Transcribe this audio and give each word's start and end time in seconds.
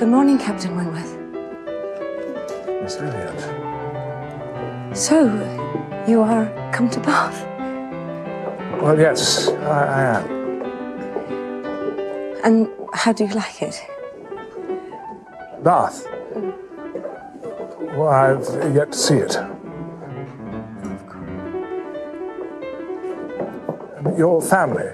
Good 0.00 0.08
morning, 0.08 0.38
Captain 0.38 0.74
Wentworth. 0.74 1.14
Miss 2.82 2.96
Elliot. 2.96 3.38
So, 4.96 5.26
you 6.08 6.22
are 6.22 6.46
come 6.72 6.88
to 6.88 6.98
Bath? 7.00 7.44
Well, 8.80 8.98
yes, 8.98 9.48
I, 9.48 9.84
I 9.84 10.02
am. 10.16 10.24
And 12.42 12.68
how 12.94 13.12
do 13.12 13.26
you 13.26 13.34
like 13.34 13.60
it? 13.60 13.78
Bath. 15.62 16.06
Well, 17.94 18.08
I've 18.08 18.74
yet 18.74 18.92
to 18.92 18.98
see 18.98 19.16
it. 19.16 19.36
Your 24.16 24.40
family, 24.40 24.92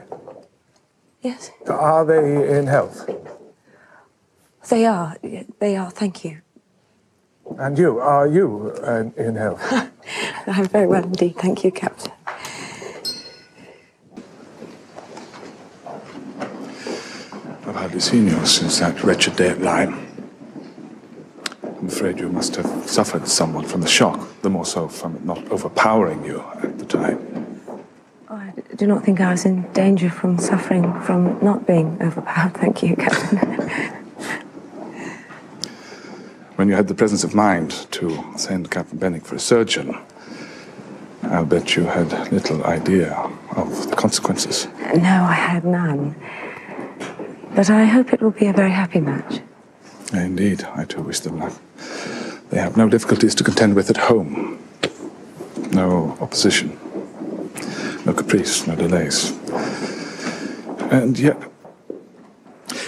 Yes, 1.22 1.52
are 1.68 2.04
they 2.04 2.58
in 2.58 2.66
health? 2.66 3.08
They 4.68 4.86
are. 4.86 5.16
They 5.58 5.76
are, 5.76 5.90
thank 5.90 6.24
you. 6.24 6.40
And 7.58 7.78
you, 7.78 7.98
are 7.98 8.26
you 8.26 8.74
uh, 8.82 9.04
in 9.16 9.36
health? 9.36 9.62
I'm 10.46 10.66
very 10.66 10.86
well 10.86 11.04
indeed, 11.04 11.36
thank 11.36 11.64
you, 11.64 11.70
Captain. 11.70 12.12
I've 17.66 17.74
hardly 17.74 18.00
seen 18.00 18.26
you 18.26 18.46
since 18.46 18.80
that 18.80 19.02
wretched 19.02 19.36
day 19.36 19.50
at 19.50 19.60
Lyme. 19.60 20.06
I'm 21.62 21.88
afraid 21.88 22.18
you 22.18 22.28
must 22.28 22.56
have 22.56 22.66
suffered 22.88 23.28
somewhat 23.28 23.66
from 23.66 23.80
the 23.80 23.88
shock, 23.88 24.40
the 24.42 24.50
more 24.50 24.64
so 24.64 24.88
from 24.88 25.16
it 25.16 25.24
not 25.24 25.46
overpowering 25.50 26.24
you 26.24 26.42
at 26.62 26.78
the 26.78 26.84
time. 26.84 27.60
I 28.28 28.52
do 28.74 28.86
not 28.86 29.04
think 29.04 29.20
I 29.20 29.30
was 29.32 29.44
in 29.44 29.70
danger 29.72 30.10
from 30.10 30.38
suffering 30.38 31.00
from 31.02 31.38
not 31.44 31.66
being 31.66 31.98
overpowered, 32.00 32.54
thank 32.60 32.82
you, 32.82 32.96
Captain. 32.96 34.02
When 36.56 36.68
you 36.68 36.74
had 36.74 36.88
the 36.88 36.94
presence 36.94 37.22
of 37.22 37.34
mind 37.34 37.70
to 37.92 38.24
send 38.36 38.70
Captain 38.70 38.98
Benwick 38.98 39.26
for 39.26 39.34
a 39.34 39.38
surgeon, 39.38 39.94
I'll 41.22 41.44
bet 41.44 41.76
you 41.76 41.84
had 41.84 42.32
little 42.32 42.64
idea 42.64 43.12
of 43.54 43.90
the 43.90 43.96
consequences. 43.96 44.66
no, 44.94 45.24
I 45.28 45.34
had 45.34 45.66
none. 45.66 46.16
But 47.54 47.68
I 47.68 47.84
hope 47.84 48.14
it 48.14 48.22
will 48.22 48.30
be 48.30 48.46
a 48.46 48.54
very 48.54 48.70
happy 48.70 49.00
match. 49.00 49.40
Indeed, 50.14 50.64
I 50.74 50.86
too 50.86 51.02
wish 51.02 51.20
them 51.20 51.38
luck. 51.40 51.52
They 52.48 52.58
have 52.58 52.76
no 52.76 52.88
difficulties 52.88 53.34
to 53.34 53.44
contend 53.44 53.74
with 53.74 53.90
at 53.90 53.98
home. 53.98 54.58
No 55.72 56.16
opposition. 56.22 56.78
No 58.06 58.14
caprice, 58.14 58.66
no 58.66 58.76
delays. 58.76 59.32
And 60.90 61.18
yet, 61.18 61.36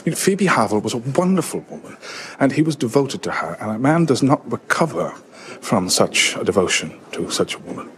mean, 0.08 0.16
Phoebe 0.16 0.46
Harville 0.46 0.80
was 0.80 0.94
a 0.94 0.98
wonderful 0.98 1.60
woman, 1.68 1.98
and 2.40 2.52
he 2.52 2.62
was 2.62 2.76
devoted 2.76 3.22
to 3.24 3.30
her, 3.30 3.58
and 3.60 3.70
a 3.70 3.78
man 3.78 4.06
does 4.06 4.22
not 4.22 4.40
recover 4.50 5.10
from 5.60 5.90
such 5.90 6.34
a 6.36 6.44
devotion 6.44 6.98
to 7.12 7.30
such 7.30 7.54
a 7.54 7.58
woman. 7.58 7.90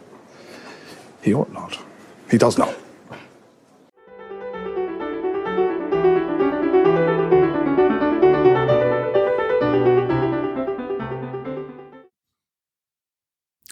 He 1.23 1.33
ought 1.33 1.53
not. 1.53 1.79
He 2.29 2.37
does 2.37 2.59
not. 2.59 2.75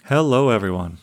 Hello, 0.05 0.49
everyone. 0.49 0.99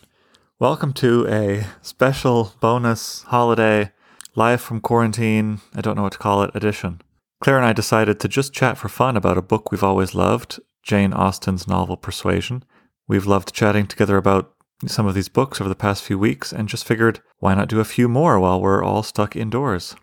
Welcome 0.59 0.95
to 0.95 1.29
a 1.29 1.67
special 1.83 2.55
bonus 2.61 3.25
holiday 3.25 3.93
live 4.35 4.63
from 4.63 4.81
quarantine, 4.81 5.61
I 5.75 5.83
don't 5.83 5.97
know 5.97 6.03
what 6.03 6.13
to 6.13 6.19
call 6.19 6.43
it, 6.43 6.51
edition. 6.55 7.03
Claire 7.41 7.59
and 7.59 7.67
I 7.67 7.73
decided 7.73 8.19
to 8.21 8.29
just 8.29 8.53
chat 8.53 8.79
for 8.79 8.89
fun 8.89 9.17
about 9.17 9.39
a 9.39 9.43
book 9.43 9.71
we've 9.71 9.85
always 9.85 10.15
loved, 10.15 10.59
Jane 10.83 11.13
Austen's 11.13 11.69
novel 11.69 11.97
Persuasion. 11.97 12.65
We've 13.07 13.27
loved 13.27 13.53
chatting 13.53 13.87
together 13.87 14.17
about 14.17 14.55
some 14.87 15.07
of 15.07 15.15
these 15.15 15.29
books 15.29 15.61
over 15.61 15.69
the 15.69 15.75
past 15.75 16.03
few 16.03 16.19
weeks 16.19 16.53
and 16.53 16.69
just 16.69 16.87
figured 16.87 17.21
why 17.39 17.55
not 17.55 17.69
do 17.69 17.81
a 17.81 17.85
few 17.85 18.09
more 18.09 18.41
while 18.41 18.61
we're 18.61 18.83
all 18.83 19.03
stuck 19.03 19.37
indoors. 19.37 19.95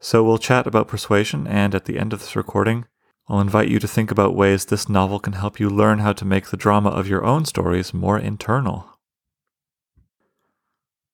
So 0.00 0.22
we'll 0.22 0.38
chat 0.38 0.66
about 0.66 0.88
Persuasion, 0.88 1.46
and 1.46 1.74
at 1.74 1.86
the 1.86 1.98
end 1.98 2.12
of 2.12 2.20
this 2.20 2.36
recording, 2.36 2.84
I'll 3.28 3.40
invite 3.40 3.68
you 3.68 3.78
to 3.78 3.88
think 3.88 4.10
about 4.10 4.36
ways 4.36 4.66
this 4.66 4.88
novel 4.88 5.18
can 5.18 5.32
help 5.32 5.58
you 5.58 5.70
learn 5.70 6.00
how 6.00 6.12
to 6.12 6.26
make 6.26 6.48
the 6.48 6.58
drama 6.58 6.90
of 6.90 7.08
your 7.08 7.24
own 7.24 7.46
stories 7.46 7.94
more 7.94 8.18
internal. 8.18 8.90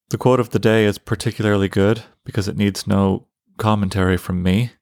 The 0.09 0.19
quote 0.19 0.41
of 0.41 0.51
the 0.51 0.59
day 0.59 0.85
is 0.85 0.99
particularly 0.99 1.69
good 1.69 2.03
because 2.25 2.49
it 2.49 2.57
needs 2.57 2.89
no 2.89 3.29
commentary 3.59 4.17
from 4.17 4.43
me. 4.43 4.73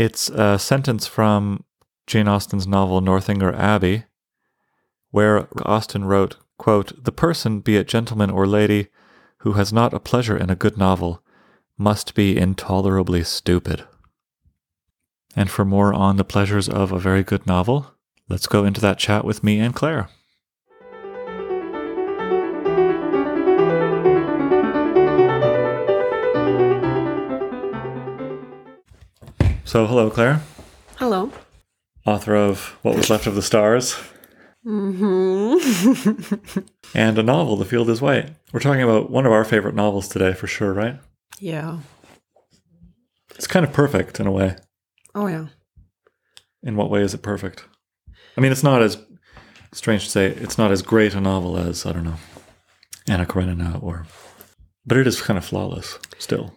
It's 0.00 0.30
a 0.30 0.58
sentence 0.58 1.06
from 1.06 1.64
Jane 2.06 2.26
Austen's 2.26 2.66
novel 2.66 3.02
Northanger 3.02 3.54
Abbey, 3.54 4.04
where 5.10 5.46
Austen 5.60 6.06
wrote, 6.06 6.36
quote, 6.56 7.04
The 7.04 7.12
person, 7.12 7.60
be 7.60 7.76
it 7.76 7.86
gentleman 7.86 8.30
or 8.30 8.46
lady, 8.46 8.88
who 9.40 9.52
has 9.60 9.74
not 9.74 9.92
a 9.92 10.00
pleasure 10.00 10.38
in 10.38 10.48
a 10.48 10.56
good 10.56 10.78
novel, 10.78 11.22
must 11.76 12.14
be 12.14 12.38
intolerably 12.38 13.22
stupid. 13.24 13.84
And 15.36 15.50
for 15.50 15.66
more 15.66 15.92
on 15.92 16.16
the 16.16 16.24
pleasures 16.24 16.66
of 16.66 16.92
a 16.92 16.98
very 16.98 17.22
good 17.22 17.46
novel, 17.46 17.92
let's 18.26 18.46
go 18.46 18.64
into 18.64 18.80
that 18.80 18.98
chat 18.98 19.22
with 19.26 19.44
me 19.44 19.60
and 19.60 19.74
Claire. 19.74 20.08
So, 29.70 29.86
hello, 29.86 30.10
Claire, 30.10 30.42
Hello. 30.96 31.30
author 32.04 32.34
of 32.34 32.76
What 32.82 32.96
Was 32.96 33.08
Left 33.08 33.28
of 33.28 33.36
the 33.36 33.40
Stars 33.42 33.94
Mm-hmm. 34.66 36.58
and 36.98 37.16
a 37.16 37.22
novel, 37.22 37.54
The 37.56 37.64
Field 37.64 37.88
is 37.88 38.02
White. 38.02 38.30
We're 38.52 38.58
talking 38.58 38.82
about 38.82 39.10
one 39.10 39.26
of 39.26 39.30
our 39.32 39.44
favorite 39.44 39.76
novels 39.76 40.08
today, 40.08 40.32
for 40.32 40.48
sure, 40.48 40.72
right? 40.72 40.98
yeah. 41.38 41.78
It's 43.36 43.46
kind 43.46 43.64
of 43.64 43.72
perfect 43.72 44.18
in 44.18 44.26
a 44.26 44.32
way. 44.32 44.56
Oh 45.14 45.28
yeah. 45.28 45.46
In 46.64 46.74
what 46.74 46.90
way 46.90 47.02
is 47.02 47.14
it 47.14 47.22
perfect? 47.22 47.64
I 48.36 48.40
mean, 48.40 48.50
it's 48.50 48.64
not 48.64 48.82
as 48.82 48.98
strange 49.72 50.02
to 50.02 50.10
say. 50.10 50.26
It's 50.26 50.58
not 50.58 50.72
as 50.72 50.82
great 50.82 51.14
a 51.14 51.20
novel 51.20 51.56
as 51.56 51.86
I 51.86 51.92
don't 51.92 52.02
know, 52.02 52.16
Anna 53.08 53.24
Karenina 53.24 53.80
or, 53.80 54.04
but 54.84 54.98
it 54.98 55.06
is 55.06 55.20
kind 55.22 55.38
of 55.38 55.44
flawless 55.44 55.96
still. 56.18 56.56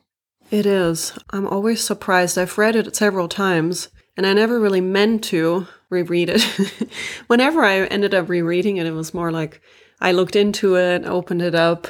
It 0.52 0.66
is. 0.66 1.18
I'm 1.32 1.48
always 1.48 1.82
surprised. 1.82 2.38
I've 2.38 2.58
read 2.58 2.76
it 2.76 2.96
several 2.96 3.28
times 3.28 3.90
and 4.16 4.26
I 4.26 4.34
never 4.34 4.60
really 4.60 4.82
meant 4.82 5.24
to 5.26 5.68
reread 5.90 6.30
it. 6.30 6.44
Whenever 7.28 7.64
I 7.64 7.86
ended 7.86 8.14
up 8.14 8.30
rereading 8.30 8.78
it, 8.78 8.86
it 8.86 8.92
was 8.92 9.14
more 9.14 9.32
like 9.32 9.62
I 10.00 10.12
looked 10.12 10.36
into 10.36 10.76
it, 10.76 11.06
opened 11.06 11.42
it 11.42 11.56
up 11.56 11.88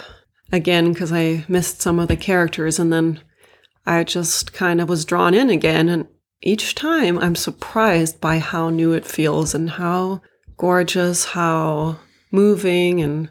again 0.51 0.93
because 0.93 1.11
I 1.11 1.45
missed 1.47 1.81
some 1.81 1.99
of 1.99 2.07
the 2.07 2.15
characters 2.15 2.79
and 2.79 2.93
then 2.93 3.21
I 3.85 4.03
just 4.03 4.53
kind 4.53 4.79
of 4.79 4.87
was 4.87 5.05
drawn 5.05 5.33
in 5.33 5.49
again 5.49 5.89
and 5.89 6.07
each 6.41 6.75
time 6.75 7.17
I'm 7.17 7.35
surprised 7.35 8.19
by 8.19 8.39
how 8.39 8.69
new 8.69 8.91
it 8.93 9.05
feels 9.05 9.55
and 9.55 9.71
how 9.71 10.21
gorgeous, 10.57 11.25
how 11.25 11.99
moving 12.31 13.01
and 13.01 13.29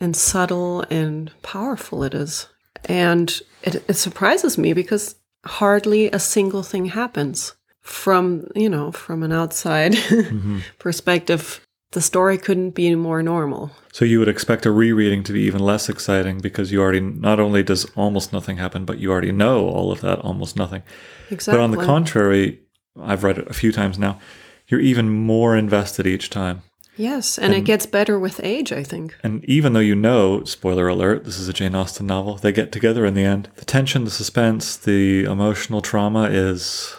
and 0.00 0.16
subtle 0.16 0.82
and 0.90 1.30
powerful 1.42 2.04
it 2.04 2.14
is. 2.14 2.46
And 2.84 3.40
it, 3.62 3.84
it 3.88 3.94
surprises 3.94 4.58
me 4.58 4.72
because 4.72 5.16
hardly 5.44 6.10
a 6.10 6.18
single 6.18 6.62
thing 6.62 6.86
happens 6.86 7.54
from, 7.80 8.46
you 8.54 8.68
know, 8.68 8.92
from 8.92 9.22
an 9.22 9.32
outside 9.32 9.92
mm-hmm. 9.94 10.60
perspective. 10.78 11.60
The 11.92 12.02
story 12.02 12.36
couldn't 12.36 12.72
be 12.72 12.94
more 12.94 13.22
normal. 13.22 13.70
So 13.92 14.04
you 14.04 14.18
would 14.18 14.28
expect 14.28 14.66
a 14.66 14.70
rereading 14.70 15.22
to 15.24 15.32
be 15.32 15.40
even 15.40 15.60
less 15.60 15.88
exciting 15.88 16.38
because 16.38 16.70
you 16.70 16.82
already 16.82 17.00
not 17.00 17.40
only 17.40 17.62
does 17.62 17.86
almost 17.96 18.30
nothing 18.30 18.58
happen, 18.58 18.84
but 18.84 18.98
you 18.98 19.10
already 19.10 19.32
know 19.32 19.66
all 19.66 19.90
of 19.90 20.02
that 20.02 20.18
almost 20.18 20.54
nothing. 20.54 20.82
Exactly. 21.30 21.58
But 21.58 21.64
on 21.64 21.70
the 21.70 21.84
contrary, 21.84 22.60
I've 23.00 23.24
read 23.24 23.38
it 23.38 23.48
a 23.48 23.54
few 23.54 23.72
times 23.72 23.98
now. 23.98 24.18
You're 24.66 24.80
even 24.80 25.08
more 25.08 25.56
invested 25.56 26.06
each 26.06 26.28
time. 26.28 26.62
Yes, 26.98 27.38
and, 27.38 27.54
it 27.54 27.64
gets 27.64 27.86
better 27.86 28.18
with 28.18 28.40
age, 28.42 28.72
I 28.72 28.82
think. 28.82 29.16
And 29.22 29.44
even 29.44 29.72
though 29.72 29.80
you 29.80 29.94
know, 29.94 30.42
spoiler 30.44 30.88
alert, 30.88 31.24
this 31.24 31.38
is 31.38 31.48
a 31.48 31.52
Jane 31.52 31.74
Austen 31.74 32.06
novel, 32.06 32.36
they 32.36 32.52
get 32.52 32.72
together 32.72 33.06
in 33.06 33.14
the 33.14 33.24
end. 33.24 33.48
The 33.56 33.64
tension, 33.64 34.04
the 34.04 34.10
suspense, 34.10 34.76
the 34.76 35.24
emotional 35.24 35.80
trauma 35.80 36.24
is 36.24 36.96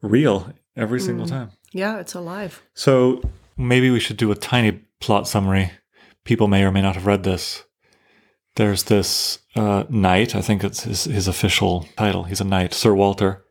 real 0.00 0.52
every 0.76 1.00
single 1.00 1.26
time. 1.26 1.50
Yeah, 1.72 1.98
it's 1.98 2.14
alive. 2.14 2.62
So 2.74 3.22
maybe 3.56 3.90
we 3.90 4.00
should 4.00 4.16
do 4.16 4.30
a 4.30 4.36
tiny 4.36 4.80
plot 5.00 5.26
summary. 5.26 5.72
People 6.24 6.48
may 6.48 6.64
or 6.64 6.70
may 6.70 6.82
not 6.82 6.94
have 6.94 7.06
read 7.06 7.24
this. 7.24 7.64
There's 8.56 8.84
this 8.84 9.40
uh, 9.56 9.84
knight, 9.88 10.34
I 10.34 10.42
think 10.42 10.62
it's 10.64 10.84
his, 10.84 11.04
his 11.04 11.28
official 11.28 11.88
title. 11.96 12.24
He's 12.24 12.40
a 12.40 12.44
knight, 12.44 12.74
Sir 12.74 12.94
Walter. 12.94 13.44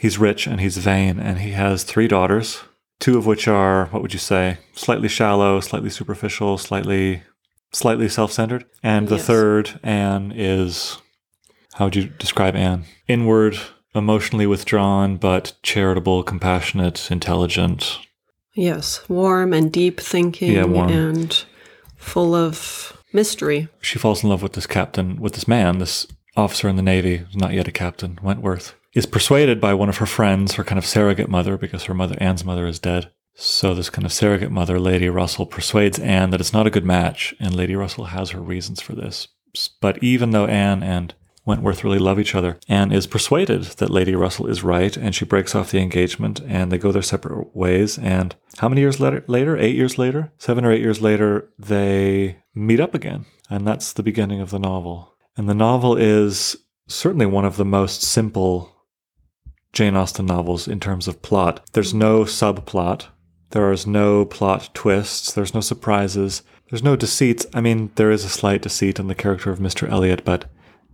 He's 0.00 0.18
rich 0.18 0.46
and 0.46 0.60
he's 0.60 0.76
vain, 0.78 1.20
and 1.20 1.38
he 1.38 1.52
has 1.52 1.84
three 1.84 2.08
daughters, 2.08 2.60
two 3.04 3.18
of 3.18 3.26
which 3.26 3.46
are, 3.46 3.84
what 3.88 4.00
would 4.00 4.14
you 4.14 4.18
say, 4.18 4.56
slightly 4.72 5.08
shallow, 5.08 5.60
slightly 5.60 5.90
superficial, 5.90 6.56
slightly 6.56 7.22
slightly 7.70 8.08
self-centered. 8.08 8.64
And 8.82 9.08
the 9.08 9.16
Yes. 9.16 9.26
third, 9.26 9.78
Anne, 9.82 10.32
is 10.34 10.96
how 11.74 11.84
would 11.86 11.96
you 11.96 12.04
describe 12.04 12.56
Anne? 12.56 12.84
Inward, 13.06 13.58
emotionally 13.94 14.46
withdrawn, 14.46 15.16
but 15.18 15.52
charitable, 15.62 16.22
compassionate, 16.22 17.10
intelligent, 17.10 17.98
Yes, 18.54 19.00
warm 19.08 19.52
and 19.52 19.70
deep 19.70 20.00
thinking 20.00 20.52
Yeah, 20.52 20.64
warm. 20.64 20.88
and 20.88 21.44
full 21.98 22.34
of 22.34 22.96
mystery. 23.12 23.68
She 23.82 23.98
falls 23.98 24.22
in 24.24 24.30
love 24.30 24.42
with 24.42 24.52
this 24.54 24.66
captain, 24.68 25.20
with 25.20 25.34
this 25.34 25.46
man, 25.48 25.78
this 25.78 26.06
officer 26.36 26.68
in 26.68 26.76
the 26.76 26.82
Navy, 26.94 27.16
who's 27.18 27.36
not 27.36 27.52
yet 27.52 27.68
a 27.68 27.72
captain, 27.72 28.18
Wentworth, 28.22 28.74
is 28.94 29.06
persuaded 29.06 29.60
by 29.60 29.74
one 29.74 29.88
of 29.88 29.98
her 29.98 30.06
friends, 30.06 30.54
her 30.54 30.64
kind 30.64 30.78
of 30.78 30.86
surrogate 30.86 31.28
mother, 31.28 31.56
because 31.58 31.84
her 31.84 31.94
mother, 31.94 32.16
Anne's 32.18 32.44
mother, 32.44 32.66
is 32.66 32.78
dead. 32.78 33.10
So 33.34 33.74
this 33.74 33.90
kind 33.90 34.06
of 34.06 34.12
surrogate 34.12 34.52
mother, 34.52 34.78
Lady 34.78 35.08
Russell, 35.08 35.46
persuades 35.46 35.98
Anne 35.98 36.30
that 36.30 36.40
it's 36.40 36.52
not 36.52 36.68
a 36.68 36.70
good 36.70 36.84
match, 36.84 37.34
and 37.40 37.54
Lady 37.54 37.74
Russell 37.74 38.06
has 38.06 38.30
her 38.30 38.40
reasons 38.40 38.80
for 38.80 38.94
this. 38.94 39.28
But 39.80 40.02
even 40.02 40.30
though 40.30 40.46
Anne 40.46 40.82
and 40.82 41.14
Wentworth 41.44 41.84
really 41.84 41.98
love 41.98 42.18
each 42.18 42.34
other, 42.34 42.58
Anne 42.68 42.92
is 42.92 43.06
persuaded 43.06 43.64
that 43.64 43.90
Lady 43.90 44.14
Russell 44.14 44.46
is 44.46 44.62
right, 44.62 44.96
and 44.96 45.14
she 45.14 45.24
breaks 45.24 45.54
off 45.54 45.72
the 45.72 45.80
engagement, 45.80 46.40
and 46.46 46.70
they 46.70 46.78
go 46.78 46.92
their 46.92 47.02
separate 47.02 47.54
ways. 47.54 47.98
And 47.98 48.36
how 48.58 48.68
many 48.68 48.80
years 48.80 49.00
later? 49.00 49.24
Later, 49.26 49.56
eight 49.58 49.74
years 49.74 49.98
later, 49.98 50.32
seven 50.38 50.64
or 50.64 50.70
eight 50.72 50.80
years 50.80 51.02
later, 51.02 51.50
they 51.58 52.38
meet 52.54 52.80
up 52.80 52.94
again, 52.94 53.26
and 53.50 53.66
that's 53.66 53.92
the 53.92 54.02
beginning 54.04 54.40
of 54.40 54.50
the 54.50 54.60
novel. 54.60 55.14
And 55.36 55.48
the 55.48 55.54
novel 55.54 55.96
is 55.96 56.56
certainly 56.86 57.26
one 57.26 57.44
of 57.44 57.56
the 57.56 57.64
most 57.64 58.02
simple 58.02 58.73
Jane 59.74 59.96
Austen 59.96 60.26
novels 60.26 60.66
in 60.66 60.80
terms 60.80 61.06
of 61.06 61.20
plot. 61.20 61.60
There's 61.72 61.92
no 61.92 62.20
subplot. 62.24 63.06
There 63.50 63.70
is 63.72 63.86
no 63.86 64.24
plot 64.24 64.70
twists. 64.72 65.32
There's 65.32 65.54
no 65.54 65.60
surprises. 65.60 66.42
There's 66.70 66.82
no 66.82 66.96
deceits. 66.96 67.46
I 67.52 67.60
mean, 67.60 67.90
there 67.96 68.10
is 68.10 68.24
a 68.24 68.28
slight 68.28 68.62
deceit 68.62 68.98
in 68.98 69.08
the 69.08 69.14
character 69.14 69.50
of 69.50 69.58
Mr. 69.58 69.88
Elliot, 69.88 70.24
but 70.24 70.50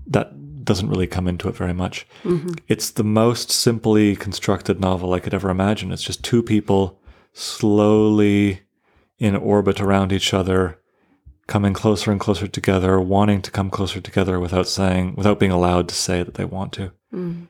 that 0.07 0.65
doesn't 0.65 0.89
really 0.89 1.07
come 1.07 1.29
into 1.29 1.49
it 1.49 1.57
very 1.57 1.73
much. 1.73 2.07
Mm-hmm. 2.25 2.55
It's 2.69 2.91
the 2.91 3.05
most 3.05 3.51
simply 3.51 4.17
constructed 4.17 4.81
novel 4.81 5.13
I 5.13 5.21
could 5.21 5.35
ever 5.35 5.51
imagine. 5.51 5.93
It's 5.93 6.03
just 6.03 6.25
two 6.25 6.43
people 6.43 7.01
slowly 7.33 8.63
in 9.19 9.37
orbit 9.37 9.81
around 9.81 10.13
each 10.13 10.35
other, 10.35 10.79
coming 11.47 11.75
closer 11.75 12.11
and 12.11 12.21
closer 12.21 12.47
together, 12.47 13.01
wanting 13.01 13.43
to 13.43 13.51
come 13.51 13.71
closer 13.71 14.01
together 14.01 14.41
without 14.41 14.69
saying, 14.69 15.15
without 15.17 15.39
being 15.39 15.53
allowed 15.53 15.89
to 15.89 15.95
say 15.95 16.23
that 16.23 16.35
they 16.35 16.45
want 16.45 16.73
to. 16.75 16.93
Mm-hmm. 17.13 17.45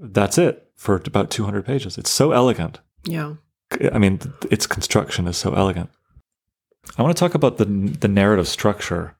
That's 0.00 0.38
it 0.38 0.70
for 0.76 0.96
about 0.96 1.30
200 1.30 1.64
pages. 1.64 1.98
It's 1.98 2.10
so 2.10 2.32
elegant. 2.32 2.80
Yeah. 3.04 3.34
I 3.92 3.98
mean, 3.98 4.20
its 4.50 4.66
construction 4.66 5.26
is 5.26 5.36
so 5.36 5.54
elegant. 5.54 5.90
I 6.98 7.02
want 7.02 7.16
to 7.16 7.20
talk 7.20 7.34
about 7.34 7.56
the 7.56 7.64
the 7.64 8.08
narrative 8.08 8.46
structure, 8.46 9.16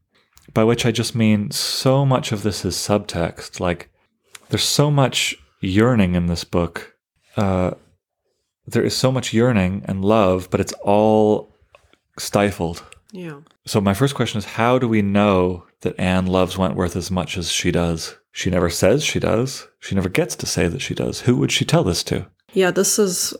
by 0.52 0.64
which 0.64 0.84
I 0.84 0.92
just 0.92 1.14
mean 1.14 1.50
so 1.50 2.04
much 2.04 2.30
of 2.30 2.42
this 2.42 2.64
is 2.64 2.74
subtext. 2.76 3.58
Like, 3.58 3.90
there's 4.50 4.64
so 4.64 4.90
much 4.90 5.34
yearning 5.60 6.14
in 6.14 6.26
this 6.26 6.44
book. 6.44 6.94
Uh, 7.36 7.72
there 8.66 8.84
is 8.84 8.96
so 8.96 9.10
much 9.10 9.32
yearning 9.32 9.82
and 9.86 10.04
love, 10.04 10.48
but 10.50 10.60
it's 10.60 10.74
all 10.82 11.56
stifled. 12.18 12.84
Yeah. 13.12 13.40
So 13.66 13.80
my 13.80 13.94
first 13.94 14.14
question 14.14 14.38
is, 14.38 14.44
how 14.44 14.78
do 14.78 14.88
we 14.88 15.02
know 15.02 15.66
that 15.80 15.98
Anne 15.98 16.26
loves 16.26 16.58
Wentworth 16.58 16.96
as 16.96 17.10
much 17.10 17.36
as 17.36 17.50
she 17.50 17.70
does? 17.70 18.16
She 18.36 18.50
never 18.50 18.68
says 18.68 19.04
she 19.04 19.20
does. 19.20 19.68
She 19.78 19.94
never 19.94 20.08
gets 20.08 20.34
to 20.36 20.46
say 20.46 20.66
that 20.66 20.82
she 20.82 20.92
does. 20.92 21.20
Who 21.20 21.36
would 21.36 21.52
she 21.52 21.64
tell 21.64 21.84
this 21.84 22.02
to? 22.04 22.26
Yeah, 22.52 22.72
this 22.72 22.98
is 22.98 23.32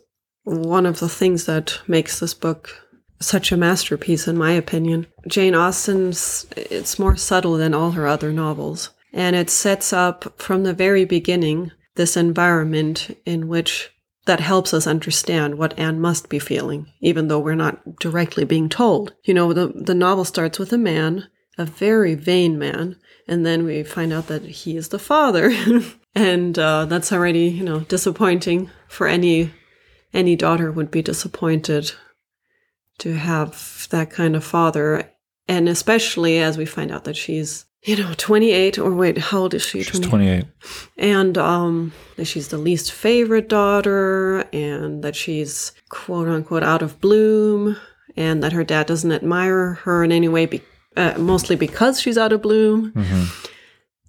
one 0.45 0.87
of 0.87 1.01
the 1.01 1.09
things 1.09 1.47
that 1.47 1.81
makes 1.89 2.21
this 2.21 2.33
book 2.33 2.71
such 3.19 3.51
a 3.51 3.57
masterpiece, 3.57 4.29
in 4.29 4.39
my 4.39 4.53
opinion. 4.53 5.09
Jane 5.27 5.57
Austen's, 5.57 6.47
it's 6.57 6.97
more 6.97 7.17
subtle 7.17 7.55
than 7.55 7.75
all 7.75 7.91
her 7.91 8.07
other 8.07 8.33
novels. 8.33 8.91
And 9.13 9.35
it 9.35 9.51
sets 9.51 9.93
up 9.93 10.41
from 10.41 10.63
the 10.63 10.73
very 10.73 11.05
beginning 11.05 11.73
this 11.97 12.17
environment 12.17 13.17
in 13.27 13.49
which 13.49 13.91
that 14.27 14.41
helps 14.41 14.73
us 14.73 14.87
understand 14.87 15.59
what 15.59 15.77
Anne 15.77 16.01
must 16.01 16.29
be 16.29 16.39
feeling, 16.39 16.87
even 17.01 17.27
though 17.27 17.41
we're 17.41 17.57
not 17.57 17.99
directly 17.99 18.45
being 18.45 18.69
told. 18.69 19.13
You 19.25 19.35
know, 19.35 19.53
the, 19.53 19.73
the 19.75 19.95
novel 19.95 20.25
starts 20.25 20.61
with 20.61 20.73
a 20.73 20.79
man, 20.79 21.27
a 21.59 21.65
very 21.65 22.15
vain 22.15 22.59
man, 22.59 22.97
and 23.27 23.45
then 23.45 23.65
we 23.65 23.83
find 23.83 24.13
out 24.13 24.27
that 24.29 24.43
he 24.45 24.77
is 24.77 24.89
the 24.89 24.99
father. 24.99 25.53
and 26.15 26.59
uh, 26.59 26.85
that's 26.87 27.13
already, 27.13 27.47
you 27.49 27.65
know, 27.65 27.81
disappointing 27.81 28.71
for 28.89 29.07
any 29.07 29.53
any 30.13 30.37
daughter 30.37 30.71
would 30.71 30.91
be 30.91 31.03
disappointed 31.03 31.93
to 32.99 33.15
have 33.15 33.89
that 33.91 34.11
kind 34.11 34.37
of 34.37 34.45
father. 34.45 35.11
And 35.49 35.69
especially 35.69 36.39
as 36.39 36.57
we 36.57 36.65
find 36.65 36.93
out 36.93 37.05
that 37.05 37.17
she's, 37.17 37.67
you 37.83 37.97
know, 37.97 38.15
28 38.17 38.79
or 38.79 38.93
wait, 38.95 39.19
how 39.19 39.41
old 39.41 39.55
is 39.55 39.63
she? 39.63 39.83
She's 39.83 40.01
28. 40.01 40.45
and 40.97 41.37
um 41.37 41.93
that 42.17 42.27
she's 42.27 42.49
the 42.49 42.59
least 42.59 42.93
favorite 42.93 43.49
daughter 43.49 44.45
and 44.53 45.03
that 45.03 45.17
she's 45.17 45.73
quote 45.89 46.29
unquote 46.29 46.63
out 46.63 46.83
of 46.83 47.01
bloom 47.01 47.77
and 48.17 48.43
that 48.43 48.53
her 48.53 48.63
dad 48.65 48.87
doesn't 48.87 49.11
admire 49.11 49.75
her 49.83 50.05
in 50.05 50.13
any 50.13 50.29
way 50.29 50.47
be- 50.47 50.63
uh, 50.97 51.15
mostly 51.19 51.57
because 51.57 52.01
she's 52.01 52.19
out 52.19 52.33
of 52.33 52.43
bloom. 52.43 52.93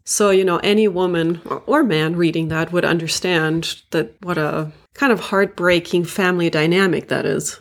So 0.07 0.29
you 0.29 0.45
know 0.45 0.57
any 0.57 0.87
woman 0.87 1.41
or, 1.65 1.83
man 1.83 2.15
reading 2.15 2.49
that 2.49 2.71
would 2.71 2.85
understand 2.85 3.81
that 3.89 4.13
what 4.21 4.37
a 4.37 4.71
kind 4.93 5.11
of 5.11 5.19
heartbreaking 5.19 6.05
family 6.05 6.49
dynamic 6.49 7.07
that 7.07 7.25
is. 7.25 7.57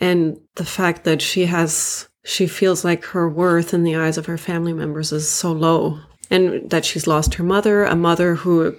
and 0.00 0.40
the 0.54 0.64
fact 0.64 1.04
that 1.04 1.20
she 1.20 1.46
has 1.46 2.08
she 2.24 2.46
feels 2.46 2.84
like 2.84 3.04
her 3.06 3.28
worth 3.28 3.74
in 3.74 3.82
the 3.84 3.96
eyes 3.96 4.18
of 4.18 4.26
her 4.26 4.38
family 4.38 4.72
members 4.72 5.12
is 5.12 5.28
so 5.28 5.52
low. 5.52 5.98
And 6.30 6.70
that 6.70 6.84
she's 6.84 7.06
lost 7.06 7.34
her 7.34 7.44
mother 7.44 7.84
a 7.84 7.96
mother 7.96 8.36
who 8.36 8.76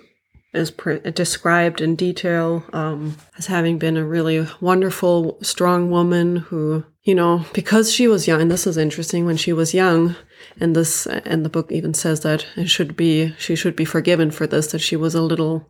is 0.53 0.71
pr- 0.71 0.95
described 1.13 1.81
in 1.81 1.95
detail 1.95 2.63
um, 2.73 3.15
as 3.37 3.45
having 3.47 3.77
been 3.77 3.97
a 3.97 4.05
really 4.05 4.47
wonderful 4.59 5.37
strong 5.41 5.89
woman 5.91 6.37
who 6.37 6.83
you 7.03 7.15
know 7.15 7.45
because 7.53 7.91
she 7.91 8.07
was 8.07 8.27
young 8.27 8.41
and 8.41 8.51
this 8.51 8.67
is 8.67 8.77
interesting 8.77 9.25
when 9.25 9.37
she 9.37 9.53
was 9.53 9.73
young 9.73 10.15
and 10.59 10.75
this 10.75 11.07
and 11.07 11.45
the 11.45 11.49
book 11.49 11.71
even 11.71 11.93
says 11.93 12.21
that 12.21 12.45
it 12.55 12.69
should 12.69 12.95
be 12.95 13.33
she 13.37 13.55
should 13.55 13.75
be 13.75 13.85
forgiven 13.85 14.31
for 14.31 14.47
this 14.47 14.71
that 14.71 14.79
she 14.79 14.95
was 14.95 15.15
a 15.15 15.21
little 15.21 15.67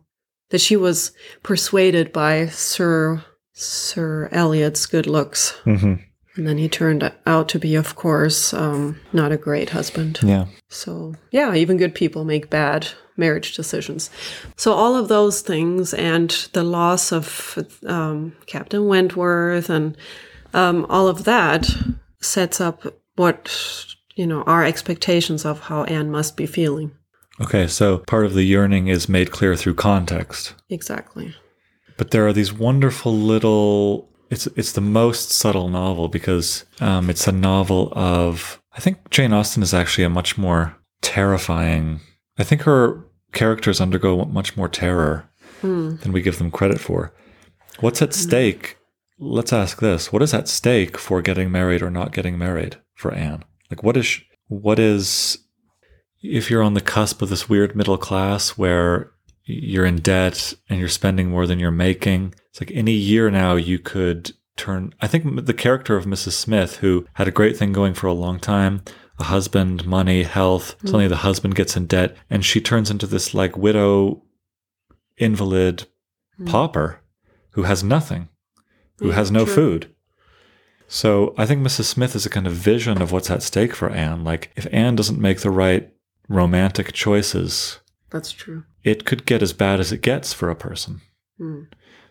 that 0.50 0.60
she 0.60 0.76
was 0.76 1.12
persuaded 1.42 2.12
by 2.12 2.46
sir 2.46 3.24
sir 3.52 4.28
Elliot's 4.32 4.86
good 4.86 5.06
looks 5.06 5.58
and 6.36 6.46
then 6.48 6.58
he 6.58 6.68
turned 6.68 7.12
out 7.26 7.48
to 7.50 7.58
be, 7.58 7.74
of 7.74 7.94
course, 7.94 8.54
um, 8.54 8.98
not 9.12 9.32
a 9.32 9.36
great 9.36 9.70
husband. 9.70 10.18
Yeah. 10.22 10.46
So, 10.70 11.14
yeah, 11.30 11.54
even 11.54 11.76
good 11.76 11.94
people 11.94 12.24
make 12.24 12.48
bad 12.48 12.88
marriage 13.18 13.54
decisions. 13.54 14.08
So, 14.56 14.72
all 14.72 14.96
of 14.96 15.08
those 15.08 15.42
things 15.42 15.92
and 15.92 16.30
the 16.54 16.62
loss 16.62 17.12
of 17.12 17.58
um, 17.86 18.34
Captain 18.46 18.86
Wentworth 18.86 19.68
and 19.68 19.94
um, 20.54 20.86
all 20.88 21.08
of 21.08 21.24
that 21.24 21.68
sets 22.20 22.60
up 22.60 22.82
what, 23.16 23.86
you 24.14 24.26
know, 24.26 24.42
our 24.42 24.64
expectations 24.64 25.44
of 25.44 25.60
how 25.60 25.84
Anne 25.84 26.10
must 26.10 26.36
be 26.36 26.46
feeling. 26.46 26.92
Okay, 27.40 27.66
so 27.66 27.98
part 27.98 28.26
of 28.26 28.34
the 28.34 28.44
yearning 28.44 28.88
is 28.88 29.08
made 29.08 29.30
clear 29.30 29.56
through 29.56 29.74
context. 29.74 30.54
Exactly. 30.68 31.34
But 31.96 32.10
there 32.10 32.26
are 32.26 32.32
these 32.32 32.52
wonderful 32.52 33.14
little. 33.14 34.08
It's 34.30 34.46
it's 34.48 34.72
the 34.72 34.80
most 34.80 35.30
subtle 35.30 35.68
novel 35.68 36.08
because 36.08 36.64
um, 36.80 37.10
it's 37.10 37.26
a 37.26 37.32
novel 37.32 37.92
of. 37.92 38.60
I 38.74 38.80
think 38.80 39.10
Jane 39.10 39.32
Austen 39.32 39.62
is 39.62 39.74
actually 39.74 40.04
a 40.04 40.10
much 40.10 40.38
more 40.38 40.76
terrifying. 41.02 42.00
I 42.38 42.44
think 42.44 42.62
her 42.62 43.04
characters 43.32 43.80
undergo 43.80 44.24
much 44.24 44.56
more 44.56 44.68
terror 44.68 45.28
than 45.62 46.12
we 46.12 46.22
give 46.22 46.38
them 46.38 46.50
credit 46.50 46.80
for. 46.80 47.12
What's 47.80 48.02
at 48.02 48.14
stake? 48.14 48.76
Let's 49.24 49.52
ask 49.52 49.80
this: 49.80 50.12
What 50.12 50.22
is 50.22 50.34
at 50.34 50.48
stake 50.48 50.98
for 50.98 51.22
getting 51.22 51.50
married 51.52 51.80
or 51.80 51.90
not 51.90 52.12
getting 52.12 52.36
married 52.36 52.78
for 52.94 53.14
Anne? 53.14 53.44
Like, 53.70 53.82
what 53.82 53.96
is 53.96 54.20
what 54.48 54.78
is 54.78 55.38
if 56.22 56.50
you're 56.50 56.62
on 56.62 56.74
the 56.74 56.80
cusp 56.80 57.22
of 57.22 57.28
this 57.28 57.48
weird 57.48 57.76
middle 57.76 57.96
class 57.96 58.50
where 58.50 59.12
you're 59.44 59.86
in 59.86 59.96
debt 59.96 60.54
and 60.68 60.78
you're 60.78 60.88
spending 60.88 61.30
more 61.30 61.46
than 61.46 61.58
you're 61.58 61.70
making, 61.70 62.34
it's 62.50 62.60
like 62.60 62.70
any 62.72 62.92
year 62.92 63.30
now 63.30 63.54
you 63.54 63.78
could 63.78 64.32
turn. 64.56 64.92
I 65.00 65.06
think 65.06 65.46
the 65.46 65.54
character 65.54 65.96
of 65.96 66.04
Mrs. 66.04 66.32
Smith, 66.32 66.76
who 66.76 67.06
had 67.14 67.28
a 67.28 67.32
great 67.32 67.56
thing 67.56 67.72
going 67.72 67.94
for 67.94 68.06
a 68.06 68.12
long 68.12 68.38
time, 68.38 68.82
a 69.18 69.24
husband, 69.24 69.86
money, 69.86 70.22
health. 70.22 70.76
Mm. 70.78 70.86
Suddenly 70.86 71.08
the 71.08 71.16
husband 71.16 71.54
gets 71.54 71.76
in 71.76 71.86
debt 71.86 72.16
and 72.28 72.44
she 72.44 72.60
turns 72.60 72.90
into 72.90 73.06
this 73.06 73.34
like 73.34 73.56
widow, 73.56 74.22
invalid 75.16 75.86
mm. 76.40 76.48
pauper 76.48 77.00
who 77.50 77.64
has 77.64 77.84
nothing, 77.84 78.28
who 79.02 79.10
has 79.10 79.30
no 79.30 79.44
true. 79.44 79.54
food. 79.54 79.94
So 80.88 81.34
I 81.38 81.46
think 81.46 81.62
Mrs. 81.66 81.84
Smith 81.84 82.14
is 82.14 82.26
a 82.26 82.30
kind 82.30 82.46
of 82.46 82.52
vision 82.52 83.00
of 83.00 83.12
what's 83.12 83.30
at 83.30 83.42
stake 83.42 83.74
for 83.74 83.88
Anne. 83.90 84.24
Like 84.24 84.50
if 84.56 84.66
Anne 84.72 84.94
doesn't 84.96 85.20
make 85.20 85.40
the 85.40 85.50
right 85.50 85.90
romantic 86.28 86.92
choices, 86.92 87.80
That's 88.10 88.30
true. 88.32 88.64
it 88.84 89.04
could 89.06 89.24
get 89.24 89.42
as 89.42 89.52
bad 89.52 89.80
as 89.80 89.90
it 89.92 90.02
gets 90.02 90.32
for 90.32 90.50
a 90.50 90.56
person. 90.56 91.00
Hmm. 91.38 91.62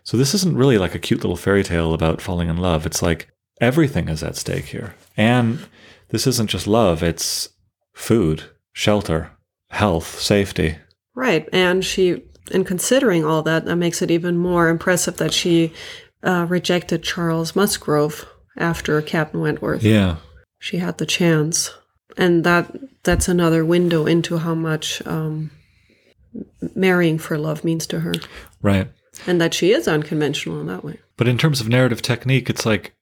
So 0.02 0.16
this 0.16 0.34
isn't 0.34 0.56
really 0.56 0.78
like 0.78 0.96
a 0.96 0.98
cute 0.98 1.20
little 1.20 1.36
fairy 1.36 1.62
tale 1.62 1.94
about 1.94 2.20
falling 2.20 2.48
in 2.48 2.56
love. 2.56 2.84
It's 2.84 3.02
like 3.02 3.28
everything 3.60 4.08
is 4.08 4.22
at 4.24 4.34
stake 4.36 4.66
here. 4.66 4.94
And 5.16 5.60
this 6.08 6.26
isn't 6.26 6.50
just 6.50 6.66
love, 6.66 7.02
it's 7.04 7.50
food, 7.92 8.42
shelter, 8.72 9.30
health, 9.70 10.18
safety. 10.20 10.76
Right. 11.14 11.48
And 11.52 11.84
she, 11.84 12.22
in 12.50 12.64
considering 12.64 13.24
all 13.24 13.42
that, 13.44 13.64
that 13.66 13.76
makes 13.76 14.02
it 14.02 14.10
even 14.10 14.38
more 14.38 14.68
impressive 14.68 15.18
that 15.18 15.32
she 15.32 15.72
uh, 16.22 16.46
rejected 16.48 17.02
Charles 17.02 17.54
Musgrove 17.56 18.26
after 18.56 19.00
Captain 19.02 19.40
Wentworth. 19.40 19.82
Yeah. 19.82 20.16
She 20.58 20.78
had 20.78 20.98
the 20.98 21.06
chance, 21.06 21.70
and 22.16 22.44
that 22.44 22.70
that's 23.02 23.28
another 23.28 23.64
window 23.64 24.06
into 24.06 24.38
how 24.38 24.54
much 24.54 25.04
um, 25.06 25.50
marrying 26.74 27.18
for 27.18 27.36
love 27.38 27.64
means 27.64 27.86
to 27.88 28.00
her, 28.00 28.14
Right. 28.60 28.88
and 29.26 29.40
that 29.40 29.54
she 29.54 29.72
is 29.72 29.88
unconventional 29.88 30.60
in 30.60 30.66
that 30.68 30.84
way. 30.84 30.98
But 31.16 31.28
in 31.28 31.38
terms 31.38 31.60
of 31.60 31.68
narrative 31.68 32.02
technique, 32.02 32.48
it's 32.48 32.64
like 32.64 32.94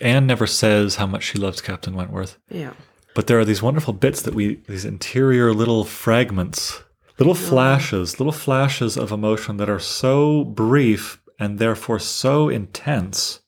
Anne 0.00 0.26
never 0.26 0.46
says 0.46 0.96
how 0.96 1.06
much 1.06 1.22
she 1.22 1.38
loves 1.38 1.60
Captain 1.60 1.94
Wentworth. 1.94 2.38
Yeah. 2.50 2.72
But 3.14 3.28
there 3.28 3.38
are 3.38 3.44
these 3.44 3.62
wonderful 3.62 3.92
bits 3.94 4.22
that 4.22 4.34
we, 4.34 4.56
these 4.68 4.84
interior 4.84 5.52
little 5.54 5.84
fragments, 5.84 6.82
little 7.18 7.34
flashes, 7.34 8.18
little 8.18 8.32
flashes 8.32 8.96
of 8.96 9.12
emotion 9.12 9.56
that 9.58 9.70
are 9.70 9.78
so 9.78 10.42
brief 10.44 11.20
and 11.38 11.58
therefore 11.58 11.98
so 11.98 12.48
intense 12.48 13.40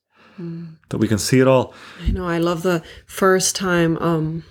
that 0.91 0.99
we 0.99 1.09
can 1.09 1.19
see 1.19 1.41
it 1.41 1.49
all. 1.49 1.73
I 2.03 2.11
know. 2.11 2.27
I 2.27 2.39
love 2.39 2.63
the 2.63 2.83
first 3.07 3.57
time 3.57 3.97
um, 3.99 4.45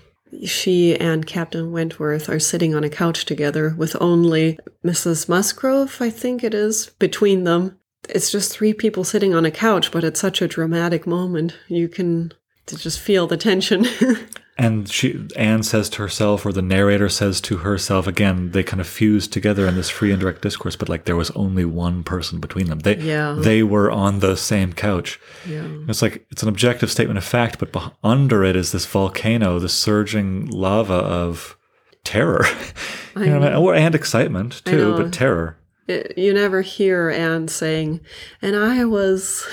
she 0.44 0.96
and 0.96 1.25
Captain 1.25 1.72
Wentworth 1.72 2.30
are 2.30 2.39
sitting 2.39 2.74
on 2.74 2.84
a 2.84 2.89
couch 2.89 3.25
together 3.25 3.75
with 3.77 3.96
only 4.01 4.60
Mrs. 4.84 5.30
Musgrove, 5.30 5.98
I 6.00 6.10
think 6.10 6.44
it 6.44 6.54
is, 6.54 6.88
between 7.00 7.44
them. 7.44 7.77
It's 8.10 8.32
just 8.32 8.51
three 8.51 8.74
people 8.74 9.04
sitting 9.04 9.34
on 9.34 9.46
a 9.46 9.51
couch, 9.51 9.92
but 9.92 10.04
it's 10.04 10.20
such 10.20 10.42
a 10.42 10.48
dramatic 10.48 11.08
moment. 11.08 11.58
You 11.68 11.88
can 11.88 12.34
to 12.68 12.77
just 12.77 13.00
feel 13.00 13.27
the 13.27 13.38
tension. 13.38 13.86
And 14.58 14.88
she, 14.90 15.28
Anne 15.36 15.64
says 15.64 15.90
to 15.90 16.02
herself, 16.02 16.46
or 16.46 16.54
the 16.54 16.62
narrator 16.62 17.10
says 17.10 17.42
to 17.42 17.58
herself, 17.58 18.08
again, 18.08 18.52
they 18.52 18.64
kind 18.64 18.80
of 18.80 18.88
fuse 18.88 19.28
together 19.28 19.68
in 19.68 19.76
this 19.76 19.90
free 19.90 20.12
and 20.12 20.20
direct 20.22 20.42
discourse, 20.42 20.78
but 20.78 20.88
like 20.88 21.04
there 21.04 21.18
was 21.18 21.30
only 21.32 21.66
one 21.66 22.04
person 22.06 22.40
between 22.40 22.68
them. 22.68 22.80
They, 22.80 22.96
Yeah. 22.96 23.36
they 23.38 23.64
were 23.64 23.92
on 23.92 24.20
the 24.22 24.38
same 24.38 24.72
couch. 24.72 25.20
yeah. 25.46 25.68
It's 25.90 26.02
like 26.02 26.26
it's 26.32 26.42
an 26.42 26.48
objective 26.48 26.90
statement 26.90 27.18
of 27.18 27.26
fact, 27.26 27.60
but 27.60 27.94
under 28.02 28.46
it 28.46 28.56
is 28.56 28.72
this 28.72 28.86
volcano, 28.86 29.60
this 29.60 29.74
surging 29.74 30.46
lava 30.48 30.94
of 30.94 31.58
terror, 32.06 32.46
you 33.18 33.26
know, 33.26 33.40
what 33.40 33.48
I 33.50 33.56
mean? 33.56 33.58
or 33.62 33.76
and 33.76 33.94
excitement 33.94 34.62
too, 34.64 34.96
but 34.96 35.12
terror. 35.12 35.58
It- 35.88 36.18
you 36.18 36.34
never 36.34 36.62
hear 36.62 37.10
Anne 37.10 37.50
saying, 37.50 38.00
and 38.42 38.56
I 38.56 38.86
was. 38.86 39.46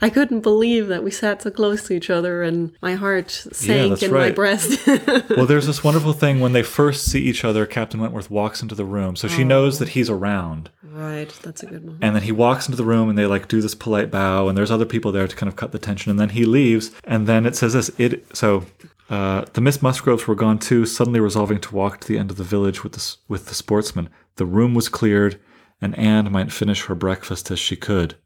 I 0.00 0.10
couldn't 0.10 0.40
believe 0.40 0.88
that 0.88 1.02
we 1.02 1.10
sat 1.10 1.42
so 1.42 1.50
close 1.50 1.82
to 1.84 1.92
each 1.94 2.08
other 2.10 2.42
and 2.42 2.72
my 2.80 2.94
heart 2.94 3.30
sank 3.30 3.90
that's 3.90 4.02
in 4.02 4.12
my 4.12 4.30
breast. 4.30 4.78
Well, 5.36 5.46
there's 5.46 5.66
this 5.66 5.84
wonderful 5.84 6.12
thing 6.12 6.40
when 6.40 6.52
they 6.52 6.62
first 6.62 7.06
see 7.06 7.20
each 7.22 7.44
other. 7.44 7.66
Captain 7.66 8.00
Wentworth 8.00 8.30
walks 8.30 8.62
into 8.62 8.74
the 8.74 8.84
room, 8.84 9.14
so 9.16 9.28
she 9.28 9.44
knows 9.44 9.78
that 9.78 9.90
he's 9.90 10.08
around, 10.10 10.70
right, 10.82 11.28
that's 11.42 11.62
a 11.62 11.66
good 11.66 11.84
one. 11.84 11.98
and 12.00 12.14
then 12.16 12.22
he 12.22 12.32
walks 12.32 12.66
into 12.66 12.76
the 12.76 12.84
room, 12.84 13.08
and 13.08 13.16
they 13.18 13.26
like 13.26 13.46
do 13.48 13.60
this 13.60 13.74
polite 13.74 14.10
bow, 14.10 14.48
and 14.48 14.56
there's 14.56 14.70
other 14.70 14.84
people 14.84 15.12
there 15.12 15.28
to 15.28 15.36
kind 15.36 15.48
of 15.48 15.56
cut 15.56 15.72
the 15.72 15.78
tension, 15.78 16.10
and 16.10 16.18
then 16.18 16.30
he 16.30 16.44
leaves, 16.44 16.90
and 17.04 17.26
then 17.26 17.46
it 17.46 17.56
says 17.56 17.72
this. 17.72 17.90
It 17.98 18.24
so. 18.36 18.64
Uh, 19.10 19.46
the 19.54 19.60
Miss 19.62 19.80
Musgroves 19.80 20.26
were 20.26 20.34
gone 20.34 20.58
too, 20.58 20.84
suddenly 20.84 21.18
resolving 21.20 21.58
to 21.60 21.74
walk 21.74 21.98
to 22.00 22.08
the 22.08 22.18
end 22.18 22.30
of 22.30 22.36
the 22.36 22.44
village 22.44 22.82
with 22.82 22.92
the, 22.92 23.16
with 23.26 23.46
the 23.46 23.54
sportsmen. 23.54 24.10
The 24.36 24.44
room 24.44 24.74
was 24.74 24.90
cleared, 24.90 25.40
and 25.80 25.96
Anne 25.98 26.30
might 26.30 26.52
finish 26.52 26.84
her 26.84 26.94
breakfast 26.94 27.50
as 27.50 27.58
she 27.58 27.74
could. 27.74 28.16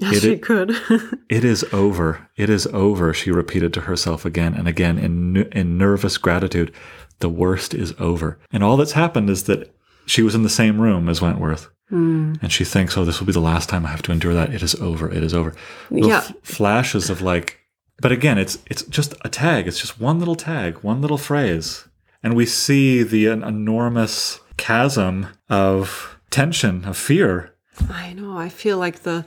Yes, 0.00 0.16
it- 0.16 0.20
she 0.22 0.38
could. 0.38 0.76
It 1.28 1.44
is 1.44 1.64
over. 1.72 2.28
It 2.36 2.48
is 2.48 2.66
over, 2.68 3.12
she 3.12 3.30
repeated 3.30 3.72
to 3.74 3.80
herself 3.82 4.24
again 4.24 4.54
and 4.54 4.68
again 4.68 4.98
in, 4.98 5.36
in 5.52 5.76
nervous 5.78 6.18
gratitude. 6.18 6.72
The 7.18 7.28
worst 7.28 7.74
is 7.74 7.94
over. 7.98 8.38
And 8.52 8.62
all 8.62 8.76
that's 8.76 8.92
happened 8.92 9.28
is 9.30 9.44
that 9.44 9.74
she 10.06 10.22
was 10.22 10.34
in 10.34 10.42
the 10.44 10.48
same 10.48 10.80
room 10.80 11.08
as 11.08 11.20
Wentworth. 11.20 11.68
Hmm. 11.88 12.34
And 12.42 12.52
she 12.52 12.64
thinks, 12.64 12.96
oh, 12.96 13.04
this 13.04 13.18
will 13.20 13.26
be 13.26 13.32
the 13.32 13.40
last 13.40 13.68
time 13.68 13.84
I 13.86 13.90
have 13.90 14.02
to 14.02 14.12
endure 14.12 14.34
that. 14.34 14.52
It 14.54 14.62
is 14.62 14.74
over. 14.76 15.10
It 15.10 15.22
is 15.24 15.32
over. 15.34 15.54
Little 15.90 16.10
Yeah. 16.10 16.18
f- 16.18 16.32
flashes 16.42 17.10
of 17.10 17.20
like, 17.22 17.58
but 18.00 18.12
again, 18.12 18.38
it's 18.38 18.58
it's 18.66 18.82
just 18.82 19.14
a 19.24 19.28
tag. 19.28 19.66
It's 19.66 19.80
just 19.80 19.98
one 20.00 20.18
little 20.18 20.34
tag, 20.36 20.78
one 20.82 21.00
little 21.00 21.18
phrase, 21.18 21.86
and 22.22 22.34
we 22.34 22.44
see 22.44 23.02
the 23.02 23.28
en- 23.28 23.42
enormous 23.42 24.40
chasm 24.56 25.26
of 25.48 26.16
tension, 26.30 26.84
of 26.84 26.96
fear. 26.96 27.54
I 27.90 28.12
know. 28.14 28.36
I 28.36 28.48
feel 28.48 28.78
like 28.78 29.00
the 29.02 29.24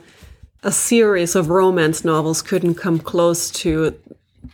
a 0.62 0.72
series 0.72 1.34
of 1.34 1.48
romance 1.48 2.04
novels 2.04 2.42
couldn't 2.42 2.74
come 2.74 2.98
close 2.98 3.50
to 3.50 3.94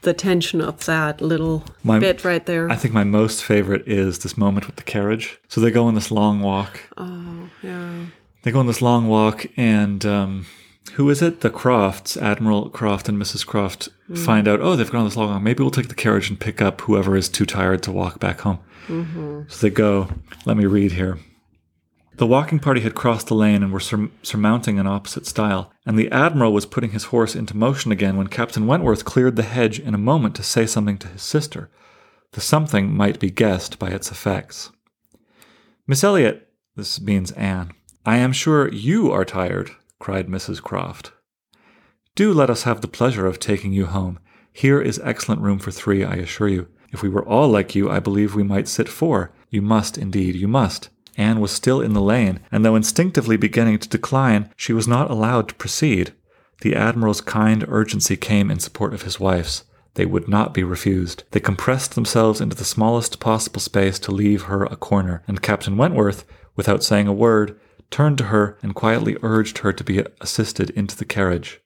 the 0.02 0.12
tension 0.14 0.60
of 0.60 0.84
that 0.86 1.20
little 1.20 1.64
My- 1.82 1.98
bit 1.98 2.24
right 2.24 2.44
there. 2.44 2.70
I 2.70 2.76
think 2.76 2.92
my 2.94 3.04
most 3.04 3.42
favorite 3.44 3.86
is 3.86 4.20
this 4.20 4.36
moment 4.36 4.66
with 4.66 4.76
the 4.76 4.82
carriage. 4.82 5.38
So 5.48 5.60
they 5.60 5.70
go 5.70 5.86
on 5.86 5.94
this 5.94 6.10
long 6.10 6.40
walk. 6.40 6.80
oh, 6.96 7.48
yeah. 7.62 8.06
They 8.42 8.52
go 8.52 8.60
on 8.60 8.68
this 8.68 8.82
long 8.82 9.08
walk, 9.08 9.46
and 9.56 10.06
um, 10.06 10.46
who 10.92 11.10
is 11.10 11.20
it? 11.20 11.40
The 11.40 11.50
Crofts, 11.50 12.16
Admiral 12.16 12.68
Croft 12.70 13.08
and 13.08 13.20
Mrs. 13.20 13.44
Croft, 13.44 13.88
find 14.14 14.46
out, 14.46 14.60
oh, 14.60 14.76
they've 14.76 14.88
gone 14.90 15.00
on 15.00 15.06
this 15.08 15.16
long 15.16 15.30
walk. 15.30 15.42
Maybe 15.42 15.64
we'll 15.64 15.72
take 15.72 15.88
the 15.88 15.96
carriage 15.96 16.28
and 16.30 16.38
pick 16.38 16.62
up 16.62 16.82
whoever 16.82 17.16
is 17.16 17.28
too 17.28 17.44
tired 17.44 17.82
to 17.84 17.90
walk 17.92 18.20
back 18.20 18.40
home. 18.42 18.60
So 19.48 19.66
they 19.66 19.70
go. 19.70 20.08
Let 20.44 20.56
me 20.56 20.64
read 20.66 20.92
here. 20.92 21.18
The 22.16 22.26
walking 22.26 22.60
party 22.60 22.80
had 22.80 22.94
crossed 22.94 23.26
the 23.26 23.34
lane 23.34 23.62
and 23.62 23.70
were 23.70 23.80
sur- 23.80 24.08
surmounting 24.22 24.78
an 24.78 24.86
opposite 24.86 25.26
stile, 25.26 25.70
and 25.84 25.98
the 25.98 26.10
Admiral 26.10 26.54
was 26.54 26.64
putting 26.64 26.92
his 26.92 27.04
horse 27.04 27.36
into 27.36 27.54
motion 27.54 27.92
again 27.92 28.16
when 28.16 28.28
Captain 28.28 28.66
Wentworth 28.66 29.04
cleared 29.04 29.36
the 29.36 29.42
hedge 29.42 29.78
in 29.78 29.94
a 29.94 29.98
moment 29.98 30.34
to 30.36 30.42
say 30.42 30.64
something 30.64 30.96
to 30.98 31.08
his 31.08 31.22
sister. 31.22 31.70
The 32.32 32.40
something 32.40 32.94
might 32.96 33.20
be 33.20 33.30
guessed 33.30 33.78
by 33.78 33.90
its 33.90 34.10
effects. 34.10 34.70
Miss 35.86 36.02
Elliot, 36.02 36.48
this 36.74 36.98
means 37.00 37.32
Anne, 37.32 37.72
I 38.06 38.16
am 38.16 38.32
sure 38.32 38.72
you 38.72 39.12
are 39.12 39.24
tired, 39.26 39.72
cried 39.98 40.26
Mrs. 40.26 40.62
Croft. 40.62 41.12
Do 42.14 42.32
let 42.32 42.48
us 42.48 42.62
have 42.62 42.80
the 42.80 42.88
pleasure 42.88 43.26
of 43.26 43.38
taking 43.38 43.74
you 43.74 43.86
home. 43.86 44.18
Here 44.54 44.80
is 44.80 44.98
excellent 45.04 45.42
room 45.42 45.58
for 45.58 45.70
three, 45.70 46.02
I 46.02 46.14
assure 46.14 46.48
you. 46.48 46.68
If 46.92 47.02
we 47.02 47.10
were 47.10 47.26
all 47.26 47.48
like 47.48 47.74
you, 47.74 47.90
I 47.90 48.00
believe 48.00 48.34
we 48.34 48.42
might 48.42 48.68
sit 48.68 48.88
four. 48.88 49.32
You 49.50 49.60
must, 49.60 49.98
indeed, 49.98 50.34
you 50.34 50.48
must. 50.48 50.88
Anne 51.16 51.40
was 51.40 51.50
still 51.50 51.80
in 51.80 51.94
the 51.94 52.00
lane, 52.00 52.40
and 52.52 52.64
though 52.64 52.76
instinctively 52.76 53.36
beginning 53.36 53.78
to 53.78 53.88
decline, 53.88 54.50
she 54.56 54.72
was 54.72 54.86
not 54.86 55.10
allowed 55.10 55.48
to 55.48 55.54
proceed. 55.54 56.12
The 56.60 56.74
Admiral's 56.74 57.20
kind 57.20 57.64
urgency 57.68 58.16
came 58.16 58.50
in 58.50 58.58
support 58.58 58.94
of 58.94 59.02
his 59.02 59.20
wife's. 59.20 59.64
They 59.94 60.06
would 60.06 60.28
not 60.28 60.52
be 60.52 60.62
refused. 60.62 61.24
They 61.30 61.40
compressed 61.40 61.94
themselves 61.94 62.40
into 62.40 62.56
the 62.56 62.64
smallest 62.64 63.18
possible 63.18 63.60
space 63.60 63.98
to 64.00 64.12
leave 64.12 64.42
her 64.42 64.64
a 64.64 64.76
corner, 64.76 65.22
and 65.26 65.42
Captain 65.42 65.76
Wentworth, 65.76 66.24
without 66.54 66.84
saying 66.84 67.08
a 67.08 67.12
word, 67.12 67.58
turned 67.90 68.18
to 68.18 68.24
her 68.24 68.58
and 68.62 68.74
quietly 68.74 69.16
urged 69.22 69.58
her 69.58 69.72
to 69.72 69.84
be 69.84 70.04
assisted 70.20 70.70
into 70.70 70.96
the 70.96 71.04
carriage. 71.04 71.60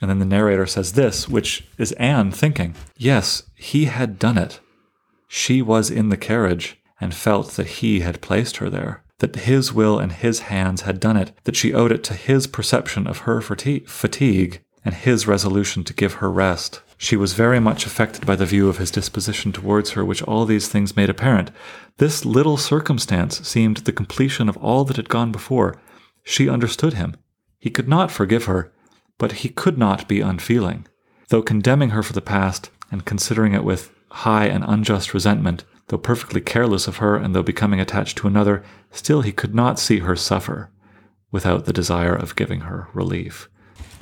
And 0.00 0.10
then 0.10 0.18
the 0.18 0.24
narrator 0.24 0.66
says 0.66 0.92
this, 0.92 1.28
which 1.28 1.66
is 1.78 1.92
Anne 1.92 2.30
thinking, 2.30 2.74
Yes, 2.96 3.44
he 3.54 3.86
had 3.86 4.18
done 4.18 4.38
it. 4.38 4.60
She 5.26 5.62
was 5.62 5.90
in 5.90 6.10
the 6.10 6.16
carriage 6.16 6.78
and 7.00 7.14
felt 7.14 7.52
that 7.52 7.66
he 7.66 8.00
had 8.00 8.20
placed 8.20 8.58
her 8.58 8.70
there, 8.70 9.02
that 9.18 9.36
his 9.36 9.72
will 9.72 9.98
and 9.98 10.12
his 10.12 10.40
hands 10.40 10.82
had 10.82 11.00
done 11.00 11.16
it, 11.16 11.32
that 11.44 11.56
she 11.56 11.74
owed 11.74 11.92
it 11.92 12.04
to 12.04 12.14
his 12.14 12.46
perception 12.46 13.06
of 13.06 13.18
her 13.18 13.40
fati- 13.40 13.88
fatigue 13.88 14.60
and 14.84 14.94
his 14.94 15.26
resolution 15.26 15.82
to 15.84 15.94
give 15.94 16.14
her 16.14 16.30
rest. 16.30 16.80
She 16.96 17.16
was 17.16 17.32
very 17.32 17.58
much 17.58 17.86
affected 17.86 18.26
by 18.26 18.36
the 18.36 18.46
view 18.46 18.68
of 18.68 18.78
his 18.78 18.90
disposition 18.90 19.52
towards 19.52 19.90
her, 19.90 20.04
which 20.04 20.22
all 20.22 20.44
these 20.44 20.68
things 20.68 20.96
made 20.96 21.10
apparent. 21.10 21.50
This 21.98 22.24
little 22.24 22.56
circumstance 22.56 23.46
seemed 23.46 23.78
the 23.78 23.92
completion 23.92 24.48
of 24.48 24.56
all 24.58 24.84
that 24.84 24.96
had 24.96 25.08
gone 25.08 25.32
before. 25.32 25.80
She 26.22 26.48
understood 26.48 26.94
him. 26.94 27.16
He 27.58 27.70
could 27.70 27.88
not 27.88 28.10
forgive 28.10 28.44
her, 28.44 28.72
but 29.18 29.32
he 29.32 29.48
could 29.48 29.78
not 29.78 30.08
be 30.08 30.20
unfeeling. 30.20 30.86
Though 31.28 31.42
condemning 31.42 31.90
her 31.90 32.02
for 32.02 32.12
the 32.12 32.20
past, 32.20 32.70
and 32.90 33.04
considering 33.04 33.54
it 33.54 33.64
with 33.64 33.90
high 34.10 34.46
and 34.46 34.64
unjust 34.66 35.14
resentment, 35.14 35.64
though 35.88 35.98
perfectly 35.98 36.40
careless 36.40 36.86
of 36.86 36.98
her, 36.98 37.16
and 37.16 37.34
though 37.34 37.42
becoming 37.42 37.80
attached 37.80 38.18
to 38.18 38.26
another, 38.26 38.64
still 38.90 39.22
he 39.22 39.32
could 39.32 39.54
not 39.54 39.78
see 39.78 40.00
her 40.00 40.16
suffer 40.16 40.70
without 41.30 41.64
the 41.64 41.72
desire 41.72 42.14
of 42.14 42.36
giving 42.36 42.60
her 42.60 42.88
relief. 42.94 43.48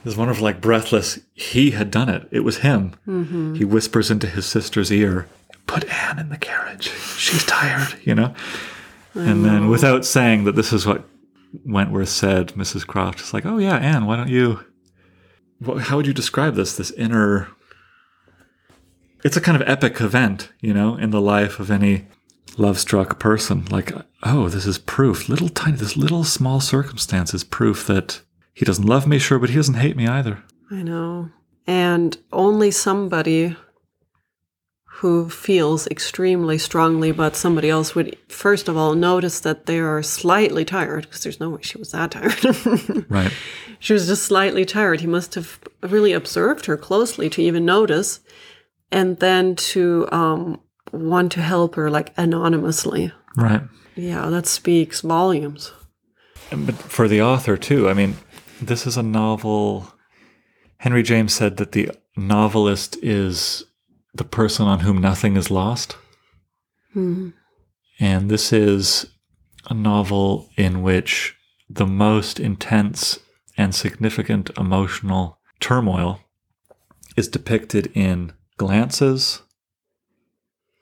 This 0.04 0.16
wonderful, 0.16 0.44
like 0.44 0.60
breathless, 0.60 1.20
he 1.32 1.70
had 1.70 1.90
done 1.90 2.08
it. 2.08 2.28
It 2.32 2.40
was 2.40 2.58
him. 2.58 2.94
Mm-hmm. 3.06 3.54
He 3.54 3.64
whispers 3.64 4.10
into 4.10 4.26
his 4.26 4.46
sister's 4.46 4.90
ear, 4.90 5.28
Put 5.66 5.88
Anne 5.88 6.18
in 6.18 6.28
the 6.28 6.36
carriage. 6.36 6.90
She's 7.16 7.44
tired, 7.44 7.96
you 8.02 8.14
know? 8.14 8.34
And 9.14 9.44
then, 9.44 9.64
oh. 9.64 9.70
without 9.70 10.04
saying 10.04 10.44
that 10.44 10.56
this 10.56 10.72
is 10.72 10.86
what 10.86 11.04
Wentworth 11.64 12.08
said, 12.08 12.48
Mrs. 12.48 12.86
Croft 12.86 13.20
is 13.20 13.32
like, 13.32 13.46
Oh, 13.46 13.58
yeah, 13.58 13.76
Anne, 13.76 14.06
why 14.06 14.16
don't 14.16 14.28
you? 14.28 14.64
How 15.80 15.96
would 15.96 16.06
you 16.06 16.12
describe 16.12 16.54
this? 16.54 16.76
This 16.76 16.90
inner. 16.92 17.48
It's 19.24 19.36
a 19.36 19.40
kind 19.40 19.60
of 19.60 19.68
epic 19.68 20.00
event, 20.00 20.50
you 20.60 20.74
know, 20.74 20.96
in 20.96 21.10
the 21.10 21.20
life 21.20 21.60
of 21.60 21.70
any 21.70 22.06
love 22.56 22.78
struck 22.78 23.18
person. 23.18 23.64
Like, 23.66 23.92
oh, 24.22 24.48
this 24.48 24.66
is 24.66 24.78
proof. 24.78 25.28
Little 25.28 25.48
tiny, 25.48 25.76
this 25.76 25.96
little 25.96 26.24
small 26.24 26.60
circumstance 26.60 27.32
is 27.34 27.44
proof 27.44 27.86
that 27.86 28.20
he 28.54 28.64
doesn't 28.64 28.84
love 28.84 29.06
me, 29.06 29.18
sure, 29.18 29.38
but 29.38 29.50
he 29.50 29.56
doesn't 29.56 29.74
hate 29.74 29.96
me 29.96 30.06
either. 30.06 30.42
I 30.70 30.82
know. 30.82 31.30
And 31.66 32.16
only 32.32 32.70
somebody 32.70 33.56
who 34.96 35.28
feels 35.28 35.86
extremely 35.88 36.56
strongly 36.58 37.10
about 37.10 37.34
somebody 37.34 37.68
else 37.68 37.94
would 37.94 38.16
first 38.28 38.68
of 38.68 38.76
all 38.76 38.94
notice 38.94 39.40
that 39.40 39.66
they 39.66 39.80
are 39.80 40.02
slightly 40.02 40.64
tired 40.64 41.02
because 41.02 41.22
there's 41.24 41.40
no 41.40 41.50
way 41.50 41.60
she 41.62 41.78
was 41.78 41.90
that 41.90 42.12
tired. 42.12 43.04
Right. 43.08 43.32
she 43.80 43.92
was 43.92 44.06
just 44.06 44.22
slightly 44.22 44.64
tired. 44.64 45.00
He 45.00 45.06
must 45.06 45.34
have 45.34 45.58
really 45.82 46.12
observed 46.12 46.66
her 46.66 46.76
closely 46.76 47.28
to 47.30 47.42
even 47.42 47.64
notice, 47.64 48.20
and 48.92 49.18
then 49.18 49.56
to 49.56 50.06
um, 50.12 50.60
want 50.92 51.32
to 51.32 51.42
help 51.42 51.74
her 51.74 51.90
like 51.90 52.12
anonymously. 52.16 53.12
Right. 53.36 53.62
Yeah, 53.96 54.26
that 54.26 54.46
speaks 54.46 55.00
volumes. 55.00 55.72
But 56.50 56.74
for 56.74 57.08
the 57.08 57.22
author, 57.22 57.56
too, 57.56 57.88
I 57.88 57.94
mean, 57.94 58.16
this 58.60 58.86
is 58.86 58.96
a 58.96 59.02
novel. 59.02 59.92
Henry 60.78 61.02
James 61.02 61.32
said 61.32 61.56
that 61.56 61.72
the 61.72 61.90
novelist 62.16 62.96
is 63.02 63.64
the 64.14 64.24
person 64.24 64.66
on 64.66 64.80
whom 64.80 64.98
nothing 65.00 65.36
is 65.36 65.50
lost. 65.50 65.96
And 67.98 68.30
this 68.30 68.52
is 68.52 69.06
a 69.70 69.74
novel 69.74 70.50
in 70.56 70.82
which 70.82 71.34
the 71.70 71.86
most 71.86 72.38
intense 72.38 73.18
and 73.56 73.74
significant 73.74 74.50
emotional 74.58 75.38
turmoil 75.60 76.20
is 77.16 77.28
depicted 77.28 77.90
in 77.94 78.32
glances, 78.66 79.42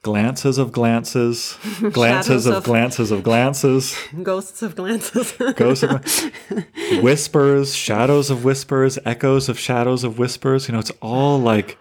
glances 0.02 0.58
of 0.58 0.70
glances, 0.70 1.56
glances 1.92 2.46
of, 2.46 2.56
of- 2.56 2.64
glances 2.64 3.10
of 3.16 3.22
glances, 3.22 3.96
Ghosts 4.22 4.62
of 4.62 4.76
glances. 4.76 5.32
ghosts 5.56 5.82
of 6.50 7.02
whispers, 7.02 7.74
shadows 7.74 8.28
of 8.30 8.44
whispers, 8.44 8.98
echoes 9.06 9.48
of 9.48 9.58
shadows 9.58 10.04
of 10.04 10.18
whispers. 10.18 10.68
You 10.68 10.72
know, 10.72 10.78
it's 10.80 10.92
all 11.00 11.38
like 11.38 11.78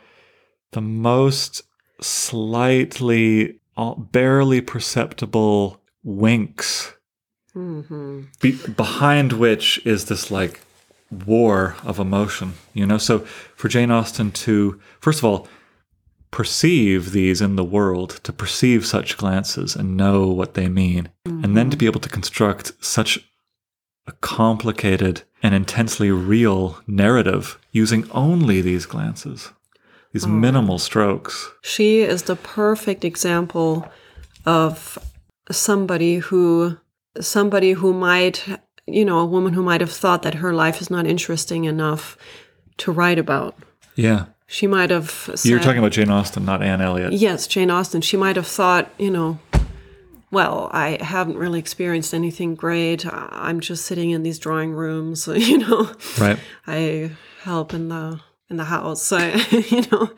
the 0.71 0.81
most 0.81 1.63
slightly, 1.99 3.59
uh, 3.75 3.95
barely 3.95 4.61
perceptible 4.61 5.81
winks, 6.03 6.93
mm-hmm. 7.53 8.21
be- 8.41 8.57
behind 8.77 9.33
which 9.33 9.85
is 9.85 10.05
this 10.05 10.31
like 10.31 10.61
war 11.11 11.75
of 11.83 11.99
emotion. 11.99 12.53
You 12.73 12.85
know, 12.85 12.97
so 12.97 13.19
for 13.57 13.67
Jane 13.67 13.91
Austen 13.91 14.31
to, 14.31 14.79
first 15.01 15.19
of 15.19 15.25
all, 15.25 15.47
perceive 16.31 17.11
these 17.11 17.41
in 17.41 17.55
the 17.55 17.63
world, 17.63 18.19
to 18.23 18.31
perceive 18.31 18.85
such 18.85 19.17
glances 19.17 19.75
and 19.75 19.97
know 19.97 20.27
what 20.27 20.53
they 20.53 20.69
mean, 20.69 21.09
and 21.25 21.57
then 21.57 21.69
to 21.69 21.75
mm-hmm. 21.75 21.79
be 21.79 21.85
able 21.85 21.99
to 21.99 22.09
construct 22.09 22.73
such 22.83 23.19
a 24.07 24.11
complicated 24.13 25.23
and 25.41 25.53
intensely 25.55 26.11
real 26.11 26.79
narrative 26.87 27.59
using 27.71 28.09
only 28.11 28.61
these 28.61 28.85
glances, 28.85 29.51
these 30.13 30.25
oh. 30.25 30.29
minimal 30.29 30.79
strokes. 30.79 31.51
She 31.61 32.01
is 32.01 32.23
the 32.23 32.35
perfect 32.35 33.05
example 33.05 33.89
of 34.45 34.97
somebody 35.51 36.17
who 36.17 36.77
somebody 37.19 37.71
who 37.71 37.91
might 37.91 38.45
you 38.85 39.03
know 39.03 39.19
a 39.19 39.25
woman 39.25 39.53
who 39.53 39.63
might 39.63 39.81
have 39.81 39.91
thought 39.91 40.23
that 40.23 40.35
her 40.35 40.53
life 40.53 40.81
is 40.81 40.89
not 40.89 41.05
interesting 41.05 41.65
enough 41.65 42.17
to 42.77 42.91
write 42.91 43.19
about. 43.19 43.55
Yeah. 43.95 44.25
She 44.51 44.65
might 44.65 44.89
have 44.89 45.11
said, 45.11 45.45
You're 45.45 45.59
talking 45.59 45.77
about 45.77 45.91
Jane 45.91 46.09
Austen, 46.09 46.43
not 46.43 46.63
Anne 46.63 46.81
Elliot. 46.81 47.13
Yes, 47.13 47.45
Jane 47.45 47.69
Austen. 47.69 48.01
She 48.01 48.17
might 48.17 48.35
have 48.35 48.47
thought, 48.47 48.89
you 48.97 49.11
know, 49.11 49.37
well, 50.31 50.71
I 50.73 50.97
haven't 51.01 51.37
really 51.37 51.59
experienced 51.59 52.15
anything 52.15 52.55
great. 52.55 53.05
I'm 53.05 53.59
just 53.59 53.85
sitting 53.85 54.09
in 54.09 54.23
these 54.23 54.39
drawing 54.39 54.73
rooms, 54.73 55.27
you 55.33 55.59
know. 55.59 55.91
Right. 56.19 56.39
I 56.65 57.11
help 57.43 57.75
in 57.75 57.89
the 57.89 58.21
in 58.49 58.57
the 58.57 58.65
house. 58.65 59.11
I, 59.11 59.35
you 59.69 59.83
know, 59.91 60.11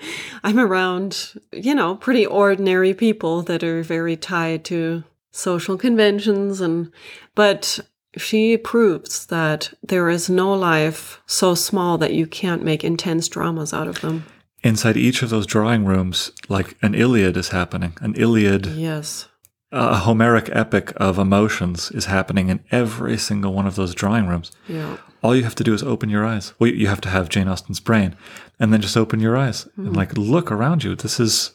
I'm 0.46 0.60
around, 0.60 1.34
you 1.52 1.76
know, 1.76 1.96
pretty 1.96 2.26
ordinary 2.26 2.94
people 2.94 3.42
that 3.44 3.66
are 3.66 3.84
very 3.84 4.16
tied 4.16 4.64
to 4.66 5.04
social 5.32 5.78
conventions 5.78 6.62
and 6.62 6.90
but 7.36 7.82
she 8.18 8.58
proves 8.58 9.26
that 9.28 9.74
there 9.82 10.10
is 10.10 10.30
no 10.30 10.54
life 10.54 11.22
so 11.26 11.56
small 11.56 11.98
that 11.98 12.14
you 12.14 12.28
can't 12.28 12.64
make 12.64 12.84
intense 12.84 13.28
dramas 13.28 13.74
out 13.74 13.88
of 13.88 14.02
them. 14.02 14.26
Inside 14.64 14.98
each 14.98 15.24
of 15.24 15.30
those 15.30 15.48
drawing 15.48 15.86
rooms, 15.86 16.32
like 16.50 16.78
an 16.82 16.94
Iliad 16.94 17.36
is 17.38 17.50
happening. 17.50 17.94
An 18.02 18.14
Iliad, 18.16 18.68
Yes. 18.68 19.28
a 19.72 19.98
Homeric 19.98 20.50
epic 20.52 20.94
of 20.98 21.18
emotions 21.18 21.90
is 21.92 22.06
happening 22.06 22.50
in 22.50 22.64
every 22.72 23.18
single 23.18 23.54
one 23.54 23.66
of 23.66 23.76
those 23.76 23.96
drawing 23.96 24.28
rooms. 24.28 24.52
Yeah. 24.68 24.98
All 25.24 25.36
you 25.36 25.44
have 25.44 25.56
to 25.56 25.64
do 25.64 25.74
is 25.74 25.82
open 25.84 26.10
your 26.10 26.26
eyes. 26.26 26.54
Well, 26.60 26.70
you 26.70 26.88
have 26.88 27.02
to 27.02 27.10
have 27.10 27.30
Jane 27.30 27.48
Austen's 27.48 27.80
brain, 27.80 28.16
and 28.60 28.74
then 28.74 28.82
just 28.82 28.98
open 28.98 29.20
your 29.20 29.38
eyes 29.38 29.68
and 29.78 29.88
mm-hmm. 29.88 29.96
like 29.96 30.18
look 30.18 30.52
around 30.52 30.84
you. 30.84 30.96
This 30.96 31.20
is. 31.20 31.52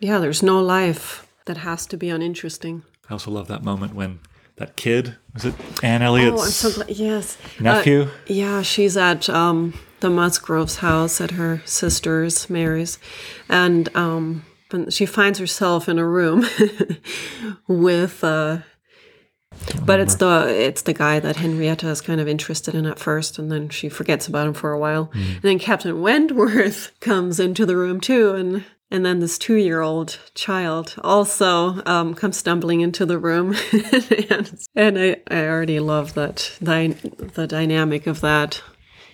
Yeah, 0.00 0.18
there's 0.18 0.42
no 0.42 0.60
life 0.62 1.26
that 1.46 1.58
has 1.58 1.86
to 1.86 1.96
be 1.96 2.08
uninteresting. 2.08 2.84
I 3.08 3.14
also 3.14 3.30
love 3.30 3.48
that 3.48 3.64
moment 3.64 3.94
when 3.94 4.20
that 4.60 4.76
kid 4.76 5.16
was 5.32 5.46
it 5.46 5.54
Anne 5.82 6.02
Elliot's 6.02 6.40
oh, 6.40 6.44
I'm 6.44 6.50
so 6.50 6.72
glad. 6.72 6.90
Yes. 6.90 7.38
nephew. 7.58 8.02
Uh, 8.02 8.08
yeah, 8.26 8.62
she's 8.62 8.96
at 8.96 9.28
um, 9.28 9.74
the 10.00 10.10
Musgroves' 10.10 10.76
house 10.76 11.20
at 11.20 11.32
her 11.32 11.62
sister's, 11.64 12.50
Mary's, 12.50 12.98
and 13.48 13.94
um, 13.96 14.44
she 14.90 15.06
finds 15.06 15.38
herself 15.38 15.88
in 15.88 15.98
a 15.98 16.06
room 16.06 16.46
with. 17.68 18.22
Uh, 18.22 18.58
but 19.84 19.98
it's 19.98 20.16
the 20.16 20.46
it's 20.48 20.82
the 20.82 20.92
guy 20.92 21.20
that 21.20 21.36
Henrietta 21.36 21.88
is 21.88 22.00
kind 22.00 22.20
of 22.20 22.28
interested 22.28 22.74
in 22.74 22.86
at 22.86 22.98
first, 22.98 23.38
and 23.38 23.50
then 23.50 23.68
she 23.68 23.88
forgets 23.88 24.28
about 24.28 24.46
him 24.46 24.54
for 24.54 24.72
a 24.72 24.78
while. 24.78 25.10
And 25.12 25.42
then 25.42 25.58
Captain 25.58 26.00
Wentworth 26.00 26.92
comes 27.00 27.40
into 27.40 27.66
the 27.66 27.76
room 27.76 28.00
too, 28.00 28.34
and 28.34 28.64
and 28.90 29.06
then 29.06 29.20
this 29.20 29.38
two 29.38 29.54
year 29.54 29.80
old 29.80 30.18
child 30.34 30.96
also 31.02 31.82
um, 31.86 32.14
comes 32.14 32.36
stumbling 32.36 32.80
into 32.80 33.06
the 33.06 33.18
room, 33.18 33.54
and, 34.30 34.60
and 34.74 34.98
I, 34.98 35.16
I 35.30 35.46
already 35.46 35.80
love 35.80 36.14
that 36.14 36.52
dy- 36.62 36.88
the 36.88 37.46
dynamic 37.46 38.06
of 38.06 38.20
that. 38.20 38.62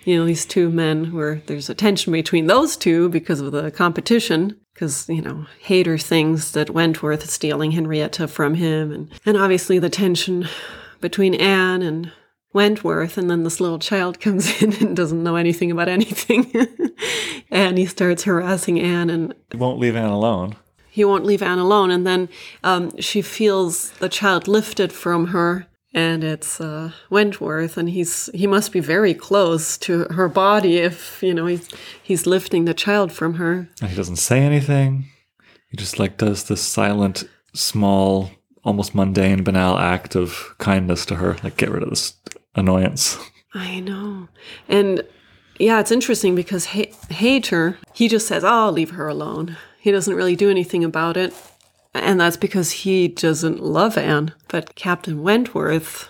You 0.04 0.18
know, 0.18 0.24
these 0.24 0.46
two 0.46 0.70
men 0.70 1.12
where 1.12 1.42
there's 1.46 1.68
a 1.68 1.74
tension 1.74 2.12
between 2.12 2.46
those 2.46 2.76
two 2.76 3.08
because 3.08 3.40
of 3.40 3.50
the 3.50 3.72
competition. 3.72 4.56
Because, 4.72 5.08
you 5.08 5.22
know, 5.22 5.46
Hayter 5.62 5.98
thinks 5.98 6.52
that 6.52 6.70
Wentworth 6.70 7.24
is 7.24 7.32
stealing 7.32 7.72
Henrietta 7.72 8.28
from 8.28 8.54
him. 8.54 8.92
And, 8.92 9.10
and 9.24 9.36
obviously 9.36 9.78
the 9.78 9.90
tension 9.90 10.46
between 11.00 11.34
Anne 11.34 11.82
and 11.82 12.12
Wentworth. 12.56 13.16
And 13.18 13.30
then 13.30 13.44
this 13.44 13.60
little 13.60 13.78
child 13.78 14.18
comes 14.24 14.62
in 14.62 14.72
and 14.82 14.96
doesn't 14.96 15.22
know 15.22 15.36
anything 15.36 15.70
about 15.70 15.88
anything. 15.88 16.50
and 17.50 17.78
he 17.78 17.86
starts 17.86 18.24
harassing 18.24 18.80
Anne 18.80 19.10
and 19.10 19.34
He 19.52 19.56
won't 19.58 19.78
leave 19.78 19.94
Anne 19.96 20.10
alone. 20.10 20.56
he 20.90 21.04
won't 21.04 21.26
leave 21.26 21.42
Anne 21.42 21.58
alone. 21.60 21.90
And 21.90 22.04
then 22.06 22.28
um, 22.64 22.90
she 23.00 23.22
feels 23.22 23.90
the 24.00 24.08
child 24.08 24.48
lifted 24.48 24.90
from 24.92 25.26
her, 25.28 25.66
and 25.92 26.24
it's 26.24 26.60
uh, 26.60 26.90
Wentworth, 27.10 27.76
and 27.78 27.88
he's 27.90 28.30
he 28.34 28.46
must 28.46 28.72
be 28.72 28.80
very 28.80 29.14
close 29.14 29.76
to 29.78 30.04
her 30.16 30.28
body 30.28 30.78
if 30.78 31.22
you 31.22 31.34
know 31.34 31.46
he's 31.46 31.68
he's 32.02 32.26
lifting 32.26 32.64
the 32.64 32.74
child 32.74 33.12
from 33.12 33.34
her. 33.34 33.68
And 33.80 33.90
he 33.90 33.96
doesn't 33.96 34.16
say 34.28 34.40
anything. 34.40 35.04
He 35.70 35.76
just 35.76 35.98
like 35.98 36.16
does 36.16 36.44
this 36.44 36.62
silent, 36.62 37.24
small, 37.54 38.30
almost 38.64 38.94
mundane, 38.94 39.44
banal 39.44 39.76
act 39.78 40.16
of 40.16 40.54
kindness 40.58 41.04
to 41.06 41.14
her. 41.16 41.36
Like 41.42 41.56
get 41.58 41.70
rid 41.70 41.82
of 41.82 41.90
this 41.90 42.14
annoyance. 42.56 43.18
I 43.54 43.80
know, 43.80 44.28
and 44.68 45.02
yeah, 45.58 45.80
it's 45.80 45.90
interesting 45.92 46.34
because 46.34 46.66
ha- 46.66 46.92
Hayter 47.10 47.78
he 47.94 48.08
just 48.08 48.26
says, 48.26 48.44
"Oh, 48.44 48.70
leave 48.70 48.90
her 48.90 49.08
alone." 49.08 49.56
He 49.80 49.90
doesn't 49.92 50.14
really 50.14 50.36
do 50.36 50.50
anything 50.50 50.82
about 50.84 51.16
it. 51.16 51.32
And 51.94 52.20
that's 52.20 52.36
because 52.36 52.70
he 52.84 53.08
doesn't 53.08 53.62
love 53.62 53.96
Anne. 53.96 54.34
But 54.48 54.74
Captain 54.74 55.22
Wentworth 55.22 56.08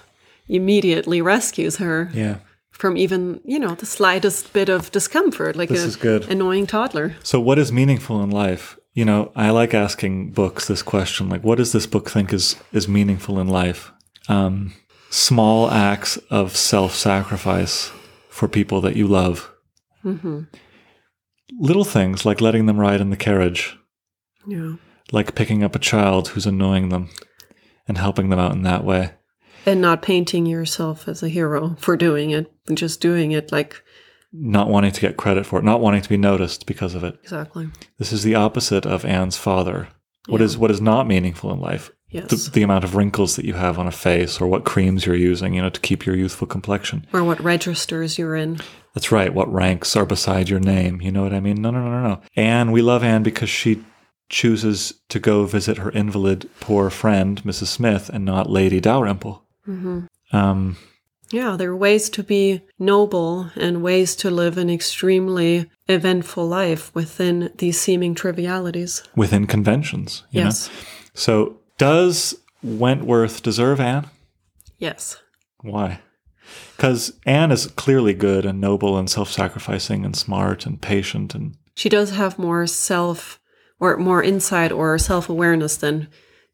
immediately 0.48 1.20
rescues 1.22 1.76
her. 1.76 2.10
Yeah. 2.12 2.36
from 2.72 2.96
even 2.96 3.40
you 3.44 3.58
know 3.58 3.74
the 3.74 3.86
slightest 3.86 4.52
bit 4.52 4.68
of 4.68 4.90
discomfort, 4.92 5.56
like 5.56 5.68
This 5.70 5.84
a 5.84 5.86
is 5.88 5.96
good. 5.96 6.28
annoying 6.28 6.66
toddler. 6.66 7.14
So, 7.22 7.38
what 7.40 7.58
is 7.58 7.70
meaningful 7.72 8.22
in 8.22 8.30
life? 8.30 8.76
You 8.94 9.04
know, 9.04 9.30
I 9.36 9.50
like 9.50 9.72
asking 9.74 10.32
books 10.32 10.66
this 10.66 10.82
question: 10.82 11.28
like, 11.28 11.44
what 11.44 11.58
does 11.58 11.72
this 11.72 11.86
book 11.86 12.10
think 12.10 12.32
is 12.32 12.56
is 12.72 12.88
meaningful 12.88 13.38
in 13.38 13.46
life? 13.48 13.92
Um, 14.28 14.72
small 15.16 15.70
acts 15.70 16.16
of 16.30 16.56
self-sacrifice 16.56 17.90
for 18.28 18.48
people 18.48 18.80
that 18.82 18.96
you 18.96 19.06
love. 19.08 19.50
Mm-hmm. 20.04 20.42
Little 21.58 21.84
things 21.84 22.24
like 22.26 22.40
letting 22.40 22.66
them 22.66 22.78
ride 22.78 23.00
in 23.00 23.10
the 23.10 23.16
carriage, 23.16 23.78
Yeah, 24.46 24.74
like 25.12 25.34
picking 25.34 25.62
up 25.62 25.74
a 25.74 25.78
child 25.80 26.28
who's 26.28 26.46
annoying 26.46 26.88
them, 26.90 27.08
and 27.88 27.96
helping 27.98 28.28
them 28.28 28.38
out 28.38 28.52
in 28.52 28.62
that 28.62 28.84
way. 28.84 29.12
and 29.64 29.80
not 29.80 30.02
painting 30.02 30.46
yourself 30.46 31.08
as 31.08 31.22
a 31.22 31.28
hero 31.28 31.76
for 31.78 31.96
doing 31.96 32.30
it, 32.30 32.52
just 32.74 33.00
doing 33.00 33.32
it 33.32 33.50
like 33.52 33.82
Not 34.32 34.68
wanting 34.68 34.92
to 34.92 35.00
get 35.00 35.16
credit 35.16 35.46
for 35.46 35.58
it, 35.58 35.64
not 35.64 35.80
wanting 35.80 36.02
to 36.02 36.08
be 36.08 36.16
noticed 36.18 36.66
because 36.66 36.94
of 36.94 37.02
it. 37.04 37.18
exactly. 37.22 37.68
This 37.98 38.12
is 38.12 38.22
the 38.22 38.34
opposite 38.34 38.84
of 38.86 39.04
Anne's 39.04 39.36
father. 39.38 39.88
What 40.28 40.40
is 40.42 40.58
what 40.58 40.70
is 40.72 40.80
not 40.80 41.06
meaningful 41.06 41.52
in 41.52 41.60
life? 41.60 41.90
Yes, 42.10 42.28
the, 42.44 42.50
the 42.50 42.62
amount 42.62 42.84
of 42.84 42.94
wrinkles 42.94 43.34
that 43.36 43.44
you 43.44 43.54
have 43.54 43.78
on 43.78 43.86
a 43.86 43.92
face 43.92 44.40
or 44.40 44.46
what 44.46 44.64
creams 44.64 45.04
you're 45.04 45.16
using, 45.16 45.54
you 45.54 45.60
know, 45.62 45.70
to 45.70 45.80
keep 45.80 46.06
your 46.06 46.14
youthful 46.16 46.46
complexion. 46.46 47.06
or 47.12 47.24
what 47.24 47.40
registers 47.40 48.16
you're 48.18 48.36
in. 48.36 48.58
That's 48.94 49.10
right. 49.12 49.34
What 49.34 49.52
ranks 49.52 49.96
are 49.96 50.06
beside 50.06 50.48
your 50.48 50.60
name. 50.60 51.00
You 51.02 51.10
know 51.12 51.22
what 51.24 51.34
I 51.34 51.40
mean? 51.40 51.60
No, 51.60 51.70
no, 51.70 51.80
no, 51.82 51.90
no, 51.90 52.08
no. 52.08 52.20
Anne, 52.36 52.70
we 52.72 52.80
love 52.80 53.02
Anne 53.02 53.22
because 53.22 53.50
she 53.50 53.84
chooses 54.28 54.94
to 55.08 55.18
go 55.18 55.44
visit 55.46 55.78
her 55.78 55.90
invalid 55.90 56.48
poor 56.60 56.90
friend, 56.90 57.42
Mrs. 57.44 57.66
Smith, 57.66 58.08
and 58.08 58.24
not 58.24 58.48
Lady 58.50 58.80
Dalrymple. 58.80 59.44
Um, 60.32 60.76
Yeah, 61.32 61.56
there 61.56 61.70
are 61.70 61.76
ways 61.76 62.08
to 62.10 62.22
be 62.22 62.62
noble 62.78 63.50
and 63.56 63.82
ways 63.82 64.14
to 64.16 64.30
live 64.30 64.58
an 64.58 64.70
extremely 64.70 65.68
eventful 65.88 66.46
life 66.46 66.94
within 66.94 67.50
these 67.58 67.80
seeming 67.80 68.14
trivialities. 68.14 69.02
within 69.16 69.46
conventions. 69.46 70.22
You 70.30 70.42
Yes. 70.42 70.68
Know? 70.68 70.74
So, 71.14 71.60
does 71.78 72.34
Wentworth 72.62 73.42
deserve 73.42 73.80
Anne? 73.80 74.08
Yes. 74.78 75.20
Why? 75.60 76.00
Because 76.76 77.18
Anne 77.24 77.50
is 77.50 77.66
clearly 77.68 78.14
good 78.14 78.44
and 78.46 78.60
noble 78.60 78.96
and 78.96 79.10
self 79.10 79.30
sacrificing 79.30 80.04
and 80.04 80.14
smart 80.14 80.66
and 80.66 80.80
patient 80.80 81.34
and 81.34 81.56
She 81.74 81.88
does 81.88 82.10
have 82.10 82.38
more 82.38 82.66
self 82.66 83.40
or 83.80 83.96
more 83.96 84.22
insight 84.22 84.72
or 84.72 84.96
self 84.98 85.28
awareness 85.28 85.76
than 85.76 86.08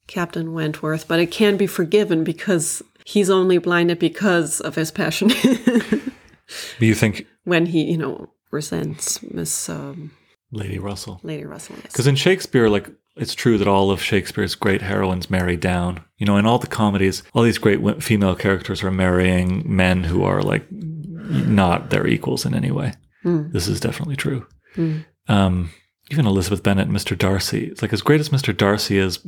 Captain 0.06 0.52
Wentworth, 0.52 1.06
but 1.06 1.20
it 1.20 1.30
can 1.30 1.56
be 1.56 1.66
forgiven 1.66 2.24
because 2.24 2.82
he's 3.04 3.30
only 3.30 3.58
blinded 3.58 3.98
because 3.98 4.61
of 4.61 4.74
his 4.76 4.90
passion 4.90 5.28
Do 5.28 6.00
you 6.80 6.94
think 6.94 7.26
when 7.44 7.66
he, 7.66 7.85
you 7.85 7.96
know, 7.96 8.30
resents 8.50 9.22
Miss 9.22 9.68
um, 9.68 10.11
Lady 10.50 10.78
Russell. 10.78 11.20
Lady 11.22 11.44
Russell. 11.44 11.76
yes. 11.82 11.92
Because 11.92 12.06
in 12.06 12.16
Shakespeare, 12.16 12.68
like 12.68 12.88
it's 13.16 13.35
true 13.35 13.59
that 13.59 13.68
all 13.68 13.90
of 13.90 14.03
Shakespeare's 14.03 14.55
great 14.55 14.83
heroines 14.83 15.29
marry 15.31 15.57
down. 15.57 16.03
You 16.18 16.27
know, 16.27 16.37
in 16.37 16.46
all 16.46 16.59
the 16.59 16.66
comedies, 16.66 17.22
all 17.35 17.42
these 17.42 17.59
great 17.59 18.03
female 18.03 18.35
characters 18.35 18.83
are 18.83 18.90
marrying 18.90 19.62
men 19.66 20.05
who 20.05 20.22
are 20.25 20.42
like 20.42 20.66
not 20.70 21.90
their 21.90 22.07
equals 22.07 22.44
in 22.46 22.55
any 22.55 22.70
way. 22.70 22.94
This 23.25 23.68
is 23.68 23.79
definitely 23.81 24.16
true. 24.16 24.46
Um, 25.29 25.70
even 26.11 26.27
Elizabeth 26.27 26.62
Bennet 26.62 26.88
Mr. 26.88 27.16
Darcy. 27.16 27.66
It's 27.66 27.83
like 27.83 27.92
as 27.92 28.03
great 28.03 28.20
as 28.20 28.31
Mr. 28.31 28.57
Darcy 28.57 28.98
is, 28.98 29.18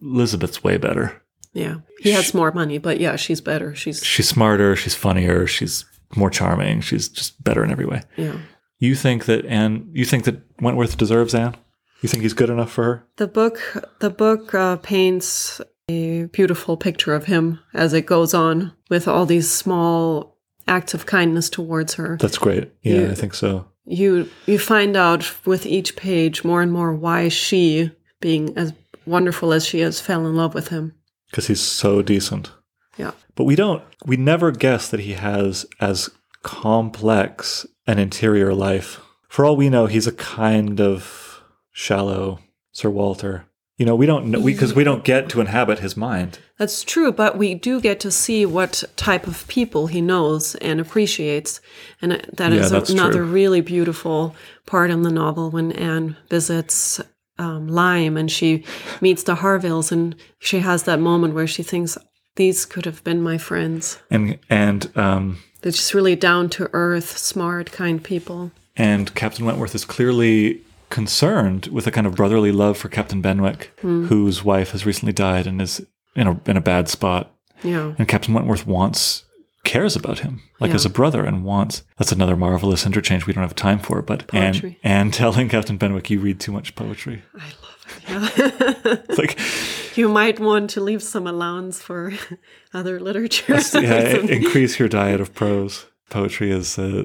Elizabeth's 0.00 0.62
way 0.62 0.76
better. 0.76 1.22
Yeah. 1.52 1.76
He 2.00 2.12
has 2.12 2.32
more 2.34 2.52
money, 2.52 2.78
but 2.78 3.00
yeah, 3.00 3.16
she's 3.16 3.40
better. 3.40 3.74
She's, 3.74 4.04
She's 4.04 4.28
smarter. 4.28 4.74
She's 4.76 4.94
funnier. 4.94 5.46
She's 5.46 5.84
more 6.16 6.30
charming. 6.30 6.80
She's 6.80 7.08
just 7.08 7.42
better 7.42 7.64
in 7.64 7.70
every 7.70 7.86
way. 7.86 8.02
yeah. 8.16 8.36
You 8.78 8.96
think 8.96 9.26
that 9.26 9.44
Anne? 9.46 9.88
You 9.92 10.04
think 10.04 10.24
that 10.24 10.40
Wentworth 10.60 10.96
deserves 10.96 11.36
Anne? 11.36 11.54
You 12.02 12.08
think 12.08 12.22
he's 12.22 12.34
good 12.34 12.50
enough 12.50 12.72
for 12.72 12.84
her? 12.84 13.06
The 13.16 13.26
book, 13.28 13.60
the 14.00 14.10
book 14.10 14.54
uh, 14.54 14.76
paints 14.76 15.60
a 15.88 16.24
beautiful 16.26 16.76
picture 16.76 17.14
of 17.14 17.24
him 17.26 17.58
as 17.74 17.92
it 17.92 18.06
goes 18.06 18.34
on 18.34 18.72
with 18.90 19.06
all 19.08 19.24
these 19.26 19.50
small 19.50 20.36
acts 20.68 20.94
of 20.94 21.06
kindness 21.06 21.48
towards 21.50 21.94
her. 21.94 22.16
That's 22.20 22.38
great. 22.38 22.70
Yeah, 22.82 23.02
Yeah. 23.02 23.10
I 23.10 23.14
think 23.14 23.34
so. 23.34 23.66
you 23.84 24.28
you 24.46 24.58
find 24.58 24.96
out 24.96 25.34
with 25.44 25.66
each 25.66 25.96
page 25.96 26.44
more 26.44 26.62
and 26.62 26.72
more 26.72 26.94
why 26.94 27.28
she, 27.28 27.90
being 28.20 28.56
as 28.56 28.72
wonderful 29.06 29.52
as 29.52 29.64
she 29.66 29.80
is, 29.80 30.00
fell 30.00 30.26
in 30.26 30.36
love 30.36 30.54
with 30.54 30.68
him. 30.68 30.94
because 31.30 31.46
he's 31.48 31.60
so 31.60 32.02
decent. 32.02 32.52
Yeah. 32.96 33.12
But 33.34 33.44
we 33.44 33.56
don't, 33.56 33.82
we 34.06 34.16
never 34.16 34.50
guess 34.52 34.88
that 34.90 35.00
he 35.00 35.14
has 35.14 35.66
as 35.80 36.10
complex 36.42 37.66
an 37.86 37.98
interior 37.98 38.54
life. 38.54 39.00
For 39.28 39.44
all 39.44 39.56
we 39.56 39.68
know, 39.70 39.86
he's 39.86 40.06
a 40.06 40.12
kind 40.12 40.80
of 40.80 41.31
shallow 41.72 42.38
Sir 42.72 42.90
Walter. 42.90 43.44
You 43.78 43.86
know, 43.86 43.96
we 43.96 44.06
don't 44.06 44.26
know 44.26 44.40
because 44.44 44.74
we 44.74 44.84
don't 44.84 45.02
get 45.02 45.28
to 45.30 45.40
inhabit 45.40 45.80
his 45.80 45.96
mind. 45.96 46.38
That's 46.58 46.84
true, 46.84 47.10
but 47.10 47.36
we 47.36 47.54
do 47.54 47.80
get 47.80 47.98
to 48.00 48.10
see 48.10 48.46
what 48.46 48.84
type 48.96 49.26
of 49.26 49.48
people 49.48 49.88
he 49.88 50.00
knows 50.00 50.54
and 50.56 50.78
appreciates. 50.80 51.60
And 52.00 52.12
that 52.34 52.52
Yeah, 52.52 52.68
that's 52.68 52.90
another 52.90 53.24
true. 53.24 53.24
really 53.24 53.60
beautiful 53.60 54.36
part 54.66 54.90
in 54.90 55.02
the 55.02 55.10
novel 55.10 55.50
when 55.50 55.72
Anne 55.72 56.16
visits 56.28 57.00
um, 57.38 57.66
Lyme 57.66 58.16
and 58.16 58.30
she 58.30 58.62
meets 59.00 59.22
the 59.24 59.36
Harvilles 59.36 59.90
and 59.90 60.14
she 60.38 60.60
has 60.60 60.84
that 60.84 61.00
moment 61.00 61.34
where 61.34 61.46
she 61.48 61.62
thinks, 61.64 61.98
these 62.36 62.64
could 62.66 62.84
have 62.84 63.02
been 63.02 63.20
my 63.22 63.38
friends. 63.38 63.98
And 64.10 64.38
and 64.48 64.96
um 64.96 65.38
They're 65.62 65.72
just 65.72 65.94
really 65.94 66.14
down 66.14 66.50
to 66.50 66.68
earth, 66.72 67.16
smart, 67.18 67.72
kind 67.72 68.04
people. 68.04 68.52
and 68.76 69.12
Captain 69.14 69.44
Wentworth 69.46 69.74
is 69.74 69.84
clearly 69.84 70.60
concerned 70.92 71.66
with 71.72 71.86
a 71.86 71.90
kind 71.90 72.06
of 72.06 72.14
brotherly 72.14 72.52
love 72.52 72.76
for 72.78 72.88
Captain 72.88 73.20
Benwick, 73.22 73.70
whose 73.80 74.44
wife 74.44 74.70
has 74.72 74.86
recently 74.86 75.12
died 75.12 75.46
and 75.46 75.60
is 75.60 75.84
in 76.14 76.26
a 76.28 76.40
in 76.46 76.56
a 76.56 76.60
bad 76.60 76.88
spot. 76.88 77.34
Yeah. 77.64 77.94
And 77.98 78.06
Captain 78.06 78.34
Wentworth 78.34 78.66
wants 78.66 79.24
cares 79.64 79.94
about 79.96 80.18
him 80.18 80.42
like 80.60 80.70
Yeah. 80.70 80.74
as 80.74 80.84
a 80.84 80.90
brother 80.90 81.24
and 81.24 81.44
wants 81.44 81.84
that's 81.96 82.10
another 82.10 82.36
marvelous 82.36 82.84
interchange 82.84 83.26
we 83.26 83.32
don't 83.32 83.44
have 83.44 83.54
time 83.54 83.78
for 83.78 84.02
but 84.02 84.24
and 84.34 84.74
and 84.82 85.14
telling 85.14 85.48
Captain 85.48 85.76
Benwick 85.78 86.10
you 86.10 86.18
read 86.18 86.40
too 86.40 86.50
much 86.50 86.74
poetry 86.74 87.22
I 87.36 87.48
love 87.62 88.38
it. 88.38 88.54
Yeah. 88.58 88.94
it's 89.08 89.18
like 89.22 89.38
you 89.96 90.08
might 90.08 90.40
want 90.40 90.68
to 90.70 90.80
leave 90.80 91.00
some 91.00 91.28
allowance 91.28 91.80
for 91.80 92.12
other 92.74 92.98
literature. 92.98 93.54
yeah, 93.80 94.16
increase 94.38 94.80
your 94.80 94.88
diet 94.88 95.20
of 95.20 95.32
prose 95.32 95.86
poetry 96.10 96.50
is 96.50 96.76
uh, 96.78 97.04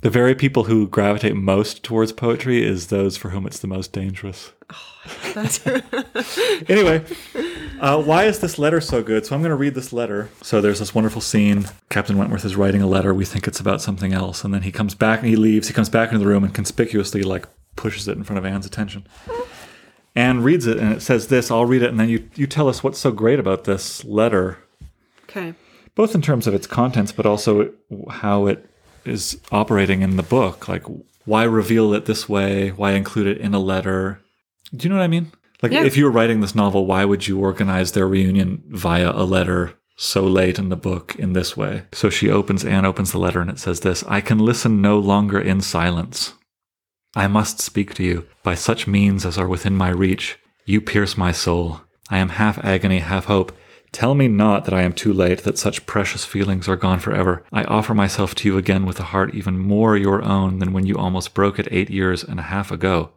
the 0.00 0.10
very 0.10 0.34
people 0.34 0.64
who 0.64 0.86
gravitate 0.88 1.34
most 1.34 1.82
towards 1.82 2.12
poetry 2.12 2.64
is 2.64 2.88
those 2.88 3.16
for 3.16 3.30
whom 3.30 3.46
it's 3.46 3.58
the 3.58 3.66
most 3.66 3.92
dangerous 3.92 4.52
That's- 5.34 5.60
anyway, 6.68 7.04
uh, 7.80 8.02
why 8.02 8.24
is 8.24 8.40
this 8.40 8.58
letter 8.58 8.80
so 8.80 9.02
good? 9.02 9.26
So 9.26 9.34
I'm 9.34 9.42
going 9.42 9.50
to 9.50 9.56
read 9.56 9.74
this 9.74 9.92
letter. 9.92 10.30
So 10.42 10.60
there's 10.60 10.78
this 10.78 10.94
wonderful 10.94 11.20
scene. 11.20 11.66
Captain 11.90 12.18
Wentworth 12.18 12.44
is 12.44 12.56
writing 12.56 12.82
a 12.82 12.86
letter. 12.86 13.14
We 13.14 13.24
think 13.24 13.46
it's 13.46 13.60
about 13.60 13.80
something 13.80 14.12
else, 14.12 14.44
and 14.44 14.52
then 14.52 14.62
he 14.62 14.72
comes 14.72 14.94
back 14.94 15.20
and 15.20 15.28
he 15.28 15.36
leaves. 15.36 15.68
He 15.68 15.74
comes 15.74 15.88
back 15.88 16.08
into 16.08 16.18
the 16.18 16.26
room 16.26 16.44
and 16.44 16.52
conspicuously 16.54 17.22
like 17.22 17.46
pushes 17.76 18.08
it 18.08 18.16
in 18.16 18.24
front 18.24 18.38
of 18.38 18.44
Anne's 18.44 18.66
attention. 18.66 19.06
Anne 20.14 20.42
reads 20.42 20.66
it 20.66 20.78
and 20.78 20.94
it 20.94 21.02
says 21.02 21.28
this. 21.28 21.50
I'll 21.50 21.66
read 21.66 21.82
it, 21.82 21.90
and 21.90 22.00
then 22.00 22.08
you 22.08 22.28
you 22.34 22.46
tell 22.46 22.68
us 22.68 22.82
what's 22.82 22.98
so 22.98 23.12
great 23.12 23.38
about 23.38 23.64
this 23.64 24.04
letter, 24.04 24.58
okay. 25.24 25.54
both 25.94 26.14
in 26.14 26.22
terms 26.22 26.46
of 26.46 26.54
its 26.54 26.66
contents, 26.66 27.12
but 27.12 27.26
also 27.26 27.72
how 28.10 28.46
it 28.46 28.68
is 29.08 29.40
operating 29.50 30.02
in 30.02 30.16
the 30.16 30.22
book. 30.22 30.68
Like 30.68 30.84
why 31.24 31.42
reveal 31.44 31.92
it 31.94 32.06
this 32.06 32.28
way? 32.28 32.70
Why 32.70 32.92
include 32.92 33.26
it 33.26 33.38
in 33.38 33.54
a 33.54 33.58
letter? 33.58 34.20
Do 34.74 34.84
you 34.84 34.90
know 34.90 34.96
what 34.98 35.04
I 35.04 35.08
mean? 35.08 35.32
Like, 35.62 35.72
Yeah. 35.72 35.84
if 35.84 35.96
you 35.96 36.04
were 36.04 36.10
writing 36.10 36.40
this 36.40 36.54
novel, 36.54 36.86
why 36.86 37.04
would 37.04 37.26
you 37.26 37.38
organize 37.38 37.92
their 37.92 38.06
reunion 38.06 38.62
via 38.68 39.10
a 39.10 39.24
letter 39.24 39.72
so 39.96 40.24
late 40.24 40.58
in 40.58 40.68
the 40.68 40.76
book 40.76 41.16
in 41.18 41.32
this 41.32 41.56
way? 41.56 41.84
So 41.92 42.10
she 42.10 42.30
opens, 42.30 42.64
Anne 42.64 42.84
opens 42.84 43.10
the 43.12 43.18
letter, 43.18 43.40
and 43.40 43.50
it 43.50 43.58
says 43.58 43.80
this 43.80 44.04
I 44.06 44.20
can 44.20 44.38
listen 44.38 44.80
no 44.82 44.98
longer 44.98 45.40
in 45.40 45.60
silence. 45.62 46.34
I 47.14 47.26
must 47.26 47.60
speak 47.60 47.94
to 47.94 48.04
you 48.04 48.26
by 48.42 48.54
such 48.54 48.86
means 48.86 49.24
as 49.24 49.38
are 49.38 49.48
within 49.48 49.74
my 49.74 49.88
reach. 49.88 50.38
You 50.66 50.80
pierce 50.80 51.16
my 51.16 51.32
soul. 51.32 51.80
I 52.10 52.18
am 52.18 52.28
half 52.30 52.62
agony, 52.64 52.98
half 52.98 53.24
hope. 53.24 53.52
Tell 53.96 54.14
me 54.14 54.28
not 54.28 54.66
that 54.66 54.74
I 54.74 54.82
am 54.82 54.92
too 54.92 55.10
late, 55.10 55.44
that 55.44 55.56
such 55.56 55.86
precious 55.86 56.22
feelings 56.22 56.68
are 56.68 56.76
gone 56.76 56.98
forever. 56.98 57.42
I 57.50 57.64
offer 57.64 57.94
myself 57.94 58.34
to 58.34 58.46
you 58.46 58.58
again 58.58 58.84
with 58.84 59.00
a 59.00 59.04
heart 59.04 59.34
even 59.34 59.58
more 59.58 59.96
your 59.96 60.22
own 60.22 60.58
than 60.58 60.74
when 60.74 60.84
you 60.84 60.98
almost 60.98 61.32
broke 61.32 61.58
it 61.58 61.66
eight 61.70 61.88
years 61.88 62.22
and 62.22 62.38
a 62.38 62.42
half 62.52 62.70
ago. 62.70 63.12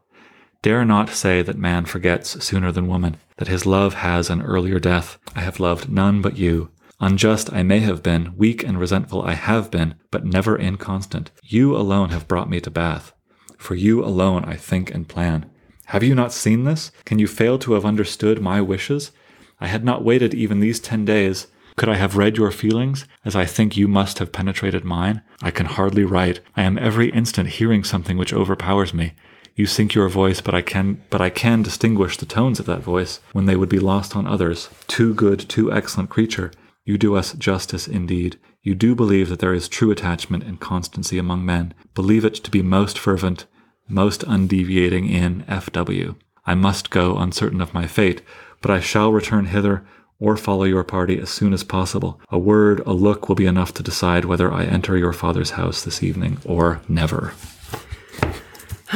Dare 0.62 0.86
not 0.86 1.10
say 1.10 1.42
that 1.42 1.58
man 1.58 1.84
forgets 1.84 2.42
sooner 2.42 2.72
than 2.72 2.88
woman, 2.88 3.18
that 3.36 3.50
his 3.50 3.66
love 3.66 3.96
has 3.96 4.30
an 4.30 4.42
earlier 4.42 4.80
death. 4.80 5.20
I 5.36 5.42
have 5.42 5.60
loved 5.60 5.92
none 5.92 6.22
but 6.22 6.38
you. 6.38 6.70
Unjust 7.02 7.52
I 7.52 7.62
may 7.62 7.80
have 7.80 8.02
been, 8.02 8.38
weak 8.38 8.64
and 8.64 8.80
resentful 8.80 9.22
I 9.22 9.34
have 9.34 9.70
been, 9.70 9.96
but 10.12 10.26
never 10.26 10.58
inconstant. 10.58 11.30
You 11.44 11.76
alone 11.76 12.12
have 12.12 12.30
brought 12.30 12.50
me 12.50 12.62
to 12.62 12.72
Bath. 12.72 13.12
For 13.58 13.76
you 13.76 14.02
alone 14.02 14.46
I 14.46 14.56
think 14.56 14.96
and 14.96 15.10
plan. 15.10 15.52
Have 15.88 16.04
you 16.04 16.16
not 16.16 16.32
seen 16.32 16.64
this? 16.64 16.94
Can 17.04 17.20
you 17.20 17.28
fail 17.28 17.60
to 17.60 17.74
have 17.74 17.84
understood 17.84 18.42
my 18.42 18.62
wishes? 18.62 19.12
I 19.60 19.68
had 19.68 19.84
not 19.84 20.04
waited 20.04 20.34
even 20.34 20.60
these 20.60 20.80
ten 20.80 21.06
days. 21.06 21.48
Could 21.76 21.90
I 21.90 21.96
have 21.96 22.18
read 22.18 22.38
your 22.38 22.52
feelings, 22.52 23.06
as 23.24 23.36
I 23.36 23.46
think 23.46 23.78
you 23.78 23.88
must 23.88 24.20
have 24.20 24.32
penetrated 24.32 24.84
mine? 24.84 25.22
I 25.42 25.52
can 25.52 25.66
hardly 25.66 26.04
write. 26.04 26.42
I 26.56 26.64
am 26.64 26.78
every 26.78 27.10
instant 27.12 27.50
hearing 27.50 27.84
something 27.84 28.18
which 28.18 28.34
overpowers 28.34 28.94
me. 28.94 29.14
You 29.56 29.66
sink 29.66 29.94
your 29.94 30.10
voice, 30.10 30.42
but 30.42 30.54
I 30.54 30.62
can 30.62 31.02
but 31.10 31.22
I 31.22 31.30
can 31.30 31.62
distinguish 31.62 32.18
the 32.18 32.26
tones 32.26 32.60
of 32.60 32.66
that 32.66 32.82
voice 32.82 33.20
when 33.34 33.46
they 33.46 33.56
would 33.56 33.70
be 33.70 33.80
lost 33.80 34.16
on 34.16 34.26
others. 34.26 34.70
Too 34.88 35.14
good, 35.14 35.40
too 35.50 35.72
excellent 35.72 36.10
creature. 36.10 36.52
You 36.86 36.98
do 36.98 37.16
us 37.16 37.34
justice 37.34 37.88
indeed. 37.88 38.40
You 38.62 38.76
do 38.76 38.96
believe 38.96 39.30
that 39.30 39.40
there 39.40 39.54
is 39.54 39.68
true 39.68 39.92
attachment 39.92 40.44
and 40.44 40.60
constancy 40.60 41.18
among 41.18 41.46
men. 41.46 41.74
Believe 41.94 42.26
it 42.26 42.36
to 42.36 42.52
be 42.52 42.62
most 42.62 42.98
fervent, 42.98 43.46
most 43.88 44.24
undeviating 44.26 45.10
in 45.10 45.46
F.W. 45.48 46.16
I 46.46 46.56
must 46.56 46.90
go, 46.90 47.18
uncertain 47.18 47.62
of 47.62 47.74
my 47.74 47.86
fate, 47.86 48.22
but 48.62 48.72
I 48.72 48.80
shall 48.80 49.12
return 49.12 49.46
hither 49.46 49.86
or 50.20 50.36
follow 50.36 50.64
your 50.66 50.84
party 50.84 51.20
as 51.20 51.30
soon 51.30 51.54
as 51.54 51.64
possible. 51.64 52.20
A 52.30 52.38
word, 52.38 52.82
a 52.86 52.92
look 52.92 53.30
will 53.30 53.36
be 53.36 53.46
enough 53.46 53.74
to 53.76 53.84
decide 53.84 54.26
whether 54.26 54.52
I 54.52 54.66
enter 54.66 54.98
your 54.98 55.14
father's 55.14 55.52
house 55.52 55.84
this 55.84 56.04
evening 56.04 56.40
or 56.46 56.82
never. 56.88 57.34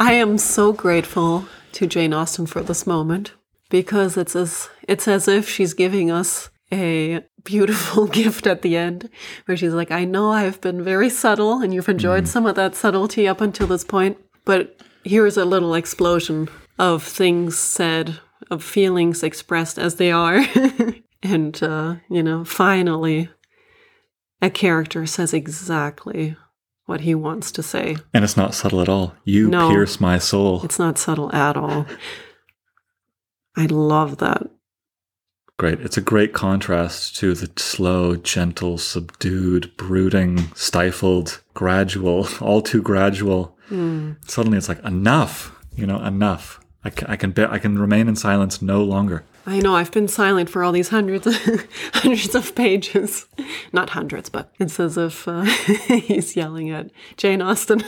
I 0.00 0.12
am 0.12 0.38
so 0.38 0.72
grateful 0.72 1.46
to 1.72 1.86
Jane 1.86 2.12
Austen 2.12 2.46
for 2.46 2.62
this 2.62 2.86
moment 2.86 3.32
because 3.70 4.16
it's 4.16 4.36
as 4.36 4.68
it's 4.86 5.08
as 5.08 5.26
if 5.26 5.48
she's 5.48 5.74
giving 5.74 6.10
us 6.10 6.50
a 6.72 7.24
beautiful 7.44 8.06
gift 8.20 8.46
at 8.46 8.62
the 8.62 8.76
end 8.76 9.08
where 9.44 9.56
she's 9.56 9.72
like, 9.74 9.90
I 9.90 10.04
know 10.04 10.32
I've 10.32 10.60
been 10.60 10.82
very 10.82 11.08
subtle 11.10 11.60
and 11.62 11.72
you've 11.72 11.88
enjoyed 11.88 12.26
some 12.26 12.46
of 12.46 12.56
that 12.56 12.74
subtlety 12.74 13.28
up 13.28 13.40
until 13.40 13.66
this 13.66 13.84
point, 13.84 14.16
but 14.44 14.80
here's 15.04 15.36
a 15.36 15.44
little 15.44 15.74
explosion 15.74 16.48
of 16.78 17.02
things 17.02 17.58
said, 17.58 18.18
of 18.50 18.62
feelings 18.64 19.22
expressed 19.22 19.78
as 19.78 19.96
they 19.96 20.10
are. 20.10 20.44
and, 21.22 21.62
uh, 21.62 21.96
you 22.10 22.22
know, 22.22 22.44
finally, 22.44 23.28
a 24.42 24.50
character 24.50 25.06
says 25.06 25.32
exactly 25.32 26.36
what 26.86 27.02
he 27.02 27.14
wants 27.14 27.50
to 27.52 27.62
say. 27.62 27.96
And 28.12 28.24
it's 28.24 28.36
not 28.36 28.54
subtle 28.54 28.80
at 28.82 28.88
all. 28.88 29.14
You 29.24 29.48
No. 29.48 29.70
pierce 29.70 30.00
my 30.00 30.18
soul. 30.18 30.62
It's 30.64 30.78
not 30.78 30.98
subtle 30.98 31.32
at 31.34 31.56
all. 31.56 31.86
I 33.56 33.66
love 33.66 34.18
that. 34.18 34.50
Great. 35.64 35.80
It's 35.80 35.96
a 35.96 36.02
great 36.02 36.34
contrast 36.34 37.16
to 37.16 37.32
the 37.32 37.50
slow, 37.56 38.16
gentle, 38.16 38.76
subdued, 38.76 39.74
brooding, 39.78 40.54
stifled, 40.54 41.40
gradual, 41.54 42.28
all 42.42 42.60
too 42.60 42.82
gradual. 42.82 43.56
Suddenly 44.26 44.58
it's 44.58 44.68
like 44.68 44.84
enough, 44.84 45.56
you 45.74 45.86
know, 45.86 46.04
enough. 46.04 46.60
I 46.84 46.90
can, 46.90 47.08
I 47.08 47.16
can 47.16 47.30
bear, 47.30 47.50
I 47.50 47.58
can 47.58 47.78
remain 47.78 48.08
in 48.08 48.14
silence 48.14 48.60
no 48.60 48.84
longer. 48.84 49.24
I 49.46 49.60
know 49.60 49.74
I've 49.74 49.90
been 49.90 50.06
silent 50.06 50.50
for 50.50 50.62
all 50.62 50.70
these 50.70 50.90
hundreds, 50.90 51.26
hundreds 51.94 52.34
of 52.34 52.54
pages. 52.54 53.24
Not 53.72 53.88
hundreds, 53.88 54.28
but 54.28 54.52
it's 54.58 54.78
as 54.78 54.98
if 54.98 55.26
uh, 55.26 55.44
he's 55.88 56.36
yelling 56.36 56.72
at 56.72 56.90
Jane 57.16 57.40
Austen. 57.40 57.82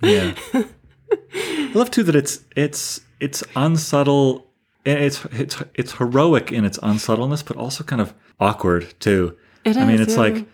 Yeah. 0.00 0.34
I 0.54 1.72
love 1.74 1.90
too 1.90 2.04
that 2.04 2.14
it's 2.14 2.44
it's 2.54 3.00
it's 3.18 3.42
unsubtle. 3.56 4.49
It's 4.84 5.24
it's 5.26 5.62
it's 5.74 5.92
heroic 5.92 6.52
in 6.52 6.64
its 6.64 6.78
unsubtleness, 6.78 7.44
but 7.44 7.56
also 7.56 7.84
kind 7.84 8.00
of 8.00 8.14
awkward 8.38 8.94
too. 8.98 9.36
It 9.64 9.76
I 9.76 9.84
mean, 9.84 10.00
it's 10.00 10.14
yeah. 10.14 10.20
like 10.20 10.46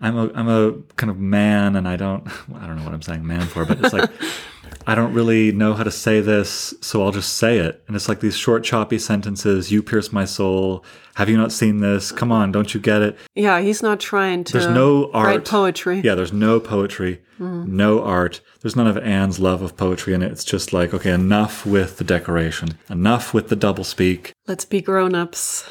I'm 0.00 0.16
a 0.16 0.32
I'm 0.34 0.48
a 0.48 0.72
kind 0.96 1.10
of 1.10 1.18
man, 1.18 1.76
and 1.76 1.86
I 1.86 1.96
don't 1.96 2.26
I 2.54 2.66
don't 2.66 2.76
know 2.76 2.84
what 2.84 2.94
I'm 2.94 3.02
saying 3.02 3.26
man 3.26 3.42
for, 3.42 3.64
but 3.64 3.78
it's 3.80 3.92
like 3.92 4.10
I 4.86 4.94
don't 4.94 5.12
really 5.12 5.52
know 5.52 5.74
how 5.74 5.82
to 5.82 5.90
say 5.90 6.20
this, 6.20 6.72
so 6.80 7.02
I'll 7.02 7.12
just 7.12 7.34
say 7.34 7.58
it. 7.58 7.82
And 7.86 7.96
it's 7.96 8.08
like 8.08 8.20
these 8.20 8.36
short, 8.36 8.62
choppy 8.62 8.98
sentences. 8.98 9.72
You 9.72 9.82
pierce 9.82 10.12
my 10.12 10.24
soul. 10.24 10.84
Have 11.16 11.30
you 11.30 11.38
not 11.38 11.50
seen 11.50 11.78
this? 11.78 12.12
Come 12.12 12.30
on, 12.30 12.52
don't 12.52 12.74
you 12.74 12.78
get 12.78 13.00
it? 13.00 13.16
yeah, 13.34 13.60
he's 13.60 13.82
not 13.82 14.00
trying 14.00 14.44
to 14.44 14.52
There's 14.52 14.66
no 14.66 15.10
art. 15.12 15.26
write 15.26 15.44
poetry. 15.46 16.00
Yeah, 16.04 16.14
there's 16.14 16.32
no 16.32 16.60
poetry, 16.60 17.22
no 17.38 18.02
art. 18.02 18.42
There's 18.60 18.76
none 18.76 18.86
of 18.86 18.98
Anne's 18.98 19.40
love 19.40 19.62
of 19.62 19.78
poetry 19.78 20.12
in 20.12 20.22
it. 20.22 20.30
It's 20.30 20.44
just 20.44 20.74
like, 20.74 20.92
okay, 20.92 21.10
enough 21.10 21.64
with 21.64 21.96
the 21.96 22.04
decoration, 22.04 22.76
enough 22.90 23.32
with 23.32 23.48
the 23.48 23.56
doublespeak. 23.56 24.32
Let's 24.46 24.66
be 24.66 24.82
grown 24.82 25.14
ups. 25.14 25.66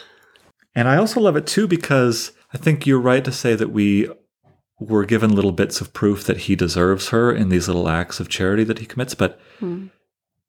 And 0.73 0.87
I 0.87 0.97
also 0.97 1.21
love 1.21 1.35
it 1.35 1.45
too 1.45 1.67
because 1.67 2.31
I 2.51 2.57
think 2.57 2.87
you're 2.87 2.99
right 2.99 3.23
to 3.23 3.31
say 3.31 3.53
that 3.53 3.69
we 3.69 4.09
were 4.79 5.05
given 5.05 5.35
little 5.35 5.51
bits 5.51 5.79
of 5.79 5.93
proof 5.93 6.23
that 6.23 6.37
he 6.37 6.55
deserves 6.55 7.09
her 7.09 7.31
in 7.31 7.49
these 7.49 7.67
little 7.67 7.87
acts 7.87 8.19
of 8.19 8.29
charity 8.29 8.63
that 8.63 8.79
he 8.79 8.87
commits, 8.87 9.13
but 9.13 9.39
hmm. 9.59 9.87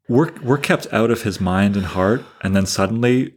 we're 0.08 0.32
we're 0.40 0.56
kept 0.56 0.86
out 0.90 1.10
of 1.10 1.22
his 1.22 1.38
mind 1.38 1.76
and 1.76 1.86
heart, 1.86 2.24
and 2.40 2.56
then 2.56 2.64
suddenly 2.64 3.34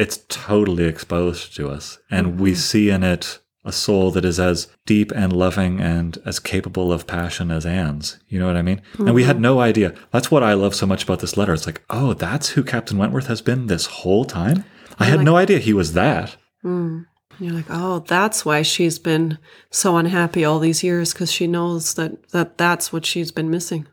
it's 0.00 0.24
totally 0.28 0.84
exposed 0.84 1.54
to 1.56 1.68
us, 1.68 1.98
and 2.10 2.40
we 2.40 2.52
mm-hmm. 2.52 2.58
see 2.58 2.90
in 2.90 3.02
it 3.02 3.38
a 3.64 3.72
soul 3.72 4.10
that 4.12 4.24
is 4.24 4.40
as 4.40 4.68
deep 4.86 5.12
and 5.12 5.32
loving 5.32 5.80
and 5.80 6.16
as 6.24 6.38
capable 6.38 6.90
of 6.92 7.06
passion 7.06 7.50
as 7.50 7.66
Anne's. 7.66 8.18
You 8.26 8.40
know 8.40 8.46
what 8.46 8.56
I 8.56 8.62
mean? 8.62 8.80
And 8.98 9.12
we 9.12 9.24
had 9.24 9.36
mm-hmm. 9.36 9.42
no 9.42 9.60
idea. 9.60 9.94
That's 10.10 10.30
what 10.30 10.42
I 10.42 10.54
love 10.54 10.74
so 10.74 10.86
much 10.86 11.04
about 11.04 11.20
this 11.20 11.36
letter. 11.36 11.52
It's 11.52 11.66
like, 11.66 11.82
oh, 11.90 12.14
that's 12.14 12.50
who 12.50 12.64
Captain 12.64 12.96
Wentworth 12.96 13.26
has 13.26 13.42
been 13.42 13.66
this 13.66 13.84
whole 13.84 14.24
time. 14.24 14.64
I 14.98 15.04
had 15.04 15.20
no 15.20 15.36
idea 15.36 15.58
he 15.58 15.74
was 15.74 15.92
that. 15.92 16.36
And 16.62 17.06
you're 17.38 17.54
like, 17.54 17.70
oh, 17.70 18.00
that's 18.00 18.44
why 18.44 18.62
she's 18.62 18.98
been 18.98 19.38
so 19.70 19.98
unhappy 19.98 20.44
all 20.44 20.58
these 20.58 20.82
years 20.82 21.12
because 21.12 21.30
she 21.30 21.46
knows 21.46 21.94
that, 21.94 22.30
that 22.30 22.56
that's 22.56 22.92
what 22.92 23.04
she's 23.04 23.30
been 23.30 23.50
missing. 23.50 23.86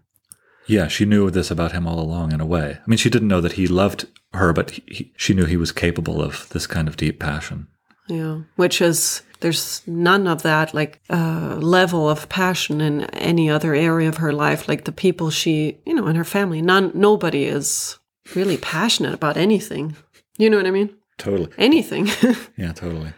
Yeah, 0.65 0.89
she 0.89 1.06
knew 1.06 1.30
this 1.32 1.50
about 1.50 1.72
him 1.72 1.88
all 1.88 2.00
along 2.00 2.34
in 2.34 2.41
a 2.41 2.46
way. 2.46 2.78
I 2.78 2.89
mean, 2.89 2.98
she 2.98 3.10
didn't 3.10 3.30
know 3.30 3.39
that 3.41 3.54
he 3.54 3.67
loved 3.67 4.06
her, 4.38 4.54
but 4.54 4.71
he, 4.71 4.84
he, 4.88 5.13
she 5.17 5.34
knew 5.34 5.45
he 5.45 5.58
was 5.58 5.71
capable 5.71 6.21
of 6.21 6.47
this 6.50 6.65
kind 6.65 6.88
of 6.88 6.97
deep 6.97 7.19
passion. 7.19 7.67
Yeah, 8.08 8.41
which 8.56 8.82
is 8.82 9.21
there's 9.39 9.82
none 9.86 10.28
of 10.28 10.43
that 10.43 10.73
like 10.73 11.02
uh, 11.10 11.58
level 11.60 12.10
of 12.10 12.30
passion 12.30 12.82
in 12.82 13.04
any 13.06 13.50
other 13.50 13.76
area 13.76 14.10
of 14.10 14.17
her 14.17 14.34
life. 14.34 14.67
Like 14.67 14.86
the 14.86 14.91
people 14.91 15.30
she, 15.30 15.78
you 15.86 15.93
know, 15.93 16.08
in 16.08 16.15
her 16.15 16.23
family, 16.23 16.62
none, 16.62 16.91
nobody 16.93 17.45
is 17.45 18.00
really 18.36 18.58
passionate 18.58 19.13
about 19.13 19.38
anything. 19.38 19.95
You 20.38 20.50
know 20.50 20.58
what 20.58 20.67
I 20.67 20.71
mean? 20.71 20.95
Totally. 21.17 21.50
Anything. 21.58 22.10
Yeah, 22.58 22.73
totally. 22.73 23.13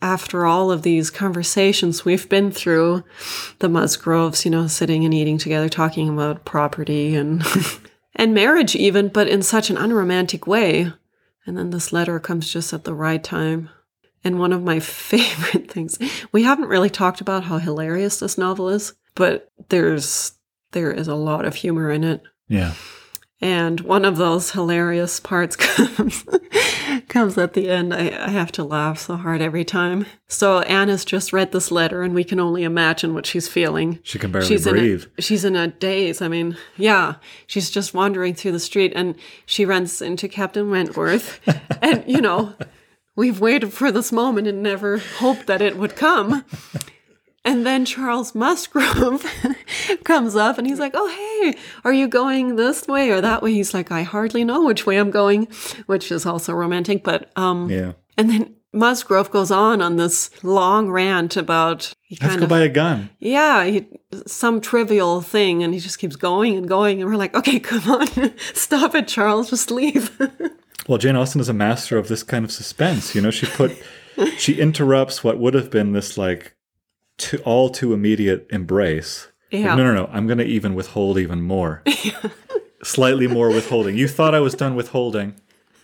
After 0.00 0.46
all 0.46 0.72
of 0.72 0.82
these 0.82 1.10
conversations 1.10 2.04
we've 2.04 2.28
been 2.28 2.50
through, 2.50 3.04
the 3.60 3.68
Musgroves, 3.68 4.44
you 4.44 4.50
know, 4.50 4.66
sitting 4.66 5.04
and 5.04 5.14
eating 5.14 5.38
together, 5.38 5.68
talking 5.68 6.08
about 6.08 6.44
property 6.44 7.14
and 7.14 7.44
and 8.14 8.34
marriage, 8.34 8.74
even, 8.76 9.08
but 9.08 9.28
in 9.28 9.42
such 9.42 9.70
an 9.70 9.76
unromantic 9.76 10.46
way. 10.46 10.92
And 11.46 11.56
then 11.56 11.70
this 11.70 11.92
letter 11.92 12.20
comes 12.20 12.52
just 12.52 12.72
at 12.72 12.84
the 12.84 12.94
right 12.94 13.22
time. 13.22 13.70
And 14.24 14.38
one 14.38 14.52
of 14.52 14.62
my 14.62 14.80
favorite 14.80 15.70
things, 15.70 15.98
we 16.30 16.42
haven't 16.42 16.68
really 16.68 16.90
talked 16.90 17.20
about 17.20 17.44
how 17.44 17.58
hilarious 17.58 18.18
this 18.18 18.38
novel 18.38 18.68
is, 18.68 18.94
but 19.14 19.50
there's 19.68 20.32
there 20.72 20.92
is 20.92 21.08
a 21.08 21.14
lot 21.14 21.44
of 21.44 21.54
humor 21.54 21.90
in 21.90 22.02
it. 22.02 22.22
Yeah. 22.48 22.74
And 23.42 23.80
one 23.80 24.04
of 24.04 24.18
those 24.18 24.52
hilarious 24.52 25.18
parts 25.18 25.56
comes 25.56 26.24
comes 27.08 27.36
at 27.36 27.54
the 27.54 27.68
end. 27.68 27.92
I, 27.92 28.06
I 28.08 28.28
have 28.28 28.52
to 28.52 28.64
laugh 28.64 28.98
so 29.00 29.16
hard 29.16 29.42
every 29.42 29.64
time. 29.64 30.06
So 30.28 30.60
Anna's 30.60 31.04
just 31.04 31.32
read 31.32 31.50
this 31.50 31.72
letter, 31.72 32.02
and 32.02 32.14
we 32.14 32.22
can 32.22 32.38
only 32.38 32.62
imagine 32.62 33.14
what 33.14 33.26
she's 33.26 33.48
feeling. 33.48 33.98
She 34.04 34.18
can 34.20 34.30
barely 34.30 34.46
she's 34.46 34.66
breathe. 34.66 35.02
In 35.02 35.10
a, 35.18 35.22
she's 35.22 35.44
in 35.44 35.56
a 35.56 35.66
daze. 35.66 36.22
I 36.22 36.28
mean, 36.28 36.56
yeah, 36.76 37.16
she's 37.48 37.68
just 37.68 37.94
wandering 37.94 38.34
through 38.34 38.52
the 38.52 38.60
street, 38.60 38.92
and 38.94 39.16
she 39.44 39.64
runs 39.64 40.00
into 40.00 40.28
Captain 40.28 40.70
Wentworth, 40.70 41.40
and 41.82 42.04
you 42.06 42.20
know, 42.20 42.54
we've 43.16 43.40
waited 43.40 43.72
for 43.72 43.90
this 43.90 44.12
moment 44.12 44.46
and 44.46 44.62
never 44.62 44.98
hoped 44.98 45.48
that 45.48 45.60
it 45.60 45.76
would 45.76 45.96
come. 45.96 46.44
And 47.44 47.66
then 47.66 47.84
Charles 47.84 48.34
Musgrove 48.36 49.24
comes 50.04 50.36
up 50.36 50.58
and 50.58 50.66
he's 50.66 50.78
like, 50.78 50.92
Oh, 50.94 51.08
hey, 51.08 51.58
are 51.84 51.92
you 51.92 52.06
going 52.06 52.56
this 52.56 52.86
way 52.86 53.10
or 53.10 53.20
that 53.20 53.42
way? 53.42 53.52
He's 53.52 53.74
like, 53.74 53.90
I 53.90 54.02
hardly 54.02 54.44
know 54.44 54.64
which 54.64 54.86
way 54.86 54.96
I'm 54.96 55.10
going, 55.10 55.48
which 55.86 56.12
is 56.12 56.24
also 56.24 56.52
romantic. 56.52 57.02
But, 57.02 57.30
um, 57.36 57.68
Yeah. 57.68 57.92
and 58.16 58.30
then 58.30 58.54
Musgrove 58.72 59.30
goes 59.30 59.50
on 59.50 59.82
on 59.82 59.96
this 59.96 60.30
long 60.44 60.88
rant 60.90 61.36
about 61.36 61.92
he 62.02 62.16
Let's 62.22 62.36
go 62.36 62.44
of, 62.44 62.48
buy 62.48 62.60
a 62.60 62.68
gun. 62.68 63.10
yeah, 63.18 63.64
he, 63.64 63.86
some 64.26 64.60
trivial 64.60 65.20
thing. 65.20 65.62
And 65.64 65.74
he 65.74 65.80
just 65.80 65.98
keeps 65.98 66.16
going 66.16 66.56
and 66.56 66.68
going. 66.68 67.00
And 67.02 67.10
we're 67.10 67.16
like, 67.16 67.34
Okay, 67.34 67.58
come 67.70 67.90
on, 67.90 68.06
stop 68.54 68.94
it, 68.94 69.08
Charles, 69.08 69.50
just 69.50 69.70
leave. 69.70 70.16
Well, 70.88 70.98
Jane 70.98 71.14
Austen 71.14 71.40
is 71.40 71.48
a 71.48 71.52
master 71.52 71.96
of 71.96 72.08
this 72.08 72.24
kind 72.24 72.44
of 72.44 72.50
suspense. 72.50 73.14
You 73.14 73.20
know, 73.20 73.30
she 73.30 73.46
put, 73.46 73.70
she 74.36 74.54
interrupts 74.60 75.22
what 75.22 75.38
would 75.38 75.54
have 75.54 75.70
been 75.70 75.92
this 75.92 76.18
like 76.18 76.56
too, 77.22 77.38
all 77.44 77.70
too 77.70 77.92
immediate 77.92 78.46
embrace. 78.50 79.28
Like, 79.52 79.62
Yeah. 79.62 79.74
no, 79.74 79.84
no, 79.84 79.94
no. 79.94 80.10
I'm 80.12 80.26
going 80.26 80.38
to 80.38 80.44
even 80.44 80.74
withhold 80.74 81.18
even 81.18 81.42
more. 81.42 81.82
Slightly 82.84 83.26
more 83.28 83.48
withholding. 83.50 83.96
You 83.96 84.08
thought 84.08 84.34
I 84.34 84.40
was 84.40 84.54
done 84.54 84.74
withholding. 84.74 85.34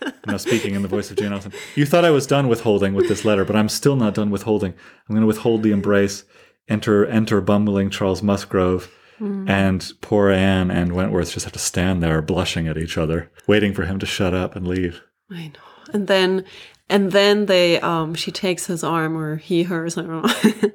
I'm 0.01 0.13
now 0.27 0.37
speaking 0.37 0.75
in 0.75 0.81
the 0.81 0.87
voice 0.87 1.09
of 1.11 1.17
Jane 1.17 1.31
Austen. 1.33 1.53
You 1.75 1.85
thought 1.85 2.05
I 2.05 2.09
was 2.11 2.27
done 2.27 2.47
withholding 2.47 2.93
with 2.93 3.07
this 3.07 3.23
letter, 3.25 3.45
but 3.45 3.55
I'm 3.55 3.69
still 3.69 3.95
not 3.95 4.13
done 4.15 4.31
withholding. 4.31 4.73
I'm 4.73 5.15
going 5.15 5.21
to 5.21 5.27
withhold 5.27 5.63
the 5.63 5.71
embrace. 5.71 6.23
Enter, 6.67 7.05
enter, 7.05 7.41
bumbling 7.41 7.89
Charles 7.89 8.21
Musgrove. 8.21 8.91
Mm. 9.19 9.49
And 9.49 9.91
poor 10.01 10.29
Anne 10.29 10.71
and 10.71 10.93
Wentworth 10.93 11.33
just 11.33 11.45
have 11.45 11.53
to 11.53 11.59
stand 11.59 12.01
there 12.01 12.21
blushing 12.21 12.67
at 12.67 12.77
each 12.77 12.97
other, 12.97 13.29
waiting 13.47 13.73
for 13.73 13.83
him 13.85 13.99
to 13.99 14.05
shut 14.05 14.33
up 14.33 14.55
and 14.55 14.67
leave. 14.67 15.01
I 15.31 15.47
know. 15.47 15.93
And 15.93 16.07
then 16.07 16.45
and 16.89 17.11
then 17.11 17.45
they 17.45 17.79
um 17.81 18.13
she 18.15 18.31
takes 18.31 18.65
his 18.65 18.83
arm 18.83 19.15
or 19.17 19.37
he 19.37 19.63
hers, 19.63 19.97
I 19.97 20.01
don't 20.01 20.23
know. 20.23 20.71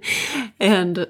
and 0.60 1.06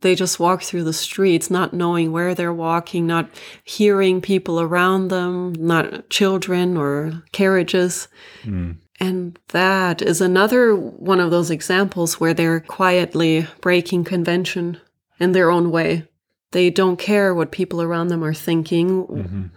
they 0.00 0.14
just 0.14 0.38
walk 0.38 0.62
through 0.62 0.84
the 0.84 0.92
streets 0.92 1.50
not 1.50 1.72
knowing 1.72 2.12
where 2.12 2.34
they're 2.34 2.52
walking, 2.52 3.06
not 3.06 3.30
hearing 3.64 4.20
people 4.20 4.60
around 4.60 5.08
them, 5.08 5.54
not 5.58 6.10
children 6.10 6.76
or 6.76 7.22
carriages. 7.32 8.08
And 9.00 9.38
that 9.48 10.02
is 10.02 10.20
another 10.20 10.74
one 10.74 11.20
of 11.20 11.30
those 11.30 11.50
examples 11.50 12.18
where 12.20 12.34
they're 12.34 12.60
quietly 12.60 13.46
breaking 13.60 14.04
convention 14.04 14.78
in 15.20 15.32
their 15.32 15.50
own 15.50 15.70
way. 15.70 16.06
They 16.50 16.68
don't 16.70 16.98
care 16.98 17.34
what 17.34 17.52
people 17.52 17.80
around 17.80 18.08
them 18.08 18.24
are 18.24 18.34
thinking, 18.34 19.50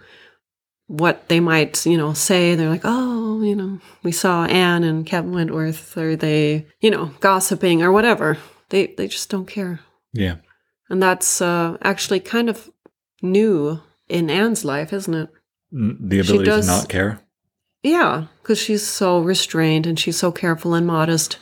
what 0.86 1.28
they 1.28 1.40
might, 1.40 1.84
you 1.86 1.96
know, 1.96 2.12
say. 2.12 2.54
They're 2.54 2.68
like, 2.68 2.82
oh, 2.84 3.40
you 3.42 3.56
know, 3.56 3.78
we 4.02 4.12
saw 4.12 4.44
Anne 4.46 4.84
and 4.84 5.06
Captain 5.06 5.32
Wentworth, 5.32 5.96
or 5.96 6.16
they, 6.16 6.66
you 6.80 6.90
know, 6.90 7.06
gossiping 7.20 7.82
or 7.82 7.90
whatever. 7.92 8.38
They 8.70 8.86
they 8.88 9.08
just 9.08 9.28
don't 9.30 9.46
care, 9.46 9.80
Yeah. 10.12 10.36
and 10.88 11.02
that's 11.02 11.40
uh, 11.42 11.76
actually 11.82 12.20
kind 12.20 12.48
of 12.48 12.70
new 13.22 13.80
in 14.08 14.30
Anne's 14.30 14.64
life, 14.64 14.92
isn't 14.92 15.14
it? 15.14 15.28
N- 15.72 15.96
The 16.00 16.18
ability 16.20 16.44
does- 16.44 16.66
to 16.66 16.72
not 16.72 16.88
care. 16.88 17.20
Yeah, 17.82 18.26
because 18.42 18.58
she's 18.60 18.86
so 18.86 19.20
restrained 19.20 19.86
and 19.88 19.98
she's 19.98 20.16
so 20.16 20.30
careful 20.30 20.72
and 20.74 20.86
modest. 20.86 21.38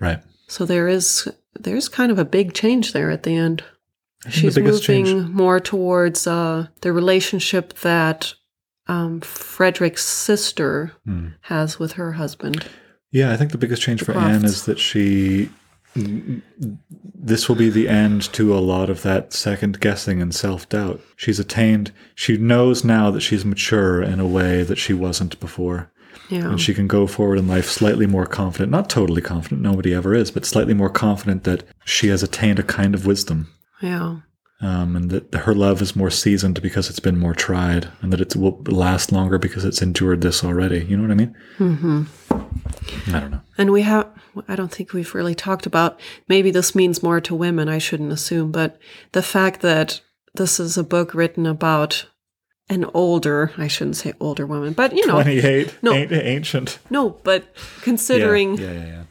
Right. 0.00 0.20
So 0.48 0.64
there 0.64 0.88
is 0.88 1.28
there's 1.58 1.88
kind 1.88 2.10
of 2.10 2.18
a 2.18 2.24
big 2.24 2.52
change 2.54 2.92
there 2.92 3.10
at 3.10 3.22
the 3.24 3.36
end. 3.36 3.62
She's 4.28 4.54
the 4.54 4.62
moving 4.62 4.80
change- 4.80 5.28
more 5.28 5.60
towards 5.60 6.26
uh, 6.26 6.68
the 6.80 6.92
relationship 6.92 7.74
that 7.80 8.32
um, 8.88 9.20
Frederick's 9.20 10.04
sister 10.04 10.92
Hmm. 11.04 11.28
has 11.42 11.78
with 11.78 11.92
her 11.92 12.12
husband. 12.12 12.66
Yeah, 13.10 13.32
I 13.32 13.36
think 13.36 13.52
the 13.52 13.58
biggest 13.58 13.82
change 13.82 14.00
The 14.00 14.06
for 14.12 14.18
Anne 14.18 14.44
is 14.44 14.64
that 14.66 14.78
she. 14.78 15.50
This 17.18 17.48
will 17.48 17.56
be 17.56 17.70
the 17.70 17.88
end 17.88 18.30
to 18.34 18.54
a 18.54 18.60
lot 18.60 18.90
of 18.90 19.02
that 19.02 19.32
second 19.32 19.80
guessing 19.80 20.20
and 20.20 20.34
self 20.34 20.68
doubt. 20.68 21.00
She's 21.16 21.40
attained, 21.40 21.90
she 22.14 22.36
knows 22.36 22.84
now 22.84 23.10
that 23.10 23.22
she's 23.22 23.44
mature 23.44 24.02
in 24.02 24.20
a 24.20 24.26
way 24.26 24.62
that 24.62 24.76
she 24.76 24.92
wasn't 24.92 25.40
before. 25.40 25.90
Yeah. 26.28 26.50
And 26.50 26.60
she 26.60 26.74
can 26.74 26.86
go 26.86 27.06
forward 27.06 27.38
in 27.38 27.48
life 27.48 27.66
slightly 27.70 28.06
more 28.06 28.26
confident, 28.26 28.70
not 28.70 28.90
totally 28.90 29.22
confident, 29.22 29.62
nobody 29.62 29.94
ever 29.94 30.14
is, 30.14 30.30
but 30.30 30.44
slightly 30.44 30.74
more 30.74 30.90
confident 30.90 31.44
that 31.44 31.62
she 31.84 32.08
has 32.08 32.22
attained 32.22 32.58
a 32.58 32.62
kind 32.64 32.94
of 32.94 33.06
wisdom. 33.06 33.48
yeah. 33.80 34.16
Um, 34.62 34.96
and 34.96 35.10
that 35.10 35.34
her 35.34 35.54
love 35.54 35.82
is 35.82 35.94
more 35.94 36.10
seasoned 36.10 36.62
because 36.62 36.88
it's 36.88 37.00
been 37.00 37.18
more 37.18 37.34
tried, 37.34 37.88
and 38.00 38.10
that 38.12 38.22
it 38.22 38.34
will 38.34 38.62
last 38.66 39.12
longer 39.12 39.36
because 39.36 39.66
it's 39.66 39.82
endured 39.82 40.22
this 40.22 40.42
already. 40.42 40.82
You 40.82 40.96
know 40.96 41.02
what 41.02 41.10
I 41.10 41.14
mean? 41.14 41.36
Mm-hmm. 41.58 43.14
I 43.14 43.20
don't 43.20 43.30
know. 43.32 43.40
And 43.58 43.70
we 43.70 43.82
have, 43.82 44.08
I 44.48 44.56
don't 44.56 44.72
think 44.72 44.92
we've 44.92 45.14
really 45.14 45.34
talked 45.34 45.66
about, 45.66 46.00
maybe 46.26 46.50
this 46.50 46.74
means 46.74 47.02
more 47.02 47.20
to 47.20 47.34
women, 47.34 47.68
I 47.68 47.78
shouldn't 47.78 48.12
assume, 48.12 48.50
but 48.50 48.78
the 49.12 49.22
fact 49.22 49.60
that 49.60 50.00
this 50.34 50.58
is 50.58 50.78
a 50.78 50.84
book 50.84 51.14
written 51.14 51.46
about 51.46 52.06
an 52.68 52.84
older, 52.94 53.52
I 53.56 53.68
shouldn't 53.68 53.96
say 53.96 54.12
older 54.20 54.46
woman, 54.46 54.72
but 54.72 54.94
you 54.94 55.06
know, 55.06 55.22
28 55.22 55.78
No. 55.82 55.92
ancient 55.92 56.78
no, 56.90 57.10
but 57.10 57.44
considering 57.82 58.58
yeah, 58.58 58.72
yeah, 58.72 58.86
yeah, 58.86 59.02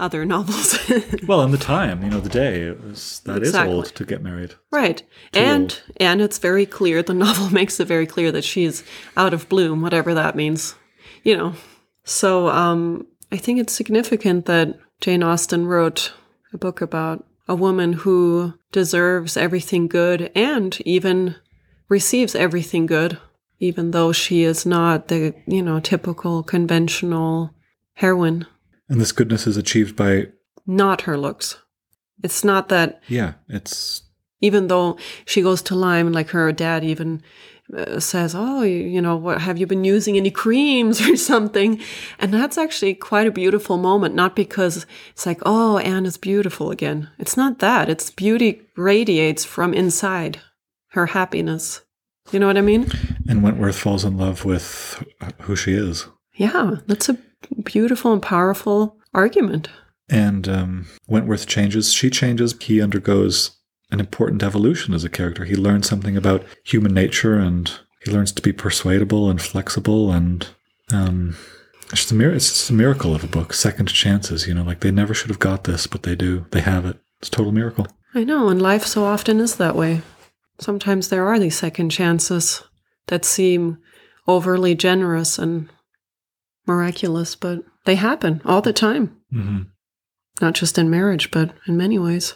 other 0.00 0.24
novels. 0.24 0.76
well 1.28 1.42
in 1.42 1.50
the 1.50 1.58
time 1.58 2.02
you 2.02 2.10
know 2.10 2.20
the 2.20 2.28
day 2.28 2.62
it 2.62 2.82
was 2.82 3.20
that 3.24 3.42
is 3.42 3.48
Exactly. 3.50 3.74
old 3.74 3.86
to 3.86 4.04
get 4.04 4.22
married 4.22 4.54
right. 4.70 5.02
And 5.34 5.62
old. 5.72 5.82
and 5.98 6.20
it's 6.22 6.38
very 6.38 6.66
clear, 6.66 7.02
the 7.02 7.14
novel 7.14 7.50
makes 7.60 7.78
it 7.80 7.86
very 7.88 8.06
clear 8.06 8.32
that 8.32 8.44
she's 8.44 8.82
out 9.16 9.34
of 9.34 9.48
bloom, 9.48 9.82
whatever 9.82 10.14
that 10.14 10.36
means. 10.36 10.74
You 11.22 11.36
know. 11.36 11.52
So 12.04 12.48
um 12.48 13.06
I 13.32 13.36
think 13.36 13.60
it's 13.60 13.72
significant 13.72 14.46
that 14.46 14.78
Jane 15.00 15.22
Austen 15.22 15.66
wrote 15.66 16.12
a 16.52 16.58
book 16.58 16.80
about 16.80 17.24
a 17.46 17.54
woman 17.54 17.92
who 17.92 18.54
deserves 18.72 19.36
everything 19.36 19.86
good 19.88 20.30
and 20.34 20.80
even 20.86 21.36
receives 21.88 22.34
everything 22.34 22.86
good, 22.86 23.18
even 23.58 23.90
though 23.92 24.12
she 24.12 24.42
is 24.42 24.64
not 24.66 25.08
the, 25.08 25.34
you 25.46 25.62
know, 25.62 25.80
typical 25.80 26.42
conventional 26.42 27.50
heroine. 27.94 28.46
And 28.90 29.00
this 29.00 29.12
goodness 29.12 29.46
is 29.46 29.56
achieved 29.56 29.96
by 29.96 30.26
Not 30.66 31.02
her 31.02 31.16
looks. 31.16 31.56
It's 32.22 32.44
not 32.44 32.68
that 32.68 33.00
yeah 33.08 33.34
it's 33.48 34.02
even 34.42 34.68
though 34.68 34.96
she 35.26 35.42
goes 35.42 35.62
to 35.62 35.74
Lyme, 35.74 36.12
like 36.12 36.30
her 36.30 36.50
dad 36.52 36.82
even 36.84 37.22
uh, 37.76 38.00
says, 38.00 38.34
"Oh, 38.34 38.62
you, 38.62 38.78
you 38.78 39.00
know, 39.00 39.16
what 39.16 39.40
have 39.40 39.58
you 39.58 39.66
been 39.66 39.84
using 39.84 40.16
any 40.16 40.30
creams 40.30 41.00
or 41.08 41.16
something?" 41.16 41.80
And 42.18 42.32
that's 42.34 42.58
actually 42.58 42.94
quite 42.94 43.26
a 43.26 43.30
beautiful 43.32 43.78
moment. 43.78 44.14
Not 44.14 44.34
because 44.34 44.86
it's 45.12 45.26
like, 45.26 45.40
"Oh, 45.46 45.78
Anne 45.78 46.06
is 46.06 46.16
beautiful 46.16 46.70
again." 46.70 47.08
It's 47.18 47.36
not 47.36 47.58
that. 47.60 47.88
It's 47.88 48.10
beauty 48.10 48.62
radiates 48.76 49.44
from 49.44 49.72
inside 49.74 50.40
her 50.88 51.06
happiness. 51.06 51.82
You 52.32 52.38
know 52.38 52.46
what 52.46 52.58
I 52.58 52.62
mean? 52.62 52.90
and 53.28 53.42
wentworth 53.42 53.78
falls 53.78 54.04
in 54.04 54.16
love 54.18 54.44
with 54.44 55.02
who 55.42 55.54
she 55.54 55.72
is 55.74 56.06
Yeah, 56.34 56.76
that's 56.86 57.08
a 57.08 57.16
beautiful 57.64 58.12
and 58.12 58.22
powerful 58.22 58.96
argument. 59.14 59.68
and 60.08 60.48
um, 60.48 60.86
wentworth 61.08 61.46
changes 61.46 61.92
she 61.92 62.10
changes 62.10 62.54
he 62.60 62.80
undergoes 62.82 63.52
an 63.92 64.00
important 64.00 64.42
evolution 64.42 64.94
as 64.94 65.04
a 65.04 65.08
character 65.08 65.44
he 65.44 65.54
learns 65.56 65.88
something 65.88 66.16
about 66.16 66.44
human 66.64 66.92
nature 66.94 67.36
and 67.38 67.80
he 68.04 68.10
learns 68.10 68.32
to 68.32 68.42
be 68.42 68.52
persuadable 68.52 69.28
and 69.30 69.40
flexible 69.42 70.10
and 70.12 70.48
um, 70.92 71.36
it's 71.92 72.00
just 72.02 72.12
a 72.12 72.14
mir- 72.14 72.32
it's 72.32 72.48
just 72.48 72.70
a 72.70 72.72
miracle 72.72 73.14
of 73.14 73.24
a 73.24 73.28
book 73.28 73.52
second 73.52 73.86
chances 73.86 74.46
you 74.46 74.54
know 74.54 74.62
like 74.62 74.80
they 74.80 74.90
never 74.92 75.14
should 75.14 75.28
have 75.30 75.38
got 75.38 75.64
this 75.64 75.86
but 75.86 76.02
they 76.04 76.14
do 76.16 76.44
they 76.50 76.60
have 76.60 76.84
it 76.86 76.96
it's 77.20 77.28
a 77.28 77.32
total 77.32 77.52
miracle 77.52 77.86
I 78.12 78.24
know, 78.24 78.48
and 78.48 78.60
life 78.60 78.84
so 78.84 79.04
often 79.04 79.38
is 79.38 79.54
that 79.58 79.76
way. 79.76 80.02
Sometimes 80.58 81.08
there 81.10 81.28
are 81.28 81.38
these 81.38 81.56
second 81.56 81.90
chances 81.90 82.60
that 83.06 83.24
seem 83.24 83.78
overly 84.26 84.74
generous 84.74 85.38
and 85.38 85.68
miraculous, 86.70 87.36
but 87.36 87.58
they 87.86 87.96
happen 87.96 88.40
all 88.44 88.62
the 88.62 88.72
time. 88.72 89.04
mm-hmm. 89.32 89.62
Not 90.40 90.54
just 90.60 90.78
in 90.78 90.88
marriage, 90.88 91.30
but 91.30 91.52
in 91.68 91.76
many 91.76 91.98
ways. 91.98 92.34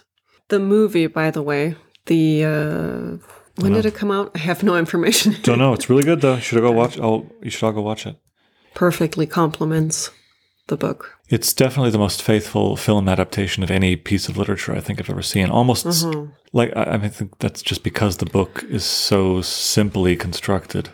The 0.49 0.59
movie, 0.59 1.07
by 1.09 1.31
the 1.31 1.43
way, 1.43 1.77
the 2.07 2.45
uh, 2.45 3.17
when 3.63 3.73
did 3.73 3.87
it 3.87 3.95
come 4.01 4.11
out? 4.17 4.31
I 4.35 4.39
have 4.39 4.63
no 4.63 4.77
information. 4.85 5.37
don't 5.43 5.59
know 5.59 5.73
it's 5.73 5.89
really 5.91 6.03
good 6.11 6.21
though 6.21 6.35
you 6.35 6.41
should 6.43 6.61
go 6.61 6.73
watch 6.73 6.99
oh 6.99 7.17
you 7.43 7.51
should 7.51 7.65
all 7.67 7.73
go 7.73 7.81
watch 7.91 8.07
it 8.07 8.17
Perfectly 8.75 9.27
complements 9.27 10.11
the 10.67 10.77
book. 10.77 11.01
It's 11.29 11.53
definitely 11.55 11.93
the 11.93 11.99
most 12.07 12.23
faithful 12.23 12.77
film 12.77 13.09
adaptation 13.09 13.63
of 13.63 13.71
any 13.71 13.97
piece 13.97 14.29
of 14.29 14.37
literature 14.37 14.75
I 14.77 14.81
think 14.81 14.99
I've 14.99 15.11
ever 15.15 15.23
seen. 15.23 15.49
Almost 15.51 15.87
s- 15.87 16.05
Mhm. 16.05 16.33
like 16.53 16.71
I, 16.77 16.83
I 16.83 16.97
mean, 16.99 17.07
I 17.07 17.09
think 17.17 17.31
that's 17.39 17.63
just 17.71 17.83
because 17.85 18.17
the 18.17 18.27
book 18.39 18.65
is 18.69 18.85
so 18.85 19.43
simply 19.43 20.17
constructed. 20.17 20.89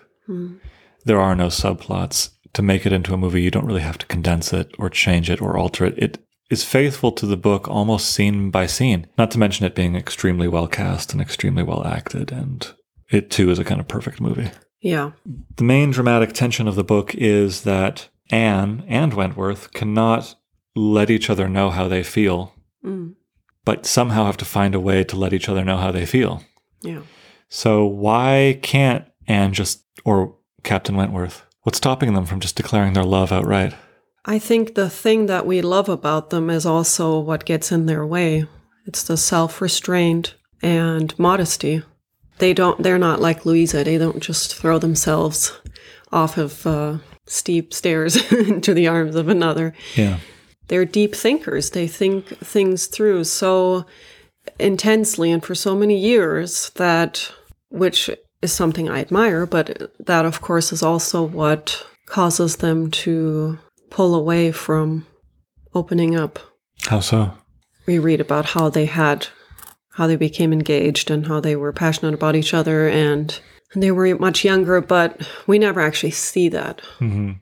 There 1.06 1.20
are 1.20 1.34
no 1.34 1.48
subplots. 1.48 2.30
To 2.54 2.62
make 2.62 2.84
it 2.84 2.92
into 2.92 3.14
a 3.14 3.18
movie, 3.18 3.42
you 3.42 3.50
don't 3.50 3.66
really 3.66 3.80
have 3.82 3.98
to 3.98 4.06
condense 4.06 4.52
it 4.52 4.74
or 4.78 4.90
change 4.90 5.30
it 5.30 5.40
or 5.40 5.56
alter 5.56 5.84
it. 5.84 5.94
It 5.98 6.18
is 6.50 6.64
faithful 6.64 7.12
to 7.12 7.26
the 7.26 7.36
book 7.36 7.68
almost 7.68 8.10
scene 8.12 8.50
by 8.50 8.66
scene. 8.66 9.06
Not 9.16 9.30
to 9.32 9.38
mention 9.38 9.66
it 9.66 9.74
being 9.76 9.94
extremely 9.94 10.48
well 10.48 10.66
cast 10.66 11.12
and 11.12 11.20
extremely 11.22 11.62
well 11.62 11.86
acted, 11.86 12.32
and 12.32 12.68
it 13.10 13.30
too 13.30 13.50
is 13.50 13.58
a 13.60 13.64
kind 13.64 13.80
of 13.80 13.86
perfect 13.88 14.20
movie. 14.20 14.50
Yeah. 14.80 15.12
The 15.56 15.64
main 15.64 15.90
dramatic 15.92 16.32
tension 16.32 16.66
of 16.66 16.74
the 16.74 16.82
book 16.84 17.14
is 17.14 17.62
that 17.62 18.08
Anne 18.30 18.84
and 18.88 19.14
Wentworth 19.14 19.72
cannot 19.72 20.34
let 20.74 21.10
each 21.10 21.28
other 21.30 21.48
know 21.48 21.70
how 21.70 21.86
they 21.88 22.02
feel, 22.02 22.54
Mm. 22.84 23.14
but 23.64 23.84
somehow 23.86 24.24
have 24.24 24.38
to 24.38 24.44
find 24.44 24.74
a 24.74 24.80
way 24.80 25.04
to 25.04 25.16
let 25.16 25.32
each 25.34 25.48
other 25.48 25.64
know 25.64 25.76
how 25.76 25.90
they 25.92 26.06
feel. 26.06 26.42
Yeah. 26.82 27.00
So 27.48 27.84
why 27.84 28.58
can't 28.62 29.04
Anne 29.28 29.52
just, 29.52 29.84
or 30.04 30.36
Captain 30.64 30.96
Wentworth, 30.96 31.44
what's 31.62 31.78
stopping 31.78 32.14
them 32.14 32.26
from 32.26 32.40
just 32.40 32.56
declaring 32.56 32.92
their 32.92 33.04
love 33.04 33.32
outright? 33.32 33.74
I 34.24 34.38
think 34.38 34.74
the 34.74 34.90
thing 34.90 35.26
that 35.26 35.46
we 35.46 35.62
love 35.62 35.88
about 35.88 36.30
them 36.30 36.50
is 36.50 36.66
also 36.66 37.18
what 37.18 37.46
gets 37.46 37.72
in 37.72 37.86
their 37.86 38.04
way. 38.04 38.46
It's 38.86 39.02
the 39.02 39.16
self-restraint 39.16 40.34
and 40.62 41.18
modesty. 41.18 41.82
They 42.38 42.54
don't. 42.54 42.82
They're 42.82 42.98
not 42.98 43.20
like 43.20 43.44
Louisa. 43.44 43.84
They 43.84 43.98
don't 43.98 44.22
just 44.22 44.54
throw 44.54 44.78
themselves 44.78 45.58
off 46.10 46.38
of 46.38 46.66
uh, 46.66 46.98
steep 47.26 47.72
stairs 47.72 48.32
into 48.32 48.74
the 48.74 48.88
arms 48.88 49.14
of 49.14 49.28
another. 49.28 49.74
Yeah. 49.94 50.18
They're 50.68 50.84
deep 50.84 51.14
thinkers. 51.14 51.70
They 51.70 51.86
think 51.86 52.28
things 52.38 52.86
through 52.86 53.24
so 53.24 53.86
intensely 54.58 55.30
and 55.30 55.44
for 55.44 55.54
so 55.54 55.74
many 55.74 55.98
years 55.98 56.70
that, 56.76 57.32
which 57.70 58.10
is 58.42 58.52
something 58.52 58.88
I 58.88 59.00
admire, 59.00 59.46
but 59.46 59.92
that, 59.98 60.24
of 60.24 60.40
course, 60.40 60.72
is 60.72 60.82
also 60.82 61.22
what 61.22 61.86
causes 62.06 62.56
them 62.56 62.90
to 62.90 63.58
pull 63.90 64.14
away 64.14 64.52
from 64.52 65.06
opening 65.74 66.16
up. 66.16 66.38
How 66.86 67.00
so? 67.00 67.32
We 67.86 67.98
read 67.98 68.20
about 68.20 68.46
how 68.46 68.68
they 68.70 68.86
had, 68.86 69.28
how 69.92 70.06
they 70.06 70.16
became 70.16 70.52
engaged 70.52 71.10
and 71.10 71.26
how 71.26 71.40
they 71.40 71.56
were 71.56 71.72
passionate 71.72 72.14
about 72.14 72.36
each 72.36 72.54
other 72.54 72.88
and 72.88 73.38
they 73.74 73.90
were 73.92 74.16
much 74.16 74.44
younger, 74.44 74.80
but 74.80 75.20
we 75.46 75.58
never 75.58 75.80
actually 75.80 76.10
see 76.10 76.48
that. 76.48 76.80
hmm 76.98 77.32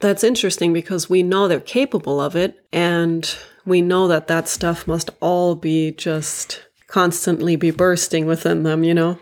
That's 0.00 0.24
interesting 0.24 0.72
because 0.72 1.08
we 1.08 1.22
know 1.22 1.46
they're 1.46 1.60
capable 1.60 2.20
of 2.20 2.34
it, 2.34 2.56
and 2.72 3.36
we 3.64 3.82
know 3.82 4.08
that 4.08 4.26
that 4.26 4.48
stuff 4.48 4.86
must 4.88 5.10
all 5.20 5.54
be 5.54 5.92
just 5.92 6.64
constantly 6.88 7.56
be 7.56 7.70
bursting 7.70 8.26
within 8.26 8.62
them, 8.64 8.82
you 8.84 8.94
know? 8.94 9.18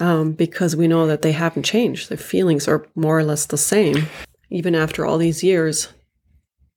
Um, 0.00 0.32
because 0.32 0.76
we 0.76 0.88
know 0.88 1.06
that 1.06 1.22
they 1.22 1.32
haven't 1.32 1.64
changed. 1.64 2.08
Their 2.08 2.18
feelings 2.18 2.66
are 2.68 2.86
more 2.94 3.18
or 3.18 3.24
less 3.24 3.46
the 3.46 3.58
same, 3.58 4.06
even 4.50 4.74
after 4.74 5.06
all 5.06 5.18
these 5.18 5.42
years. 5.44 5.88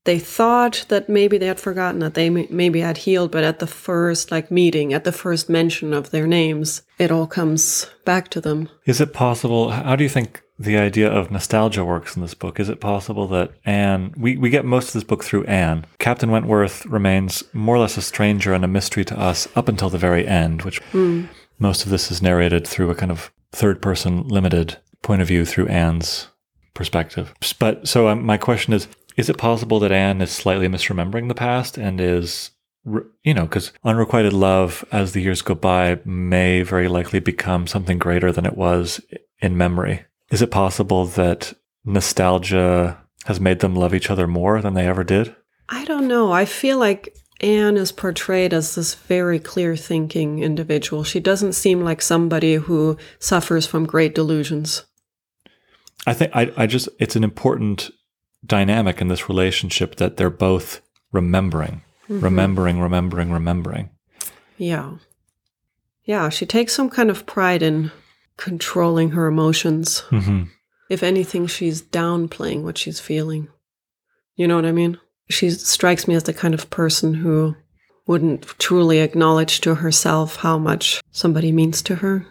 They 0.04 0.20
thought 0.20 0.86
that 0.88 1.10
maybe 1.10 1.38
they 1.38 1.48
had 1.48 1.60
forgotten 1.60 2.00
that 2.00 2.14
they 2.14 2.30
may- 2.30 2.48
maybe 2.50 2.80
had 2.80 3.00
healed, 3.00 3.32
but 3.32 3.44
at 3.44 3.60
the 3.60 3.68
first 3.68 4.32
like 4.32 4.50
meeting, 4.50 4.94
at 4.94 5.04
the 5.04 5.12
first 5.12 5.50
mention 5.50 5.94
of 5.94 6.12
their 6.12 6.26
names, 6.26 6.82
it 6.98 7.12
all 7.12 7.28
comes 7.28 7.88
back 8.06 8.30
to 8.30 8.40
them. 8.40 8.70
Is 8.86 9.02
it 9.02 9.14
possible? 9.14 9.72
How 9.72 9.98
do 9.98 10.04
you 10.04 10.10
think 10.10 10.44
the 10.58 10.78
idea 10.78 11.12
of 11.12 11.30
nostalgia 11.30 11.84
works 11.84 12.16
in 12.16 12.22
this 12.22 12.34
book? 12.34 12.58
Is 12.60 12.70
it 12.70 12.80
possible 12.80 13.28
that 13.28 13.52
Anne, 13.66 14.14
we, 14.16 14.38
we 14.38 14.50
get 14.50 14.64
most 14.64 14.88
of 14.88 14.94
this 14.94 15.04
book 15.04 15.24
through 15.26 15.44
Anne. 15.44 15.86
Captain 16.00 16.32
Wentworth 16.32 16.86
remains 16.86 17.44
more 17.52 17.76
or 17.76 17.80
less 17.80 17.98
a 17.98 18.02
stranger 18.02 18.54
and 18.54 18.64
a 18.64 18.68
mystery 18.68 19.04
to 19.06 19.20
us 19.20 19.48
up 19.58 19.68
until 19.68 19.90
the 19.90 19.98
very 19.98 20.26
end, 20.26 20.62
which 20.62 20.82
most 21.60 21.84
of 21.84 21.90
this 21.90 22.12
is 22.12 22.22
narrated 22.22 22.68
through 22.68 22.90
a 22.90 22.96
kind 22.96 23.12
of 23.12 23.32
third 23.52 23.82
person 23.82 24.28
limited 24.28 24.78
point 25.02 25.22
of 25.22 25.28
view 25.28 25.46
through 25.46 25.68
Anne's 25.68 26.28
perspective. 26.74 27.34
But 27.60 27.88
so 27.88 28.08
um, 28.08 28.26
my 28.26 28.38
question 28.38 28.74
is 28.74 28.88
is 29.16 29.30
it 29.30 29.38
possible 29.38 29.80
that 29.80 29.92
Anne 29.92 30.22
is 30.22 30.32
slightly 30.32 30.68
misremembering 30.68 31.28
the 31.28 31.34
past 31.34 31.78
and 31.78 32.00
is 32.00 32.52
you 33.24 33.34
know, 33.34 33.44
because 33.44 33.74
unrequited 33.84 34.34
love 34.34 34.86
as 34.92 35.12
the 35.12 35.22
years 35.22 35.42
go 35.42 35.56
by 35.56 36.00
may 36.06 36.62
very 36.62 36.88
likely 36.88 37.20
become 37.20 37.68
something 37.68 37.98
greater 37.98 38.32
than 38.32 38.46
it 38.46 38.56
was 38.56 39.02
in 39.40 39.58
memory. 39.58 40.06
Is 40.32 40.42
it 40.42 40.52
possible 40.52 41.06
that 41.06 41.54
nostalgia 41.84 42.98
has 43.26 43.40
made 43.40 43.60
them 43.60 43.76
love 43.76 43.94
each 43.94 44.10
other 44.10 44.28
more 44.28 44.62
than 44.62 44.74
they 44.74 44.88
ever 44.88 45.04
did? 45.04 45.36
I 45.70 45.84
don't 45.86 46.08
know. 46.08 46.32
I 46.32 46.46
feel 46.46 46.78
like 46.78 47.18
Anne 47.40 47.78
is 47.78 47.92
portrayed 47.92 48.54
as 48.54 48.76
this 48.76 48.96
very 48.96 49.40
clear 49.40 49.76
thinking 49.76 50.40
individual. 50.40 51.04
She 51.04 51.20
doesn't 51.20 51.54
seem 51.54 51.82
like 51.82 52.02
somebody 52.02 52.56
who 52.56 52.98
suffers 53.20 53.68
from 53.68 53.86
great 53.86 54.16
delusions. 54.16 54.86
I 56.06 56.14
think 56.14 56.32
I, 56.36 56.52
I 56.58 56.68
just 56.68 56.90
it's 57.00 57.16
an 57.16 57.24
important 57.24 57.92
dynamic 58.46 59.02
in 59.02 59.08
this 59.08 59.30
relationship 59.30 59.96
that 59.96 60.18
they're 60.18 60.30
both 60.30 60.82
remembering, 61.12 61.84
remembering, 62.08 62.80
remembering, 62.80 63.32
remembering. 63.32 63.90
Yeah. 64.58 64.94
Yeah, 66.06 66.30
she 66.30 66.46
takes 66.46 66.74
some 66.74 66.90
kind 66.90 67.10
of 67.10 67.26
pride 67.26 67.62
in 67.62 67.92
controlling 68.38 69.12
her 69.12 69.28
emotions. 69.28 70.00
hmm 70.10 70.44
If 70.90 71.04
anything, 71.04 71.48
she's 71.48 71.82
downplaying 71.82 72.64
what 72.64 72.78
she's 72.78 73.00
feeling. 73.00 73.50
You 74.36 74.48
know 74.48 74.56
what 74.56 74.66
I 74.66 74.72
mean? 74.72 75.00
She 75.30 75.50
strikes 75.50 76.08
me 76.08 76.16
as 76.16 76.24
the 76.24 76.34
kind 76.34 76.54
of 76.54 76.70
person 76.70 77.16
who 77.16 77.56
wouldn't 78.06 78.44
truly 78.58 79.00
acknowledge 79.00 79.60
to 79.62 79.76
herself 79.76 80.38
how 80.38 80.58
much 80.58 81.02
somebody 81.12 81.52
means 81.52 81.82
to 81.84 81.96
her 81.96 82.26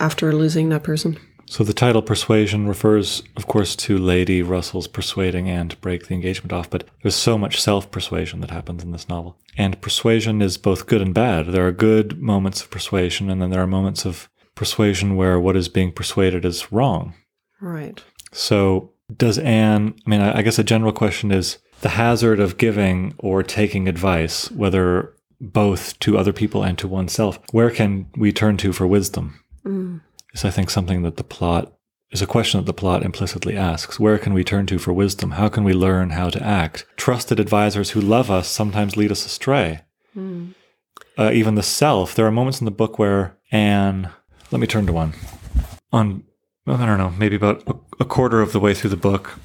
after 0.00 0.32
losing 0.32 0.68
that 0.70 0.82
person. 0.82 1.18
So 1.46 1.64
the 1.64 1.72
title 1.72 2.00
Persuasion 2.00 2.68
refers, 2.68 3.24
of 3.36 3.48
course, 3.48 3.74
to 3.74 3.98
Lady 3.98 4.40
Russell's 4.40 4.86
persuading 4.86 5.50
Anne 5.50 5.68
to 5.70 5.76
break 5.78 6.06
the 6.06 6.14
engagement 6.14 6.52
off, 6.52 6.70
but 6.70 6.84
there's 7.02 7.16
so 7.16 7.36
much 7.36 7.60
self 7.60 7.90
persuasion 7.90 8.40
that 8.40 8.52
happens 8.52 8.84
in 8.84 8.92
this 8.92 9.08
novel. 9.08 9.36
And 9.56 9.80
persuasion 9.80 10.42
is 10.42 10.56
both 10.56 10.86
good 10.86 11.00
and 11.00 11.12
bad. 11.12 11.48
There 11.48 11.66
are 11.66 11.72
good 11.72 12.22
moments 12.22 12.62
of 12.62 12.70
persuasion, 12.70 13.28
and 13.30 13.42
then 13.42 13.50
there 13.50 13.62
are 13.62 13.66
moments 13.66 14.04
of 14.04 14.28
persuasion 14.54 15.16
where 15.16 15.40
what 15.40 15.56
is 15.56 15.68
being 15.68 15.90
persuaded 15.90 16.44
is 16.44 16.70
wrong. 16.70 17.14
Right. 17.60 18.00
So 18.30 18.92
does 19.16 19.36
Anne, 19.38 19.94
I 20.06 20.10
mean, 20.10 20.20
I 20.20 20.38
I 20.38 20.42
guess 20.42 20.60
a 20.60 20.64
general 20.64 20.92
question 20.92 21.32
is 21.32 21.58
the 21.80 21.90
hazard 21.90 22.40
of 22.40 22.58
giving 22.58 23.14
or 23.18 23.42
taking 23.42 23.88
advice, 23.88 24.50
whether 24.50 25.14
both 25.40 25.98
to 26.00 26.18
other 26.18 26.32
people 26.32 26.62
and 26.62 26.78
to 26.78 26.88
oneself, 26.88 27.38
where 27.52 27.70
can 27.70 28.06
we 28.16 28.32
turn 28.32 28.56
to 28.58 28.72
for 28.72 28.86
wisdom? 28.86 29.40
Mm. 29.64 30.00
is 30.32 30.44
I 30.44 30.50
think 30.50 30.70
something 30.70 31.02
that 31.02 31.16
the 31.16 31.24
plot 31.24 31.72
is 32.10 32.20
a 32.22 32.26
question 32.26 32.58
that 32.58 32.66
the 32.66 32.74
plot 32.74 33.04
implicitly 33.04 33.56
asks. 33.56 34.00
Where 34.00 34.18
can 34.18 34.34
we 34.34 34.42
turn 34.42 34.66
to 34.66 34.78
for 34.78 34.92
wisdom? 34.92 35.32
How 35.32 35.48
can 35.48 35.64
we 35.64 35.72
learn 35.72 36.10
how 36.10 36.28
to 36.30 36.42
act? 36.42 36.84
Trusted 36.96 37.38
advisors 37.38 37.90
who 37.90 38.00
love 38.00 38.30
us 38.30 38.48
sometimes 38.48 38.96
lead 38.96 39.12
us 39.12 39.24
astray. 39.24 39.82
Mm. 40.16 40.54
Uh, 41.16 41.30
even 41.32 41.54
the 41.54 41.62
self. 41.62 42.14
There 42.14 42.26
are 42.26 42.32
moments 42.32 42.60
in 42.60 42.64
the 42.64 42.70
book 42.70 42.98
where 42.98 43.36
Anne. 43.52 44.10
Let 44.50 44.60
me 44.60 44.66
turn 44.66 44.86
to 44.86 44.92
one. 44.92 45.12
On 45.92 46.24
I 46.66 46.86
don't 46.86 46.98
know, 46.98 47.10
maybe 47.10 47.36
about 47.36 47.62
a, 47.66 47.74
a 48.00 48.04
quarter 48.04 48.40
of 48.40 48.52
the 48.52 48.60
way 48.60 48.74
through 48.74 48.90
the 48.90 48.96
book, 48.96 49.38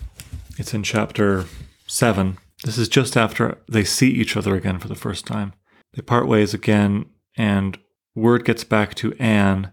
it's 0.57 0.73
in 0.73 0.83
chapter 0.83 1.45
seven. 1.87 2.37
This 2.63 2.77
is 2.77 2.89
just 2.89 3.15
after 3.17 3.57
they 3.69 3.83
see 3.83 4.09
each 4.09 4.37
other 4.37 4.55
again 4.55 4.79
for 4.79 4.87
the 4.87 4.95
first 4.95 5.25
time. 5.25 5.53
They 5.93 6.01
part 6.01 6.27
ways 6.27 6.53
again, 6.53 7.05
and 7.37 7.77
word 8.15 8.45
gets 8.45 8.63
back 8.63 8.95
to 8.95 9.13
Anne 9.19 9.71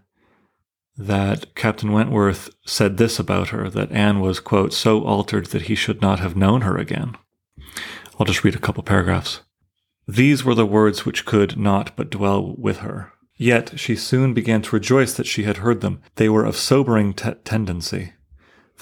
that 0.95 1.55
Captain 1.55 1.91
Wentworth 1.91 2.49
said 2.65 2.97
this 2.97 3.17
about 3.17 3.49
her 3.49 3.69
that 3.69 3.91
Anne 3.91 4.19
was, 4.19 4.39
quote, 4.39 4.73
so 4.73 5.03
altered 5.03 5.47
that 5.47 5.63
he 5.63 5.75
should 5.75 6.01
not 6.01 6.19
have 6.19 6.35
known 6.35 6.61
her 6.61 6.77
again. 6.77 7.15
I'll 8.19 8.25
just 8.25 8.43
read 8.43 8.55
a 8.55 8.59
couple 8.59 8.83
paragraphs. 8.83 9.41
These 10.07 10.43
were 10.43 10.55
the 10.55 10.65
words 10.65 11.05
which 11.05 11.25
could 11.25 11.57
not 11.57 11.95
but 11.95 12.11
dwell 12.11 12.55
with 12.57 12.79
her. 12.79 13.11
Yet 13.35 13.79
she 13.79 13.95
soon 13.95 14.33
began 14.33 14.61
to 14.61 14.75
rejoice 14.75 15.13
that 15.15 15.25
she 15.25 15.43
had 15.43 15.57
heard 15.57 15.81
them. 15.81 16.01
They 16.15 16.29
were 16.29 16.45
of 16.45 16.55
sobering 16.55 17.13
te- 17.13 17.33
tendency. 17.43 18.13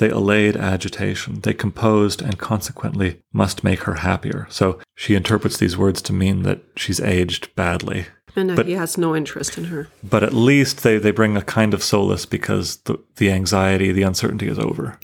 They 0.01 0.09
allayed 0.09 0.57
agitation. 0.57 1.41
They 1.41 1.53
composed 1.53 2.23
and 2.23 2.39
consequently 2.39 3.21
must 3.31 3.63
make 3.63 3.81
her 3.83 3.93
happier. 3.93 4.47
So 4.49 4.79
she 4.95 5.13
interprets 5.13 5.57
these 5.57 5.77
words 5.77 6.01
to 6.01 6.11
mean 6.11 6.41
that 6.41 6.63
she's 6.75 6.99
aged 6.99 7.53
badly. 7.55 8.07
And 8.35 8.49
that 8.49 8.55
But- 8.55 8.65
he 8.65 8.73
has 8.73 8.97
no 8.97 9.15
interest 9.15 9.59
in 9.59 9.65
her. 9.65 9.89
But 10.03 10.23
at 10.23 10.33
least 10.33 10.81
they, 10.81 10.97
they 10.97 11.11
bring 11.11 11.37
a 11.37 11.43
kind 11.43 11.71
of 11.75 11.83
solace 11.83 12.25
because 12.25 12.77
the, 12.85 12.97
the 13.17 13.29
anxiety, 13.31 13.91
the 13.91 14.01
uncertainty 14.01 14.47
is 14.47 14.57
over. 14.57 14.99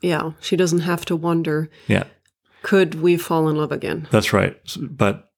Yeah, 0.00 0.30
she 0.40 0.56
doesn't 0.56 0.80
have 0.80 1.04
to 1.04 1.14
wonder, 1.14 1.68
Yeah, 1.86 2.04
could 2.62 3.02
we 3.02 3.18
fall 3.18 3.50
in 3.50 3.56
love 3.56 3.70
again? 3.70 4.08
that's 4.10 4.32
right. 4.32 4.56
But 4.80 5.30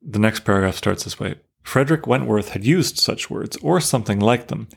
the 0.00 0.20
next 0.20 0.40
paragraph 0.44 0.76
starts 0.76 1.02
this 1.02 1.18
way 1.18 1.34
Frederick 1.64 2.06
Wentworth 2.06 2.50
had 2.50 2.64
used 2.64 2.96
such 2.96 3.28
words, 3.28 3.56
or 3.60 3.80
something 3.80 4.20
like 4.20 4.46
them, 4.46 4.68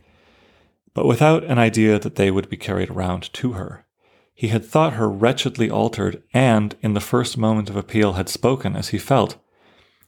but 0.94 1.06
without 1.06 1.44
an 1.44 1.58
idea 1.58 2.00
that 2.00 2.16
they 2.16 2.30
would 2.30 2.50
be 2.50 2.58
carried 2.58 2.90
around 2.90 3.32
to 3.34 3.54
her. 3.54 3.86
He 4.34 4.48
had 4.48 4.66
thought 4.66 4.94
her 4.94 5.10
wretchedly 5.10 5.70
altered, 5.70 6.24
and 6.34 6.76
in 6.82 6.94
the 6.94 7.00
first 7.00 7.38
moment 7.38 7.70
of 7.70 7.76
appeal 7.76 8.14
had 8.14 8.30
spoken 8.30 8.76
as 8.76 8.90
he 8.90 8.98
felt. 8.98 9.38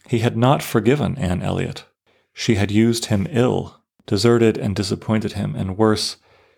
He 0.07 0.19
had 0.19 0.35
not 0.35 0.63
forgiven 0.63 1.17
Anne 1.17 1.41
Elliot. 1.41 1.85
She 2.33 2.55
had 2.55 2.71
used 2.71 3.05
him 3.05 3.27
ill, 3.29 3.81
deserted 4.05 4.57
and 4.57 4.75
disappointed 4.75 5.33
him, 5.33 5.55
and 5.55 5.77
worse, 5.77 6.17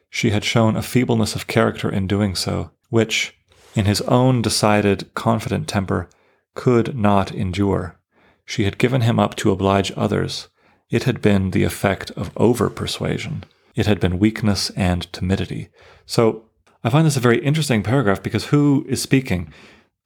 she 0.09 0.31
had 0.31 0.43
shown 0.43 0.75
a 0.75 0.81
feebleness 0.81 1.35
of 1.35 1.47
character 1.47 1.89
in 1.89 2.07
doing 2.07 2.35
so, 2.35 2.71
which, 2.89 3.37
in 3.75 3.85
his 3.85 4.01
own 4.01 4.41
decided, 4.41 5.13
confident 5.13 5.67
temper, 5.67 6.09
could 6.55 6.95
not 6.95 7.31
endure. 7.31 7.97
She 8.45 8.63
had 8.63 8.77
given 8.77 9.01
him 9.01 9.19
up 9.19 9.35
to 9.35 9.51
oblige 9.51 9.91
others. 9.95 10.47
It 10.89 11.03
had 11.03 11.21
been 11.21 11.51
the 11.51 11.63
effect 11.63 12.11
of 12.11 12.31
over 12.37 12.69
persuasion. 12.69 13.43
It 13.77 13.85
had 13.85 13.99
been 13.99 14.17
weakness 14.17 14.71
and 14.71 15.03
timidity. 15.13 15.69
So 16.07 16.45
I 16.83 16.89
find 16.89 17.05
this 17.05 17.15
a 17.15 17.21
very 17.21 17.37
interesting 17.45 17.83
paragraph 17.83 18.23
because 18.23 18.45
who 18.45 18.83
is 18.89 19.01
speaking? 19.01 19.53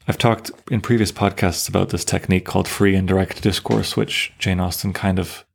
I've 0.09 0.17
talked 0.17 0.51
in 0.69 0.81
previous 0.81 1.11
podcasts 1.13 1.69
about 1.69 1.89
this 1.89 2.03
technique 2.03 2.43
called 2.43 2.67
free 2.67 2.95
indirect 2.95 3.41
discourse, 3.41 3.95
which 3.95 4.33
Jane 4.37 4.59
Austen 4.59 4.91
kind 4.91 5.17
of 5.19 5.45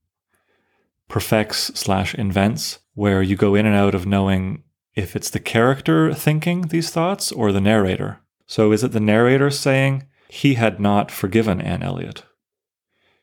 perfects 1.09 1.79
slash 1.79 2.15
invents, 2.15 2.79
where 2.95 3.23
you 3.23 3.37
go 3.37 3.55
in 3.55 3.67
and 3.67 3.77
out 3.77 3.95
of 3.95 4.07
knowing 4.07 4.63
if 4.95 5.15
it's 5.15 5.29
the 5.29 5.39
character 5.39 6.15
thinking 6.15 6.63
these 6.63 6.89
thoughts 6.89 7.31
or 7.31 7.53
the 7.53 7.61
narrator. 7.61 8.21
So 8.47 8.73
is 8.73 8.83
it 8.83 8.93
the 8.93 9.01
narrator 9.01 9.51
saying 9.51 10.05
he 10.29 10.55
had 10.55 10.81
not 10.81 11.11
forgiven 11.11 11.61
Anne 11.61 11.83
Elliot? 11.83 12.25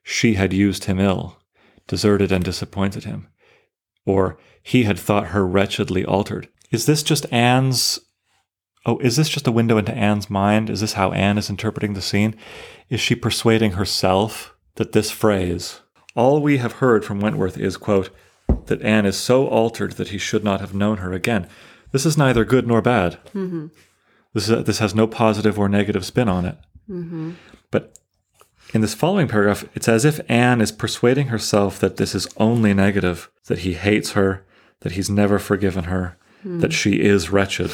She 0.04 0.36
had 0.36 0.54
used 0.54 0.84
him 0.84 1.00
ill, 1.00 1.40
deserted 1.88 2.32
and 2.32 2.44
disappointed 2.44 3.06
him. 3.06 3.28
Or 4.06 4.38
he 4.62 4.84
had 4.84 5.00
thought 5.00 5.28
her 5.28 5.46
wretchedly 5.46 6.06
altered. 6.06 6.50
Is 6.72 6.86
this 6.86 7.04
just 7.04 7.32
Anne's 7.32 8.00
Oh, 8.86 8.98
is 9.00 9.16
this 9.16 9.30
just 9.30 9.48
a 9.48 9.52
window 9.52 9.78
into 9.78 9.96
Anne's 9.96 10.30
mind? 10.30 10.70
Is 10.70 10.82
this 10.82 10.94
how 10.94 11.12
Anne 11.14 11.38
is 11.38 11.50
interpreting 11.50 11.94
the 11.94 12.02
scene? 12.02 12.36
Is 12.90 13.00
she 13.00 13.16
persuading 13.16 13.72
herself 13.72 14.56
that 14.76 14.92
this 14.92 15.10
phrase, 15.10 15.80
all 16.16 16.42
we 16.42 16.58
have 16.58 16.74
heard 16.74 17.06
from 17.06 17.22
Wentworth 17.22 17.58
is, 17.58 17.78
quote, 17.78 18.10
that 18.66 18.82
Anne 18.82 19.06
is 19.06 19.18
so 19.18 19.48
altered 19.48 19.94
that 19.94 20.10
he 20.10 20.18
should 20.18 20.44
not 20.44 20.60
have 20.60 20.74
known 20.74 20.98
her 20.98 21.14
again. 21.14 21.48
This 21.92 22.06
is 22.06 22.18
neither 22.18 22.44
good 22.44 22.68
nor 22.68 22.82
bad. 22.82 23.14
Mm-hmm. 23.34 23.68
This, 24.34 24.50
is, 24.50 24.66
this 24.66 24.80
has 24.80 24.94
no 24.94 25.08
positive 25.08 25.58
or 25.58 25.70
negative 25.70 26.06
spin 26.06 26.28
on 26.28 26.46
it. 26.46 26.58
Mm-hmm. 26.90 27.32
But 27.72 27.98
in 28.74 28.82
this 28.82 28.94
following 28.94 29.28
paragraph, 29.28 29.66
it's 29.76 29.88
as 29.88 30.04
if 30.04 30.20
Anne 30.28 30.60
is 30.60 30.72
persuading 30.72 31.28
herself 31.28 31.80
that 31.80 31.98
this 31.98 32.16
is 32.16 32.28
only 32.38 32.74
negative, 32.74 33.30
that 33.46 33.60
he 33.60 33.74
hates 33.74 34.12
her, 34.12 34.46
that 34.82 34.94
he's 34.94 35.10
never 35.10 35.40
forgiven 35.40 35.86
her, 35.86 36.18
that 36.44 36.74
she 36.74 37.02
is 37.02 37.30
wretched. 37.30 37.72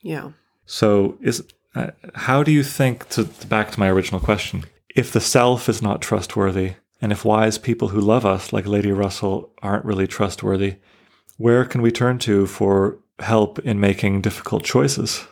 Yeah. 0.00 0.30
So, 0.66 1.18
is 1.20 1.44
uh, 1.74 1.90
how 2.14 2.42
do 2.42 2.52
you 2.52 2.62
think 2.62 3.08
to 3.10 3.24
back 3.24 3.70
to 3.72 3.80
my 3.80 3.88
original 3.88 4.20
question? 4.20 4.64
If 4.94 5.10
the 5.10 5.20
self 5.20 5.68
is 5.68 5.82
not 5.82 6.02
trustworthy, 6.02 6.74
and 7.00 7.10
if 7.10 7.24
wise 7.24 7.58
people 7.58 7.88
who 7.88 8.00
love 8.00 8.24
us, 8.24 8.52
like 8.52 8.66
Lady 8.66 8.92
Russell, 8.92 9.52
aren't 9.62 9.84
really 9.84 10.06
trustworthy, 10.06 10.76
where 11.36 11.64
can 11.64 11.82
we 11.82 11.90
turn 11.90 12.18
to 12.20 12.46
for 12.46 12.98
help 13.18 13.58
in 13.60 13.80
making 13.80 14.20
difficult 14.20 14.64
choices? 14.64 15.26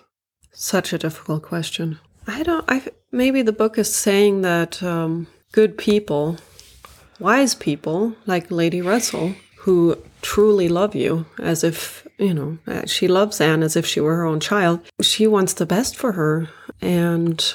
Such 0.52 0.92
a 0.92 0.98
difficult 0.98 1.42
question. 1.42 1.98
I 2.26 2.42
don't. 2.42 2.64
I 2.68 2.82
maybe 3.12 3.42
the 3.42 3.52
book 3.52 3.78
is 3.78 3.94
saying 3.94 4.42
that 4.42 4.82
um, 4.82 5.26
good 5.52 5.76
people, 5.76 6.36
wise 7.18 7.54
people 7.54 8.14
like 8.26 8.50
Lady 8.50 8.80
Russell, 8.80 9.34
who 9.58 9.96
truly 10.22 10.68
love 10.68 10.94
you, 10.94 11.26
as 11.38 11.64
if 11.64 12.06
you 12.18 12.34
know 12.34 12.58
uh, 12.66 12.86
she 12.86 13.08
loves 13.08 13.40
Anne 13.40 13.62
as 13.62 13.76
if 13.76 13.86
she 13.86 14.00
were 14.00 14.16
her 14.16 14.24
own 14.24 14.40
child. 14.40 14.80
She 15.00 15.26
wants 15.26 15.54
the 15.54 15.66
best 15.66 15.96
for 15.96 16.12
her, 16.12 16.48
and 16.80 17.54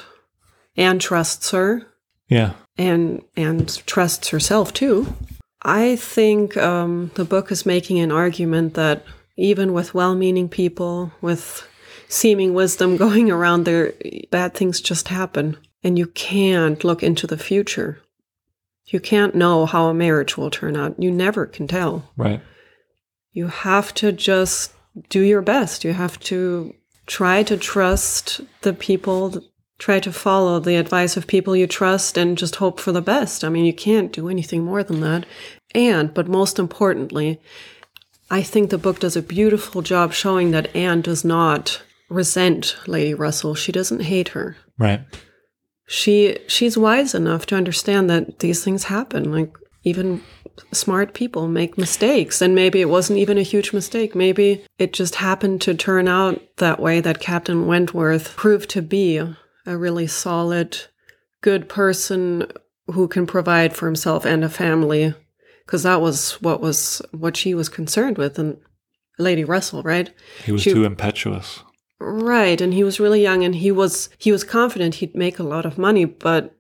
Anne 0.78 1.00
trusts 1.00 1.52
her, 1.52 1.86
Yeah, 2.28 2.54
and 2.78 3.24
and 3.36 3.68
trusts 3.86 4.30
herself 4.30 4.74
too. 4.74 5.14
I 5.62 5.96
think 5.96 6.56
um, 6.58 7.12
the 7.16 7.26
book 7.26 7.52
is 7.52 7.66
making 7.66 8.00
an 8.00 8.12
argument 8.12 8.76
that 8.76 9.04
even 9.36 9.74
with 9.74 9.96
well-meaning 9.96 10.48
people, 10.48 11.12
with 11.22 11.68
seeming 12.08 12.54
wisdom 12.54 12.98
going 13.06 13.32
around 13.32 13.66
there. 13.66 13.94
Bad 14.32 14.54
things 14.54 14.82
just 14.82 15.10
happen, 15.10 15.58
and 15.84 15.98
you 15.98 16.08
can't 16.08 16.84
look 16.84 17.04
into 17.04 17.28
the 17.28 17.38
future. 17.38 18.02
You 18.88 19.00
can't 19.00 19.36
know 19.36 19.66
how 19.66 19.88
a 19.88 19.94
marriage 19.94 20.38
will 20.38 20.52
turn 20.52 20.76
out. 20.76 21.02
You 21.02 21.12
never 21.12 21.46
can 21.46 21.68
tell. 21.68 22.12
Right. 22.16 22.42
You 23.32 23.48
have 23.48 23.94
to 23.96 24.12
just 24.12 24.74
do 25.10 25.22
your 25.22 25.42
best. 25.42 25.84
You 25.84 25.94
have 25.94 26.20
to 26.22 26.74
try 27.08 27.44
to 27.44 27.58
trust 27.58 28.42
the 28.62 28.74
people, 28.74 29.44
try 29.78 30.00
to 30.00 30.12
follow 30.12 30.60
the 30.60 30.76
advice 30.76 31.18
of 31.18 31.28
people 31.28 31.56
you 31.56 31.68
trust, 31.68 32.18
and 32.18 32.38
just 32.38 32.58
hope 32.58 32.80
for 32.80 32.92
the 32.92 33.02
best. 33.02 33.44
I 33.44 33.50
mean, 33.50 33.66
you 33.66 33.74
can't 33.74 34.12
do 34.12 34.30
anything 34.30 34.64
more 34.64 34.84
than 34.84 35.02
that. 35.02 35.26
And, 35.74 36.14
but 36.14 36.28
most 36.28 36.60
importantly, 36.60 37.42
I 38.30 38.42
think 38.42 38.70
the 38.70 38.78
book 38.78 39.00
does 39.00 39.16
a 39.16 39.22
beautiful 39.22 39.82
job 39.82 40.14
showing 40.14 40.52
that 40.52 40.74
Anne 40.76 41.02
does 41.02 41.26
not 41.26 41.82
resent 42.10 42.76
Lady 42.88 43.14
Russell. 43.14 43.56
She 43.56 43.72
doesn't 43.72 44.02
hate 44.02 44.30
her. 44.30 44.58
Right. 44.78 45.02
She 45.88 46.38
she's 46.48 46.78
wise 46.78 47.14
enough 47.14 47.46
to 47.48 47.56
understand 47.56 48.10
that 48.10 48.40
these 48.40 48.64
things 48.64 48.86
happen. 48.86 49.32
Like 49.32 49.54
even 49.84 50.22
smart 50.72 51.14
people 51.14 51.48
make 51.48 51.78
mistakes 51.78 52.42
and 52.42 52.56
maybe 52.56 52.80
it 52.82 52.90
wasn't 52.90 53.20
even 53.20 53.38
a 53.38 53.42
huge 53.44 53.72
mistake. 53.74 54.16
Maybe 54.16 54.66
it 54.80 54.94
just 54.94 55.16
happened 55.16 55.62
to 55.62 55.74
turn 55.76 56.08
out 56.08 56.42
that 56.58 56.80
way 56.80 57.02
that 57.02 57.20
Captain 57.20 57.68
Wentworth 57.68 58.36
proved 58.36 58.70
to 58.72 58.82
be 58.82 59.18
a 59.66 59.78
really 59.78 60.08
solid 60.08 60.78
good 61.42 61.70
person 61.70 62.48
who 62.88 63.08
can 63.08 63.28
provide 63.28 63.76
for 63.76 63.86
himself 63.86 64.26
and 64.26 64.44
a 64.44 64.50
family 64.50 65.14
because 65.66 65.84
that 65.84 66.02
was 66.02 66.34
what 66.42 66.62
was 66.62 67.02
what 67.12 67.36
she 67.38 67.54
was 67.54 67.70
concerned 67.70 68.18
with 68.18 68.40
and 68.40 68.58
Lady 69.20 69.44
Russell, 69.44 69.84
right? 69.84 70.12
He 70.44 70.52
was 70.52 70.62
She- 70.64 70.74
too 70.74 70.84
impetuous. 70.86 71.62
Right, 72.00 72.60
and 72.60 72.74
he 72.74 72.84
was 72.84 73.00
really 73.00 73.22
young 73.22 73.44
and 73.44 73.56
he 73.56 73.72
was 73.72 74.10
he 74.18 74.32
was 74.32 74.44
confident 74.44 74.96
he'd 74.96 75.16
make 75.16 75.40
a 75.40 75.44
lot 75.44 75.66
of 75.66 75.78
money 75.78 76.06
but 76.06 76.56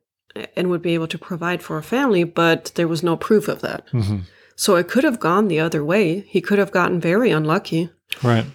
and 0.55 0.69
would 0.69 0.81
be 0.81 0.93
able 0.93 1.07
to 1.07 1.17
provide 1.17 1.61
for 1.61 1.77
a 1.77 1.83
family, 1.83 2.23
but 2.23 2.71
there 2.75 2.87
was 2.87 3.03
no 3.03 3.15
proof 3.15 3.47
of 3.47 3.61
that. 3.61 3.87
hmm 3.91 4.19
So 4.55 4.75
it 4.75 4.87
could 4.87 5.03
have 5.03 5.19
gone 5.19 5.47
the 5.47 5.59
other 5.59 5.83
way. 5.83 6.21
He 6.21 6.41
could 6.41 6.59
have 6.59 6.71
gotten 6.71 6.99
very 6.99 7.31
unlucky. 7.31 7.89
Right. 8.23 8.45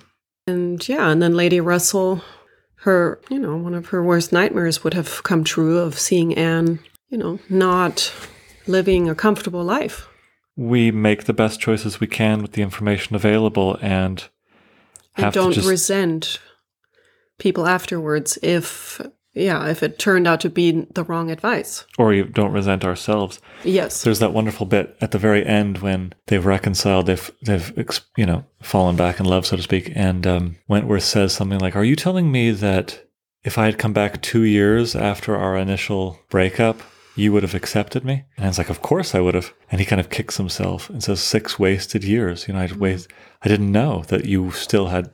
And 0.46 0.86
yeah, 0.88 1.10
and 1.10 1.20
then 1.20 1.36
Lady 1.36 1.60
Russell 1.60 2.22
her, 2.80 3.20
you 3.28 3.38
know, 3.38 3.56
one 3.56 3.74
of 3.74 3.88
her 3.88 4.02
worst 4.02 4.32
nightmares 4.32 4.82
would 4.82 4.94
have 4.94 5.22
come 5.22 5.44
true 5.44 5.78
of 5.78 5.98
seeing 5.98 6.34
Anne, 6.34 6.78
you 7.10 7.18
know, 7.18 7.38
not 7.50 8.12
living 8.66 9.08
a 9.08 9.14
comfortable 9.14 9.62
life. 9.62 10.08
We 10.56 10.90
make 10.90 11.24
the 11.24 11.32
best 11.34 11.60
choices 11.60 12.00
we 12.00 12.06
can 12.06 12.42
with 12.42 12.52
the 12.52 12.62
information 12.62 13.16
available 13.16 13.76
and 13.82 14.24
And 15.16 15.24
have 15.24 15.34
to 15.34 15.40
don't 15.40 15.52
just 15.52 15.68
resent 15.68 16.40
people 17.40 17.66
afterwards 17.66 18.38
if 18.42 19.00
yeah, 19.32 19.68
if 19.68 19.82
it 19.84 19.98
turned 19.98 20.26
out 20.26 20.40
to 20.40 20.50
be 20.50 20.86
the 20.94 21.04
wrong 21.04 21.30
advice. 21.30 21.84
or 21.98 22.12
you 22.12 22.24
don't 22.24 22.52
resent 22.52 22.84
ourselves. 22.84 23.40
Yes. 23.62 24.02
There's 24.02 24.18
that 24.18 24.32
wonderful 24.32 24.66
bit 24.66 24.96
at 25.00 25.12
the 25.12 25.18
very 25.18 25.46
end 25.46 25.78
when 25.78 26.12
they've 26.26 26.44
reconciled, 26.44 27.06
they've 27.06 27.30
they've 27.42 27.72
you 28.16 28.26
know 28.26 28.44
fallen 28.60 28.96
back 28.96 29.20
in 29.20 29.26
love, 29.26 29.46
so 29.46 29.56
to 29.56 29.62
speak. 29.62 29.92
And 29.94 30.26
um, 30.26 30.56
Wentworth 30.68 31.04
says 31.04 31.32
something 31.32 31.60
like, 31.60 31.76
"Are 31.76 31.84
you 31.84 31.96
telling 31.96 32.30
me 32.32 32.50
that 32.50 33.06
if 33.44 33.56
I 33.56 33.66
had 33.66 33.78
come 33.78 33.92
back 33.92 34.20
two 34.20 34.42
years 34.42 34.94
after 34.96 35.36
our 35.36 35.56
initial 35.56 36.18
breakup, 36.28 36.80
you 37.14 37.32
would 37.32 37.44
have 37.44 37.54
accepted 37.54 38.04
me?" 38.04 38.24
And 38.36 38.46
it's 38.46 38.58
like, 38.58 38.70
"Of 38.70 38.82
course 38.82 39.14
I 39.14 39.20
would 39.20 39.34
have." 39.34 39.52
And 39.70 39.80
he 39.80 39.86
kind 39.86 40.00
of 40.00 40.10
kicks 40.10 40.36
himself 40.38 40.90
and 40.90 41.02
says, 41.02 41.20
six 41.20 41.56
wasted 41.56 42.02
years. 42.02 42.48
You 42.48 42.54
know, 42.54 42.60
I'd 42.60 42.72
waste. 42.72 43.08
I 43.42 43.48
didn't 43.48 43.70
know 43.70 44.02
that 44.08 44.24
you 44.24 44.50
still 44.50 44.88
had 44.88 45.10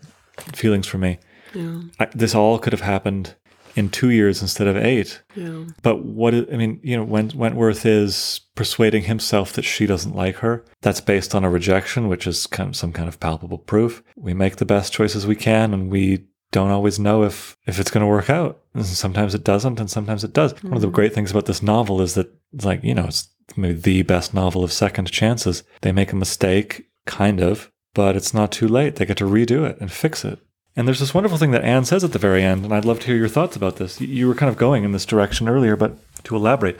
feelings 0.54 0.86
for 0.86 0.96
me. 0.98 1.18
Yeah. 1.56 1.80
I, 1.98 2.06
this 2.14 2.34
all 2.34 2.58
could 2.58 2.72
have 2.72 2.82
happened 2.82 3.34
in 3.76 3.90
two 3.90 4.10
years 4.10 4.40
instead 4.40 4.66
of 4.66 4.76
eight. 4.76 5.22
Yeah. 5.34 5.64
But 5.82 6.04
what 6.04 6.34
I 6.34 6.56
mean, 6.56 6.80
you 6.82 6.96
know, 6.96 7.04
when 7.04 7.30
Wentworth 7.34 7.84
is 7.84 8.40
persuading 8.54 9.02
himself 9.02 9.52
that 9.52 9.64
she 9.64 9.86
doesn't 9.86 10.16
like 10.16 10.36
her, 10.36 10.64
that's 10.80 11.00
based 11.00 11.34
on 11.34 11.44
a 11.44 11.50
rejection, 11.50 12.08
which 12.08 12.26
is 12.26 12.46
kind 12.46 12.70
of 12.70 12.76
some 12.76 12.92
kind 12.92 13.08
of 13.08 13.20
palpable 13.20 13.58
proof. 13.58 14.02
We 14.16 14.34
make 14.34 14.56
the 14.56 14.64
best 14.64 14.92
choices 14.92 15.26
we 15.26 15.36
can, 15.36 15.74
and 15.74 15.90
we 15.90 16.26
don't 16.52 16.70
always 16.70 16.98
know 16.98 17.24
if 17.24 17.56
if 17.66 17.78
it's 17.78 17.90
going 17.90 18.02
to 18.02 18.06
work 18.06 18.30
out. 18.30 18.60
And 18.74 18.84
sometimes 18.86 19.34
it 19.34 19.44
doesn't, 19.44 19.78
and 19.78 19.90
sometimes 19.90 20.24
it 20.24 20.32
does. 20.32 20.52
One 20.62 20.72
of 20.72 20.80
the 20.80 20.86
mm-hmm. 20.86 20.94
great 20.94 21.14
things 21.14 21.30
about 21.30 21.46
this 21.46 21.62
novel 21.62 22.00
is 22.00 22.14
that, 22.14 22.32
like, 22.62 22.82
you 22.82 22.94
know, 22.94 23.04
it's 23.04 23.28
maybe 23.56 23.78
the 23.78 24.02
best 24.02 24.32
novel 24.32 24.64
of 24.64 24.72
second 24.72 25.10
chances. 25.10 25.62
They 25.82 25.92
make 25.92 26.12
a 26.12 26.16
mistake, 26.16 26.88
kind 27.04 27.40
of, 27.40 27.70
but 27.94 28.16
it's 28.16 28.32
not 28.32 28.52
too 28.52 28.68
late. 28.68 28.96
They 28.96 29.06
get 29.06 29.18
to 29.18 29.24
redo 29.24 29.68
it 29.68 29.78
and 29.80 29.92
fix 29.92 30.24
it. 30.24 30.38
And 30.76 30.86
there's 30.86 31.00
this 31.00 31.14
wonderful 31.14 31.38
thing 31.38 31.52
that 31.52 31.64
Anne 31.64 31.86
says 31.86 32.04
at 32.04 32.12
the 32.12 32.18
very 32.18 32.42
end, 32.42 32.64
and 32.64 32.74
I'd 32.74 32.84
love 32.84 33.00
to 33.00 33.06
hear 33.06 33.16
your 33.16 33.28
thoughts 33.28 33.56
about 33.56 33.76
this. 33.76 34.00
You- 34.00 34.28
were 34.28 34.34
kind 34.34 34.50
of 34.50 34.58
going 34.58 34.84
in 34.84 34.92
this 34.92 35.06
direction 35.06 35.48
earlier, 35.48 35.74
but 35.74 35.96
to 36.24 36.36
elaborate, 36.36 36.78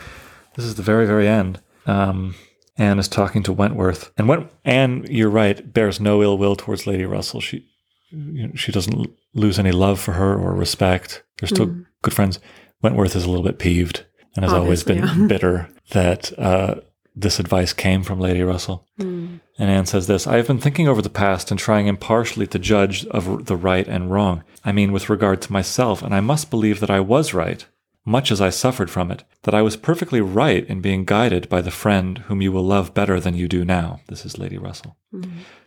this 0.55 0.65
is 0.67 0.75
the 0.75 0.83
very, 0.83 1.07
very 1.07 1.27
end. 1.27 1.61
Um, 1.87 2.35
Anne 2.77 2.99
is 2.99 3.09
talking 3.09 3.43
to 3.45 3.53
Wentworth, 3.55 4.11
and 4.19 4.29
Went- 4.29 4.51
Anne, 4.65 5.07
you're 5.09 5.31
right, 5.31 5.73
bears 5.73 5.99
no 5.99 6.23
ill 6.23 6.37
will 6.37 6.57
towards 6.57 6.87
Lady 6.87 7.07
Russell. 7.07 7.41
She, 7.41 7.65
you 8.11 8.49
know, 8.49 8.55
she 8.55 8.71
doesn't 8.71 9.11
lose 9.33 9.59
any 9.59 9.73
love 9.73 9.99
for 9.99 10.13
her 10.13 10.35
or 10.35 10.55
respect. 10.55 11.23
They're 11.41 11.49
still 11.49 11.75
good 12.03 12.13
friends. 12.15 12.39
Wentworth 12.83 13.17
is 13.17 13.25
a 13.25 13.31
little 13.31 13.45
bit 13.45 13.59
peeved 13.59 14.05
and 14.35 14.45
has 14.45 14.53
always 14.53 14.85
been 14.85 14.99
yeah. 14.99 15.27
bitter 15.29 15.69
that 15.93 16.39
uh, 16.39 16.77
this 17.17 17.41
advice 17.41 17.73
came 17.73 18.03
from 18.03 18.21
Lady 18.21 18.43
Russell. 18.43 18.87
Hmm. 18.99 19.39
And 19.59 19.71
Anne 19.71 19.87
says 19.87 20.07
this 20.07 20.27
I 20.27 20.37
have 20.37 20.47
been 20.47 20.61
thinking 20.61 20.87
over 20.87 21.01
the 21.01 21.09
past 21.09 21.51
and 21.51 21.59
trying 21.59 21.87
impartially 21.87 22.47
to 22.49 22.59
judge 22.59 23.07
of 23.07 23.47
the 23.47 23.57
right 23.57 23.89
and 23.89 24.11
wrong. 24.11 24.45
I 24.65 24.73
mean, 24.73 24.93
with 24.93 25.09
regard 25.09 25.41
to 25.43 25.53
myself, 25.53 26.03
and 26.03 26.15
I 26.15 26.21
must 26.21 26.51
believe 26.51 26.81
that 26.81 26.91
I 26.91 27.01
was 27.01 27.33
right, 27.33 27.65
much 28.05 28.31
as 28.31 28.41
I 28.41 28.51
suffered 28.51 28.91
from 28.91 29.11
it, 29.11 29.25
that 29.45 29.55
I 29.55 29.63
was 29.63 29.77
perfectly 29.77 30.21
right 30.21 30.65
in 30.67 30.83
being 30.83 31.07
guided 31.07 31.49
by 31.49 31.63
the 31.63 31.71
friend 31.71 32.19
whom 32.19 32.43
you 32.43 32.53
will 32.53 32.65
love 32.65 32.95
better 32.95 33.19
than 33.19 33.35
you 33.35 33.49
do 33.49 33.65
now. 33.65 34.01
This 34.09 34.27
is 34.27 34.39
Lady 34.39 34.59
Russell. 34.59 34.97
Hmm. 35.11 35.23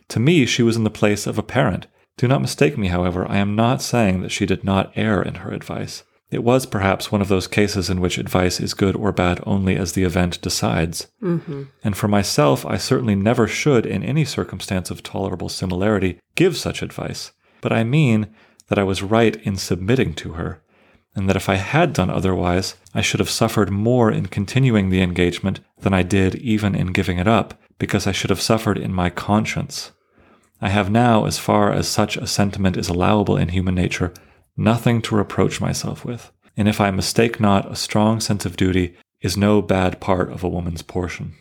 To 0.08 0.20
me, 0.20 0.46
she 0.46 0.62
was 0.62 0.76
in 0.76 0.84
the 0.84 0.90
place 0.90 1.26
of 1.26 1.38
a 1.38 1.42
parent. 1.42 1.86
Do 2.16 2.28
not 2.28 2.42
mistake 2.42 2.78
me, 2.78 2.88
however. 2.88 3.28
I 3.28 3.38
am 3.38 3.56
not 3.56 3.82
saying 3.82 4.22
that 4.22 4.32
she 4.32 4.46
did 4.46 4.62
not 4.62 4.92
err 4.94 5.22
in 5.22 5.36
her 5.36 5.50
advice. 5.50 6.04
It 6.30 6.44
was 6.44 6.64
perhaps 6.64 7.10
one 7.10 7.20
of 7.20 7.28
those 7.28 7.48
cases 7.48 7.90
in 7.90 8.00
which 8.00 8.16
advice 8.16 8.60
is 8.60 8.72
good 8.72 8.94
or 8.94 9.10
bad 9.10 9.40
only 9.44 9.76
as 9.76 9.92
the 9.92 10.04
event 10.04 10.40
decides. 10.40 11.08
Mm-hmm. 11.20 11.64
And 11.82 11.96
for 11.96 12.06
myself, 12.06 12.64
I 12.64 12.76
certainly 12.76 13.16
never 13.16 13.48
should, 13.48 13.84
in 13.84 14.04
any 14.04 14.24
circumstance 14.24 14.90
of 14.90 15.02
tolerable 15.02 15.48
similarity, 15.48 16.20
give 16.36 16.56
such 16.56 16.82
advice. 16.82 17.32
But 17.60 17.72
I 17.72 17.82
mean 17.82 18.28
that 18.68 18.78
I 18.78 18.84
was 18.84 19.02
right 19.02 19.34
in 19.42 19.56
submitting 19.56 20.14
to 20.14 20.34
her, 20.34 20.62
and 21.16 21.28
that 21.28 21.36
if 21.36 21.48
I 21.48 21.56
had 21.56 21.92
done 21.92 22.10
otherwise, 22.10 22.76
I 22.94 23.00
should 23.00 23.18
have 23.18 23.28
suffered 23.28 23.70
more 23.70 24.12
in 24.12 24.26
continuing 24.26 24.90
the 24.90 25.02
engagement 25.02 25.58
than 25.80 25.92
I 25.92 26.04
did 26.04 26.36
even 26.36 26.76
in 26.76 26.92
giving 26.92 27.18
it 27.18 27.26
up, 27.26 27.60
because 27.80 28.06
I 28.06 28.12
should 28.12 28.30
have 28.30 28.40
suffered 28.40 28.78
in 28.78 28.92
my 28.92 29.10
conscience. 29.10 29.90
I 30.62 30.68
have 30.68 30.90
now, 30.90 31.24
as 31.24 31.38
far 31.38 31.72
as 31.72 31.88
such 31.88 32.16
a 32.16 32.26
sentiment 32.28 32.76
is 32.76 32.88
allowable 32.88 33.36
in 33.36 33.48
human 33.48 33.74
nature, 33.74 34.14
nothing 34.60 35.00
to 35.02 35.16
reproach 35.16 35.60
myself 35.60 36.04
with. 36.04 36.30
And 36.56 36.68
if 36.68 36.80
I 36.80 36.90
mistake 36.90 37.40
not, 37.40 37.70
a 37.70 37.76
strong 37.76 38.20
sense 38.20 38.44
of 38.44 38.56
duty 38.56 38.94
is 39.22 39.36
no 39.36 39.62
bad 39.62 40.00
part 40.00 40.30
of 40.30 40.44
a 40.44 40.48
woman's 40.48 40.82
portion. 40.82 41.32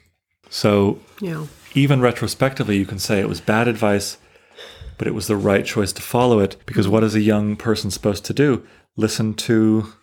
So, 0.49 0.99
Yeah. 1.19 1.45
even 1.75 2.01
retrospectively, 2.01 2.77
you 2.77 2.85
can 2.85 2.99
say 2.99 3.19
it 3.19 3.29
was 3.29 3.41
bad 3.41 3.67
advice, 3.67 4.17
but 4.97 5.07
it 5.07 5.13
was 5.13 5.27
the 5.27 5.35
right 5.37 5.65
choice 5.65 5.91
to 5.93 6.01
follow 6.01 6.39
it 6.39 6.55
because 6.65 6.87
what 6.87 7.03
is 7.03 7.15
a 7.15 7.21
young 7.21 7.55
person 7.55 7.91
supposed 7.91 8.25
to 8.25 8.33
do? 8.33 8.63
Listen 8.97 9.33
to 9.35 9.93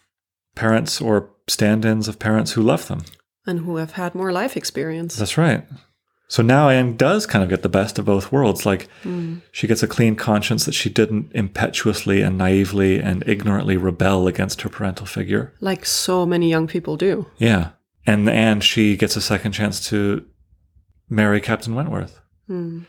parents 0.55 1.01
or 1.01 1.29
stand 1.49 1.85
ins 1.85 2.09
of 2.09 2.19
parents 2.19 2.53
who 2.53 2.63
love 2.63 2.89
them. 2.89 3.03
And 3.47 3.61
who 3.61 3.77
have 3.77 3.93
had 3.93 4.15
more 4.15 4.33
life 4.33 4.57
experience. 4.57 5.17
That's 5.17 5.39
right. 5.39 5.65
So 6.29 6.43
now 6.43 6.69
Anne 6.69 6.97
does 6.97 7.25
kind 7.25 7.45
of 7.45 7.51
get 7.51 7.63
the 7.63 7.69
best 7.69 7.99
of 7.99 8.05
both 8.05 8.33
worlds. 8.33 8.67
Like 8.67 8.89
hmm. 9.03 9.37
she 9.53 9.67
gets 9.67 9.83
a 9.83 9.89
clean 9.89 10.17
conscience 10.17 10.65
that 10.65 10.75
she 10.75 10.91
didn't 10.91 11.31
impetuously 11.35 12.23
and 12.23 12.37
naively 12.37 12.99
and 12.99 13.27
ignorantly 13.29 13.77
rebel 13.77 14.27
against 14.27 14.63
her 14.63 14.69
parental 14.69 15.07
figure. 15.07 15.53
like 15.61 15.85
so 15.85 16.27
many 16.27 16.51
young 16.51 16.67
people 16.67 16.97
do. 16.97 17.27
Yeah. 17.39 17.71
And 18.07 18.29
and 18.29 18.63
she 18.63 18.97
gets 18.97 19.17
a 19.17 19.21
second 19.21 19.53
chance 19.53 19.89
to 19.89 20.25
marry 21.09 21.41
Captain 21.41 21.75
Wentworth. 21.75 22.21
Hmm. 22.47 22.81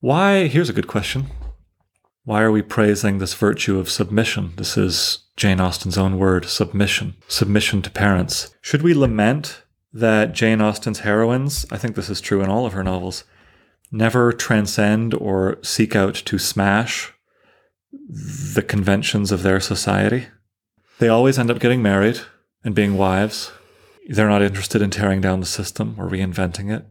Why? 0.00 0.48
Here's 0.48 0.68
a 0.68 0.74
good 0.74 0.88
question. 0.88 1.26
Why 2.24 2.42
are 2.42 2.52
we 2.52 2.62
praising 2.62 3.18
this 3.18 3.34
virtue 3.34 3.78
of 3.78 3.90
submission? 3.90 4.52
This 4.56 4.76
is 4.76 5.24
Jane 5.36 5.60
Austen's 5.60 5.98
own 5.98 6.18
word, 6.18 6.44
submission. 6.44 7.16
Submission 7.26 7.82
to 7.82 7.90
parents. 7.90 8.54
Should 8.60 8.82
we 8.82 8.94
lament 8.94 9.61
that 9.92 10.32
Jane 10.32 10.60
Austen's 10.60 11.00
heroines, 11.00 11.66
I 11.70 11.76
think 11.76 11.96
this 11.96 12.10
is 12.10 12.20
true 12.20 12.42
in 12.42 12.48
all 12.48 12.66
of 12.66 12.72
her 12.72 12.82
novels, 12.82 13.24
never 13.90 14.32
transcend 14.32 15.14
or 15.14 15.58
seek 15.62 15.94
out 15.94 16.14
to 16.14 16.38
smash 16.38 17.12
the 17.92 18.62
conventions 18.62 19.30
of 19.30 19.42
their 19.42 19.60
society? 19.60 20.26
They 20.98 21.08
always 21.08 21.38
end 21.38 21.50
up 21.50 21.58
getting 21.58 21.82
married 21.82 22.20
and 22.64 22.74
being 22.74 22.96
wives. 22.96 23.52
They're 24.08 24.28
not 24.28 24.42
interested 24.42 24.82
in 24.82 24.90
tearing 24.90 25.20
down 25.20 25.40
the 25.40 25.46
system 25.46 25.96
or 25.98 26.08
reinventing 26.08 26.74
it. 26.74 26.86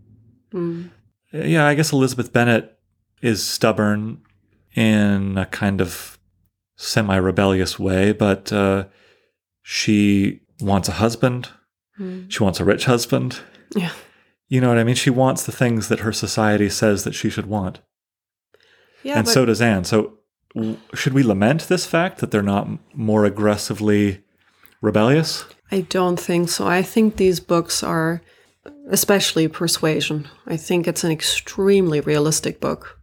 Yeah, 1.34 1.66
I 1.66 1.76
guess 1.76 1.92
Elizabeth 1.94 2.32
Bennet 2.34 2.78
is 3.22 3.44
stubborn 3.44 4.22
in 4.76 5.38
a 5.38 5.46
kind 5.46 5.82
of 5.82 6.20
semi 6.76 7.16
rebellious 7.16 7.80
way, 7.80 8.12
but 8.12 8.52
uh, 8.52 8.86
she 9.62 10.42
wants 10.60 10.90
a 10.90 10.94
husband. 10.94 11.50
She 12.30 12.44
wants 12.44 12.60
a 12.60 12.66
rich 12.66 12.86
husband. 12.86 13.40
Yeah. 13.76 13.92
You 14.50 14.60
know 14.62 14.70
what 14.70 14.78
I 14.78 14.84
mean? 14.84 14.96
She 14.96 15.10
wants 15.10 15.44
the 15.44 15.52
things 15.52 15.88
that 15.88 16.00
her 16.00 16.12
society 16.12 16.70
says 16.70 17.04
that 17.04 17.16
she 17.16 17.30
should 17.30 17.46
want. 17.46 17.80
Yeah. 19.04 19.18
and 19.18 19.26
but 19.26 19.32
so 19.32 19.46
does 19.46 19.62
Anne. 19.62 19.84
So 19.84 20.18
should 20.94 21.14
we 21.14 21.24
lament 21.24 21.68
this 21.68 21.86
fact 21.86 22.20
that 22.20 22.32
they're 22.32 22.44
not 22.44 22.68
more 22.94 23.26
aggressively 23.26 24.24
rebellious? 24.82 25.46
I 25.72 25.82
don't 25.82 26.20
think 26.20 26.50
so. 26.50 26.68
I 26.68 26.82
think 26.82 27.16
these 27.16 27.40
books 27.40 27.84
are, 27.84 28.22
especially 28.90 29.48
Persuasion, 29.48 30.28
I 30.46 30.58
think 30.58 30.88
it's 30.88 31.04
an 31.04 31.12
extremely 31.12 32.02
realistic 32.02 32.60
book. 32.60 33.00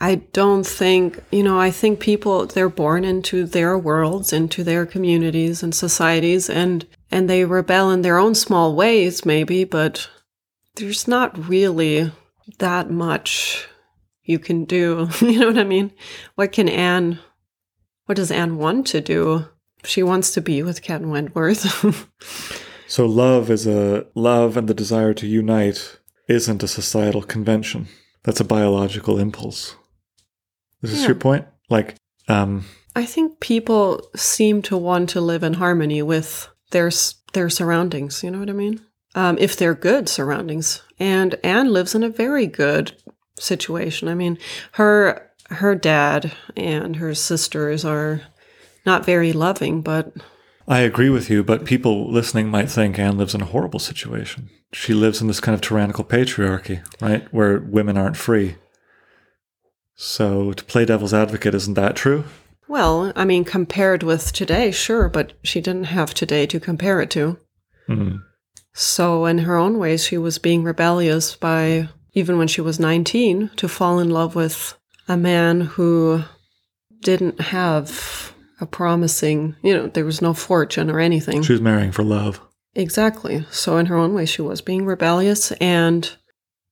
I 0.00 0.16
don't 0.32 0.66
think, 0.66 1.22
you 1.30 1.42
know, 1.42 1.60
I 1.60 1.70
think 1.70 2.00
people, 2.00 2.46
they're 2.46 2.68
born 2.68 3.04
into 3.04 3.44
their 3.44 3.78
worlds, 3.78 4.32
into 4.32 4.64
their 4.64 4.84
communities 4.84 5.62
and 5.62 5.74
societies, 5.74 6.50
and, 6.50 6.86
and 7.12 7.28
they 7.28 7.44
rebel 7.44 7.90
in 7.90 8.02
their 8.02 8.18
own 8.18 8.34
small 8.34 8.74
ways, 8.74 9.24
maybe, 9.24 9.64
but 9.64 10.08
there's 10.76 11.06
not 11.06 11.48
really 11.48 12.10
that 12.58 12.90
much 12.90 13.68
you 14.24 14.38
can 14.38 14.64
do. 14.64 15.08
you 15.20 15.38
know 15.38 15.46
what 15.48 15.58
I 15.58 15.64
mean? 15.64 15.92
What 16.34 16.52
can 16.52 16.68
Anne, 16.68 17.18
what 18.06 18.16
does 18.16 18.30
Anne 18.30 18.56
want 18.56 18.86
to 18.88 19.00
do? 19.00 19.44
She 19.84 20.02
wants 20.02 20.32
to 20.34 20.40
be 20.40 20.62
with 20.62 20.82
Ken 20.82 21.10
Wentworth. 21.10 22.08
So 22.88 23.06
love 23.06 23.50
is 23.50 23.66
a 23.66 24.04
love 24.14 24.58
and 24.58 24.68
the 24.68 24.74
desire 24.74 25.14
to 25.14 25.26
unite 25.26 25.98
isn't 26.28 26.62
a 26.62 26.68
societal 26.68 27.22
convention. 27.22 27.88
That's 28.22 28.38
a 28.38 28.44
biological 28.44 29.18
impulse. 29.18 29.76
Is 30.82 30.90
this 30.90 31.00
Yeah. 31.00 31.06
your 31.06 31.14
point? 31.14 31.46
Like, 31.70 31.94
um, 32.28 32.66
I 32.94 33.06
think 33.06 33.40
people 33.40 34.10
seem 34.14 34.60
to 34.62 34.76
want 34.76 35.08
to 35.08 35.22
live 35.22 35.42
in 35.42 35.54
harmony 35.54 36.02
with 36.02 36.48
their 36.72 36.90
their 37.32 37.48
surroundings. 37.48 38.22
You 38.22 38.30
know 38.30 38.40
what 38.40 38.50
I 38.50 38.54
mean? 38.54 38.80
Um, 39.14 39.38
if 39.38 39.56
they're 39.56 39.74
good 39.74 40.08
surroundings, 40.08 40.82
and 40.98 41.36
Anne 41.44 41.72
lives 41.72 41.94
in 41.94 42.02
a 42.02 42.08
very 42.08 42.46
good 42.46 42.92
situation. 43.38 44.08
I 44.08 44.14
mean, 44.14 44.38
her 44.72 45.30
her 45.50 45.74
dad 45.74 46.32
and 46.56 46.96
her 46.96 47.14
sisters 47.14 47.84
are 47.84 48.22
not 48.84 49.04
very 49.04 49.32
loving, 49.32 49.82
but 49.82 50.12
I 50.66 50.80
agree 50.80 51.10
with 51.10 51.28
you, 51.28 51.42
but 51.42 51.64
people 51.64 52.10
listening 52.10 52.48
might 52.48 52.70
think 52.70 52.98
Anne 52.98 53.18
lives 53.18 53.34
in 53.34 53.42
a 53.42 53.46
horrible 53.46 53.80
situation. 53.80 54.48
She 54.72 54.94
lives 54.94 55.20
in 55.20 55.26
this 55.26 55.40
kind 55.40 55.54
of 55.54 55.60
tyrannical 55.60 56.04
patriarchy, 56.04 56.82
right? 57.00 57.30
Where 57.32 57.58
women 57.58 57.96
aren't 57.98 58.16
free. 58.16 58.56
So 59.94 60.52
to 60.52 60.64
play 60.64 60.84
devil's 60.84 61.12
advocate, 61.12 61.54
isn't 61.54 61.74
that 61.74 61.96
true? 61.96 62.24
Well, 62.72 63.12
I 63.14 63.26
mean, 63.26 63.44
compared 63.44 64.02
with 64.02 64.32
today, 64.32 64.70
sure, 64.70 65.10
but 65.10 65.34
she 65.44 65.60
didn't 65.60 65.84
have 65.84 66.14
today 66.14 66.46
to 66.46 66.58
compare 66.58 67.02
it 67.02 67.10
to. 67.10 67.36
Mhm. 67.88 68.22
So, 68.72 69.26
in 69.26 69.38
her 69.40 69.56
own 69.56 69.78
ways, 69.78 70.02
she 70.02 70.16
was 70.16 70.38
being 70.38 70.64
rebellious 70.64 71.36
by, 71.36 71.90
even 72.14 72.38
when 72.38 72.48
she 72.48 72.62
was 72.62 72.80
19, 72.80 73.50
to 73.56 73.68
fall 73.68 73.98
in 73.98 74.08
love 74.08 74.34
with 74.34 74.74
a 75.06 75.18
man 75.18 75.60
who 75.60 76.22
didn't 77.02 77.40
have 77.40 78.32
a 78.58 78.64
promising, 78.64 79.54
you 79.62 79.74
know, 79.74 79.88
there 79.88 80.06
was 80.06 80.22
no 80.22 80.32
fortune 80.32 80.90
or 80.90 80.98
anything. 80.98 81.42
She 81.42 81.52
was 81.52 81.60
marrying 81.60 81.92
for 81.92 82.02
love. 82.02 82.40
Exactly. 82.74 83.44
So, 83.50 83.76
in 83.76 83.86
her 83.86 83.96
own 83.96 84.14
way, 84.14 84.24
she 84.24 84.40
was 84.40 84.62
being 84.62 84.86
rebellious. 84.86 85.52
And 85.60 86.10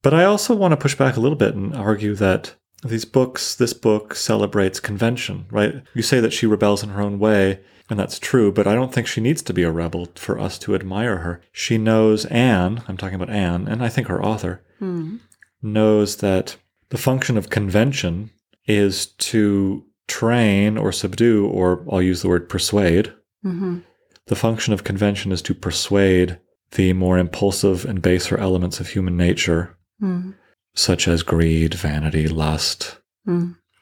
But 0.01 0.15
I 0.15 0.23
also 0.23 0.55
want 0.55 0.71
to 0.71 0.77
push 0.77 0.95
back 0.95 1.15
a 1.15 1.19
little 1.19 1.37
bit 1.37 1.53
and 1.53 1.75
argue 1.75 2.15
that 2.15 2.55
these 2.83 3.05
books, 3.05 3.55
this 3.55 3.73
book 3.73 4.15
celebrates 4.15 4.79
convention, 4.79 5.45
right? 5.51 5.83
You 5.93 6.01
say 6.01 6.19
that 6.19 6.33
she 6.33 6.45
rebels 6.45 6.83
in 6.83 6.89
her 6.89 7.01
own 7.01 7.19
way, 7.19 7.59
and 7.89 7.99
that's 7.99 8.19
true, 8.19 8.51
but 8.51 8.67
I 8.67 8.73
don't 8.73 8.93
think 8.93 9.07
she 9.07 9.21
needs 9.21 9.41
to 9.43 9.53
be 9.53 9.63
a 9.63 9.71
rebel 9.71 10.07
for 10.15 10.39
us 10.39 10.57
to 10.59 10.75
admire 10.75 11.17
her. 11.17 11.41
She 11.51 11.77
knows 11.77 12.25
Anne, 12.25 12.83
I'm 12.87 12.97
talking 12.97 13.15
about 13.15 13.29
Anne, 13.29 13.67
and 13.67 13.83
I 13.83 13.89
think 13.89 14.07
her 14.07 14.23
author, 14.23 14.63
hmm. 14.79 15.17
knows 15.61 16.17
that 16.17 16.57
the 16.89 16.97
function 16.97 17.37
of 17.37 17.49
convention 17.49 18.31
is 18.65 19.07
to 19.07 19.85
train 20.07 20.77
or 20.77 20.91
subdue, 20.91 21.47
or 21.47 21.85
I'll 21.91 22.01
use 22.01 22.21
the 22.21 22.29
word 22.29 22.49
persuade. 22.49 23.13
Mm-hmm. 23.45 23.79
The 24.27 24.35
function 24.35 24.73
of 24.73 24.83
convention 24.83 25.31
is 25.31 25.41
to 25.43 25.53
persuade 25.53 26.39
the 26.71 26.93
more 26.93 27.17
impulsive 27.17 27.85
and 27.85 28.01
baser 28.01 28.37
elements 28.37 28.79
of 28.79 28.89
human 28.89 29.17
nature 29.17 29.77
hmm. 29.99 30.31
Such 30.73 31.07
as 31.07 31.23
greed, 31.23 31.73
vanity, 31.73 32.27
lust. 32.27 32.97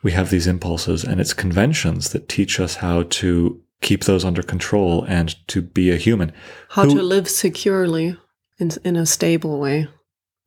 We 0.04 0.12
have 0.12 0.30
these 0.30 0.48
impulses, 0.48 1.04
and 1.04 1.20
it's 1.20 1.34
conventions 1.34 2.10
that 2.10 2.30
teach 2.30 2.60
us 2.60 2.76
how 2.76 3.04
to 3.04 3.62
keep 3.82 4.04
those 4.04 4.24
under 4.26 4.44
control 4.44 5.04
and 5.06 5.36
to 5.48 5.62
be 5.62 5.92
a 5.92 5.98
human. 5.98 6.32
how 6.70 6.84
Who- 6.86 6.96
to 6.98 7.02
live 7.04 7.30
securely 7.30 8.18
in, 8.60 8.72
in 8.84 8.96
a 8.96 9.06
stable 9.06 9.60
way. 9.60 9.88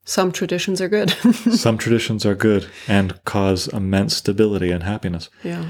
Some 0.05 0.31
traditions 0.31 0.81
are 0.81 0.89
good. 0.89 1.09
Some 1.55 1.77
traditions 1.77 2.25
are 2.25 2.35
good 2.35 2.67
and 2.87 3.23
cause 3.25 3.67
immense 3.69 4.17
stability 4.17 4.69
and 4.71 4.83
happiness. 4.83 5.29
yeah. 5.43 5.65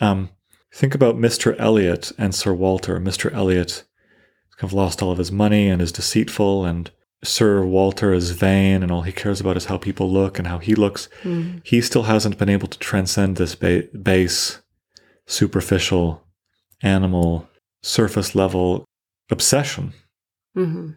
Um, 0.00 0.30
think 0.72 0.94
about 0.94 1.16
Mr. 1.16 1.54
Elliot 1.58 2.12
and 2.18 2.34
Sir 2.34 2.52
Walter. 2.52 2.98
Mr. 3.00 3.32
Elliot 3.32 3.84
kind 4.56 4.68
of 4.68 4.72
lost 4.72 5.02
all 5.02 5.10
of 5.12 5.18
his 5.18 5.32
money 5.32 5.68
and 5.68 5.82
is 5.82 5.92
deceitful, 5.92 6.64
and 6.64 6.90
Sir 7.24 7.64
Walter 7.64 8.12
is 8.12 8.30
vain, 8.32 8.82
and 8.82 8.92
all 8.92 9.02
he 9.02 9.12
cares 9.12 9.40
about 9.40 9.56
is 9.56 9.64
how 9.66 9.78
people 9.78 10.10
look 10.10 10.38
and 10.38 10.46
how 10.48 10.58
he 10.58 10.74
looks. 10.74 11.08
He 11.64 11.80
still 11.80 12.04
hasn't 12.04 12.38
been 12.38 12.48
able 12.50 12.68
to 12.68 12.78
transcend 12.78 13.36
this 13.36 13.54
ba- 13.54 13.88
base, 14.02 14.60
superficial, 15.26 16.22
animal, 16.82 17.48
surface 17.82 18.34
level 18.34 18.84
obsession. 19.30 19.92
hmm 20.54 20.90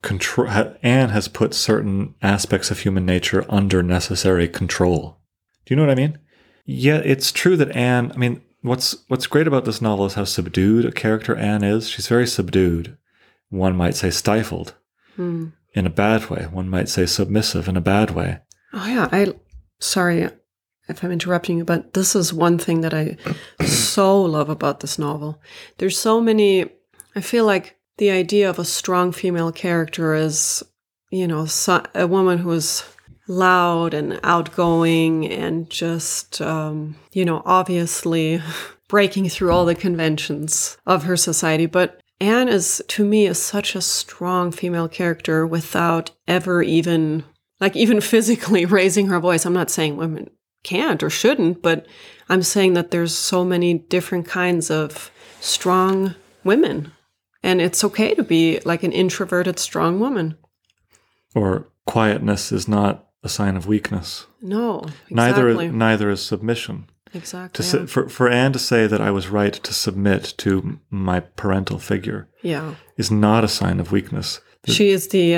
Control. 0.00 0.46
Ha- 0.48 0.74
Anne 0.80 1.08
has 1.08 1.26
put 1.26 1.52
certain 1.54 2.14
aspects 2.22 2.70
of 2.70 2.78
human 2.80 3.04
nature 3.04 3.44
under 3.48 3.82
necessary 3.82 4.46
control. 4.46 5.18
Do 5.66 5.74
you 5.74 5.76
know 5.76 5.82
what 5.82 5.90
I 5.90 5.96
mean? 5.96 6.18
Yeah, 6.64 6.98
it's 7.04 7.32
true 7.32 7.56
that 7.56 7.74
Anne. 7.74 8.12
I 8.12 8.16
mean, 8.16 8.40
what's 8.62 8.96
what's 9.08 9.26
great 9.26 9.48
about 9.48 9.64
this 9.64 9.82
novel 9.82 10.06
is 10.06 10.14
how 10.14 10.22
subdued 10.22 10.84
a 10.84 10.92
character 10.92 11.34
Anne 11.34 11.64
is. 11.64 11.88
She's 11.88 12.06
very 12.06 12.28
subdued. 12.28 12.96
One 13.48 13.74
might 13.76 13.96
say 13.96 14.10
stifled 14.10 14.74
in 15.74 15.86
a 15.86 15.90
bad 15.90 16.30
way. 16.30 16.44
One 16.50 16.68
might 16.68 16.88
say 16.88 17.06
submissive 17.06 17.68
in 17.68 17.76
a 17.76 17.80
bad 17.80 18.10
way. 18.10 18.40
Oh 18.72 18.86
yeah, 18.86 19.08
I 19.10 19.34
sorry 19.80 20.28
if 20.88 21.04
I'm 21.04 21.12
interrupting 21.12 21.58
you, 21.58 21.64
but 21.64 21.92
this 21.92 22.16
is 22.16 22.32
one 22.32 22.58
thing 22.58 22.80
that 22.80 22.94
I 22.94 23.16
so 23.64 24.20
love 24.22 24.48
about 24.48 24.80
this 24.80 24.98
novel. 24.98 25.40
There's 25.78 25.98
so 25.98 26.20
many 26.20 26.66
I 27.14 27.20
feel 27.20 27.44
like 27.44 27.76
the 27.96 28.10
idea 28.10 28.48
of 28.48 28.58
a 28.58 28.64
strong 28.64 29.12
female 29.12 29.50
character 29.50 30.14
is, 30.14 30.62
you 31.10 31.26
know, 31.26 31.46
so, 31.46 31.82
a 31.94 32.06
woman 32.06 32.38
who 32.38 32.52
is 32.52 32.84
loud 33.26 33.92
and 33.92 34.20
outgoing 34.22 35.26
and 35.30 35.68
just 35.68 36.40
um, 36.40 36.96
you 37.12 37.24
know, 37.24 37.42
obviously 37.44 38.40
breaking 38.88 39.28
through 39.28 39.52
all 39.52 39.66
the 39.66 39.74
conventions 39.74 40.78
of 40.86 41.04
her 41.04 41.16
society, 41.16 41.66
but 41.66 42.00
Anne 42.20 42.48
is 42.48 42.82
to 42.88 43.04
me 43.04 43.26
is 43.26 43.40
such 43.40 43.74
a 43.74 43.80
strong 43.80 44.50
female 44.50 44.88
character 44.88 45.46
without 45.46 46.10
ever 46.26 46.62
even 46.62 47.24
like 47.60 47.76
even 47.76 48.00
physically 48.12 48.64
raising 48.64 49.06
her 49.08 49.20
voice. 49.20 49.44
I'm 49.44 49.52
not 49.52 49.70
saying 49.70 49.96
women 49.96 50.30
can't 50.64 51.02
or 51.02 51.10
shouldn't, 51.10 51.62
but 51.62 51.86
I'm 52.28 52.42
saying 52.42 52.74
that 52.74 52.90
there's 52.90 53.16
so 53.16 53.44
many 53.44 53.74
different 53.74 54.26
kinds 54.26 54.70
of 54.70 55.10
strong 55.40 56.14
women. 56.44 56.92
And 57.42 57.60
it's 57.60 57.84
okay 57.84 58.14
to 58.14 58.24
be 58.24 58.60
like 58.64 58.82
an 58.82 58.92
introverted, 58.92 59.58
strong 59.58 60.00
woman. 60.00 60.36
Or 61.34 61.68
quietness 61.86 62.50
is 62.50 62.66
not 62.66 63.06
a 63.22 63.28
sign 63.28 63.56
of 63.56 63.66
weakness. 63.66 64.26
No, 64.42 64.80
exactly. 65.08 65.14
Neither 65.14 65.72
neither 65.72 66.10
is 66.10 66.24
submission. 66.24 66.88
Exactly. 67.14 67.64
To 67.64 67.86
for 67.86 68.08
for 68.08 68.28
Anne 68.28 68.52
to 68.52 68.58
say 68.58 68.86
that 68.86 69.00
I 69.00 69.10
was 69.10 69.28
right 69.28 69.52
to 69.52 69.74
submit 69.74 70.34
to 70.38 70.80
my 70.90 71.20
parental 71.20 71.78
figure 71.78 72.28
yeah. 72.42 72.74
is 72.96 73.10
not 73.10 73.44
a 73.44 73.48
sign 73.48 73.80
of 73.80 73.92
weakness. 73.92 74.40
She 74.66 74.90
is 74.90 75.08
the 75.08 75.36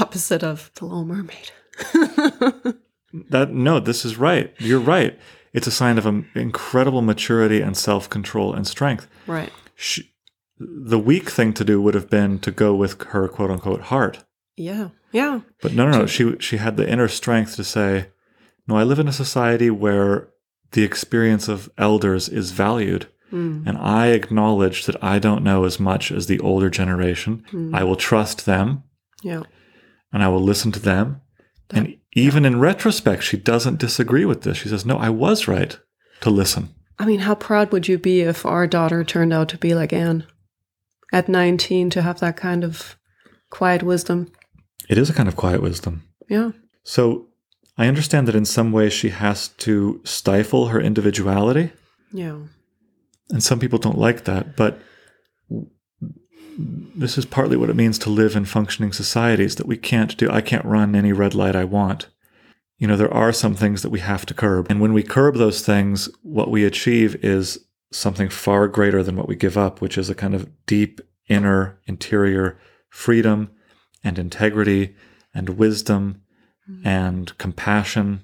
opposite 0.00 0.42
of 0.42 0.70
the 0.74 0.84
Little 0.84 1.04
Mermaid. 1.04 1.50
That 3.30 3.52
no, 3.52 3.78
this 3.78 4.04
is 4.04 4.16
right. 4.16 4.52
You're 4.58 4.80
right. 4.80 5.18
It's 5.52 5.68
a 5.68 5.72
sign 5.72 5.98
of 5.98 6.06
um, 6.06 6.28
incredible 6.34 7.00
maturity 7.00 7.60
and 7.60 7.76
self 7.76 8.10
control 8.10 8.52
and 8.52 8.66
strength. 8.66 9.06
Right. 9.26 9.52
She, 9.76 10.12
the 10.58 10.98
weak 10.98 11.30
thing 11.30 11.52
to 11.54 11.64
do 11.64 11.80
would 11.80 11.94
have 11.94 12.10
been 12.10 12.40
to 12.40 12.50
go 12.50 12.74
with 12.74 13.00
her 13.04 13.28
quote 13.28 13.52
unquote 13.52 13.82
heart. 13.82 14.24
Yeah. 14.56 14.88
Yeah. 15.12 15.42
But 15.62 15.74
no, 15.74 15.88
no, 15.88 16.00
no. 16.00 16.06
She 16.06 16.36
she 16.40 16.56
had 16.56 16.76
the 16.76 16.88
inner 16.88 17.06
strength 17.06 17.54
to 17.56 17.64
say, 17.64 18.08
"No, 18.66 18.76
I 18.76 18.82
live 18.82 18.98
in 18.98 19.06
a 19.06 19.12
society 19.12 19.70
where 19.70 20.28
the 20.74 20.84
experience 20.84 21.48
of 21.48 21.70
elders 21.78 22.28
is 22.28 22.50
valued, 22.52 23.08
hmm. 23.30 23.62
and 23.66 23.76
I 23.78 24.08
acknowledge 24.08 24.86
that 24.86 25.02
I 25.02 25.18
don't 25.18 25.42
know 25.42 25.64
as 25.64 25.80
much 25.80 26.12
as 26.12 26.26
the 26.26 26.38
older 26.40 26.70
generation. 26.70 27.44
Hmm. 27.50 27.74
I 27.74 27.82
will 27.82 27.96
trust 27.96 28.44
them, 28.44 28.84
Yeah. 29.22 29.42
and 30.12 30.22
I 30.22 30.28
will 30.28 30.42
listen 30.42 30.70
to 30.72 30.80
them." 30.80 31.20
And 31.70 31.96
even 32.12 32.44
in 32.44 32.60
retrospect, 32.60 33.22
she 33.22 33.36
doesn't 33.36 33.80
disagree 33.80 34.24
with 34.24 34.42
this. 34.42 34.58
She 34.58 34.68
says, 34.68 34.84
"No, 34.84 34.96
I 34.96 35.10
was 35.10 35.48
right 35.48 35.78
to 36.20 36.30
listen." 36.30 36.68
I 36.98 37.06
mean, 37.06 37.20
how 37.20 37.34
proud 37.34 37.72
would 37.72 37.88
you 37.88 37.98
be 37.98 38.20
if 38.20 38.46
our 38.46 38.66
daughter 38.66 39.02
turned 39.02 39.32
out 39.32 39.48
to 39.48 39.58
be 39.58 39.74
like 39.74 39.92
Anne 39.92 40.26
at 41.12 41.28
19 41.28 41.90
to 41.90 42.02
have 42.02 42.20
that 42.20 42.36
kind 42.36 42.62
of 42.62 42.96
quiet 43.50 43.82
wisdom? 43.82 44.30
It 44.88 44.98
is 44.98 45.10
a 45.10 45.14
kind 45.14 45.28
of 45.28 45.36
quiet 45.36 45.62
wisdom. 45.62 46.02
Yeah. 46.28 46.50
So 46.84 47.28
I 47.76 47.86
understand 47.86 48.28
that 48.28 48.36
in 48.36 48.44
some 48.44 48.72
ways 48.72 48.92
she 48.92 49.10
has 49.10 49.48
to 49.48 50.00
stifle 50.04 50.68
her 50.68 50.80
individuality. 50.80 51.72
Yeah. 52.12 52.38
And 53.30 53.42
some 53.42 53.58
people 53.58 53.78
don't 53.78 53.98
like 53.98 54.24
that, 54.24 54.56
but 54.56 54.78
this 56.58 57.18
is 57.18 57.26
partly 57.26 57.56
what 57.56 57.70
it 57.70 57.76
means 57.76 57.98
to 57.98 58.10
live 58.10 58.36
in 58.36 58.44
functioning 58.44 58.92
societies 58.92 59.56
that 59.56 59.66
we 59.66 59.76
can't 59.76 60.16
do. 60.16 60.30
I 60.30 60.40
can't 60.40 60.64
run 60.64 60.94
any 60.94 61.12
red 61.12 61.34
light 61.34 61.56
I 61.56 61.64
want. 61.64 62.08
You 62.78 62.86
know, 62.86 62.96
there 62.96 63.12
are 63.12 63.32
some 63.32 63.54
things 63.54 63.82
that 63.82 63.90
we 63.90 64.00
have 64.00 64.26
to 64.26 64.34
curb. 64.34 64.66
And 64.70 64.80
when 64.80 64.92
we 64.92 65.02
curb 65.02 65.36
those 65.36 65.64
things, 65.64 66.08
what 66.22 66.50
we 66.50 66.64
achieve 66.64 67.16
is 67.24 67.58
something 67.92 68.28
far 68.28 68.68
greater 68.68 69.02
than 69.02 69.16
what 69.16 69.28
we 69.28 69.36
give 69.36 69.56
up, 69.56 69.80
which 69.80 69.98
is 69.98 70.10
a 70.10 70.14
kind 70.14 70.34
of 70.34 70.48
deep 70.66 71.00
inner 71.28 71.80
interior 71.86 72.58
freedom 72.88 73.50
and 74.02 74.18
integrity 74.18 74.94
and 75.32 75.50
wisdom 75.50 76.22
and 76.84 77.36
compassion, 77.38 78.22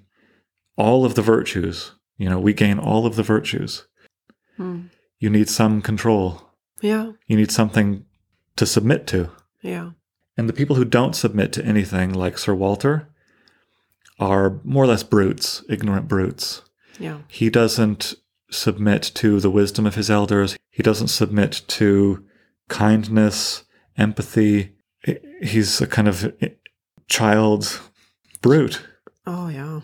all 0.77 1.05
of 1.05 1.15
the 1.15 1.23
virtues. 1.23 1.93
You 2.17 2.29
know, 2.29 2.39
we 2.39 2.53
gain 2.53 2.79
all 2.79 3.07
of 3.07 3.17
the 3.17 3.23
virtues. 3.23 3.87
Hmm. 4.57 4.87
You 5.19 5.31
need 5.31 5.49
some 5.49 5.83
control. 5.83 6.51
Yeah. 6.81 7.13
You 7.27 7.37
need 7.37 7.51
something 7.51 8.05
to 8.57 8.67
submit 8.67 9.07
to. 9.09 9.31
Yeah. 9.63 9.91
And 10.37 10.49
the 10.49 10.55
people 10.55 10.77
who 10.77 10.85
don't 10.85 11.17
submit 11.17 11.53
to 11.55 11.65
anything, 11.65 12.13
like 12.13 12.39
Sir 12.39 12.55
Walter, 12.55 13.09
are 14.19 14.61
more 14.65 14.85
or 14.85 14.87
less 14.87 15.03
brutes, 15.03 15.63
ignorant 15.69 16.09
brutes. 16.09 16.63
Yeah. 16.99 17.19
He 17.29 17.51
doesn't 17.51 18.15
submit 18.51 19.03
to 19.15 19.41
the 19.41 19.51
wisdom 19.51 19.87
of 19.87 19.95
his 19.95 20.11
elders. 20.11 20.57
He 20.71 20.83
doesn't 20.83 21.09
submit 21.09 21.63
to 21.69 22.25
kindness, 22.69 23.65
empathy. 23.97 24.75
He's 25.43 25.81
a 25.81 25.87
kind 25.87 26.09
of 26.09 26.33
child 27.09 27.81
brute. 28.43 28.83
Oh, 29.27 29.49
yeah. 29.49 29.81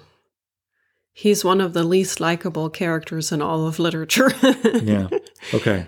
He's 1.13 1.45
one 1.45 1.61
of 1.61 1.73
the 1.73 1.83
least 1.85 2.21
likable 2.21 2.69
characters 2.69 3.33
in 3.33 3.41
all 3.43 3.67
of 3.67 3.79
literature. 3.79 4.31
Yeah. 4.83 5.09
Okay. 5.55 5.87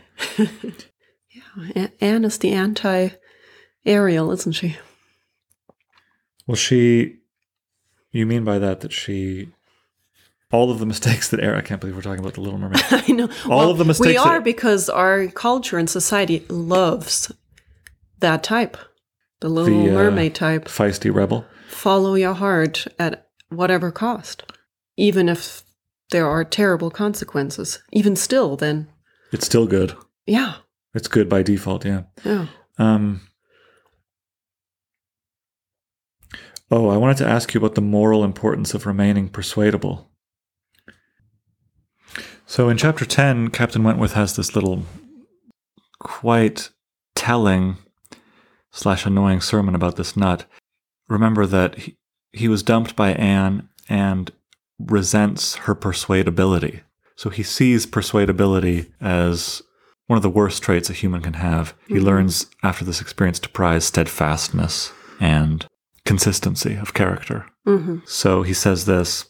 A- 1.77 1.93
Anne 2.01 2.25
is 2.25 2.39
the 2.39 2.53
anti 2.53 3.09
Ariel, 3.85 4.31
isn't 4.33 4.53
she? 4.53 4.77
Well, 6.47 6.55
she. 6.57 7.17
You 8.13 8.27
mean 8.27 8.45
by 8.45 8.59
that 8.59 8.81
that 8.81 8.93
she. 8.93 9.49
All 10.51 10.71
of 10.71 10.79
the 10.79 10.87
mistakes 10.87 11.29
that 11.29 11.41
Eric, 11.41 11.65
I 11.65 11.69
can't 11.69 11.81
believe 11.81 11.95
we're 11.95 12.01
talking 12.03 12.21
about 12.21 12.33
the 12.35 12.41
Little 12.41 12.59
Mermaid. 12.59 12.81
I 12.91 13.13
know. 13.13 13.29
All 13.51 13.71
of 13.71 13.77
the 13.79 13.85
mistakes 13.85 14.09
We 14.09 14.15
that- 14.15 14.27
are 14.27 14.41
because 14.41 14.89
our 14.89 15.27
culture 15.29 15.77
and 15.79 15.91
society 15.91 16.45
loves 16.49 17.31
that 18.21 18.43
type, 18.43 18.77
the 19.41 19.49
Little 19.51 19.83
The, 19.85 19.91
uh, 19.91 19.95
Mermaid 19.95 20.35
type. 20.35 20.65
Feisty 20.67 21.13
rebel. 21.15 21.45
Follow 21.69 22.15
your 22.15 22.35
heart 22.35 22.87
at 22.99 23.29
whatever 23.51 23.91
cost, 23.93 24.43
even 24.97 25.29
if 25.29 25.63
there 26.11 26.27
are 26.27 26.45
terrible 26.45 26.91
consequences. 26.91 27.83
Even 27.93 28.17
still, 28.17 28.57
then, 28.57 28.89
It's 29.33 29.47
still 29.47 29.67
good. 29.67 29.95
yeah, 30.27 30.55
It's 30.95 31.09
good 31.09 31.29
by 31.29 31.43
default, 31.43 31.85
yeah. 31.85 32.03
yeah. 32.25 32.47
Um, 32.79 33.21
oh, 36.71 36.89
I 36.89 36.97
wanted 36.97 37.19
to 37.19 37.27
ask 37.29 37.53
you 37.55 37.59
about 37.59 37.75
the 37.75 37.81
moral 37.81 38.25
importance 38.25 38.75
of 38.75 38.87
remaining 38.87 39.29
persuadable. 39.29 40.11
So 42.47 42.69
in 42.71 42.79
chapter 42.79 43.05
10, 43.05 43.51
Captain 43.51 43.83
Wentworth 43.85 44.15
has 44.15 44.35
this 44.37 44.55
little 44.57 44.85
quite 46.01 46.71
telling 47.15 47.77
slash 48.71 49.05
annoying 49.05 49.41
sermon 49.43 49.75
about 49.75 49.97
this 49.97 50.17
nut. 50.17 50.47
Remember 51.09 51.47
that 51.47 51.77
he, 51.79 51.97
he 52.33 52.49
was 52.49 52.63
dumped 52.63 52.95
by 52.97 53.13
Anne 53.13 53.69
and 53.89 54.31
resents 54.79 55.57
her 55.57 55.75
persuadability. 55.75 56.81
So 57.17 57.31
he 57.31 57.43
sees 57.43 57.87
persuadability 57.87 58.93
as 59.01 59.63
one 60.07 60.17
of 60.17 60.23
the 60.23 60.31
worst 60.31 60.63
traits 60.63 60.89
a 60.89 60.93
human 60.93 61.21
can 61.21 61.35
have. 61.35 61.75
He 61.89 62.01
learns 62.01 62.47
after 62.63 62.85
this 62.85 63.01
experience 63.01 63.39
to 63.41 63.49
prize 63.49 63.85
steadfastness 63.85 64.93
and 65.21 65.67
consistency 66.05 66.75
of 66.77 66.95
character. 66.95 67.47
hmm 67.65 67.99
So 68.07 68.43
he 68.43 68.55
says 68.55 68.85
this. 68.87 69.27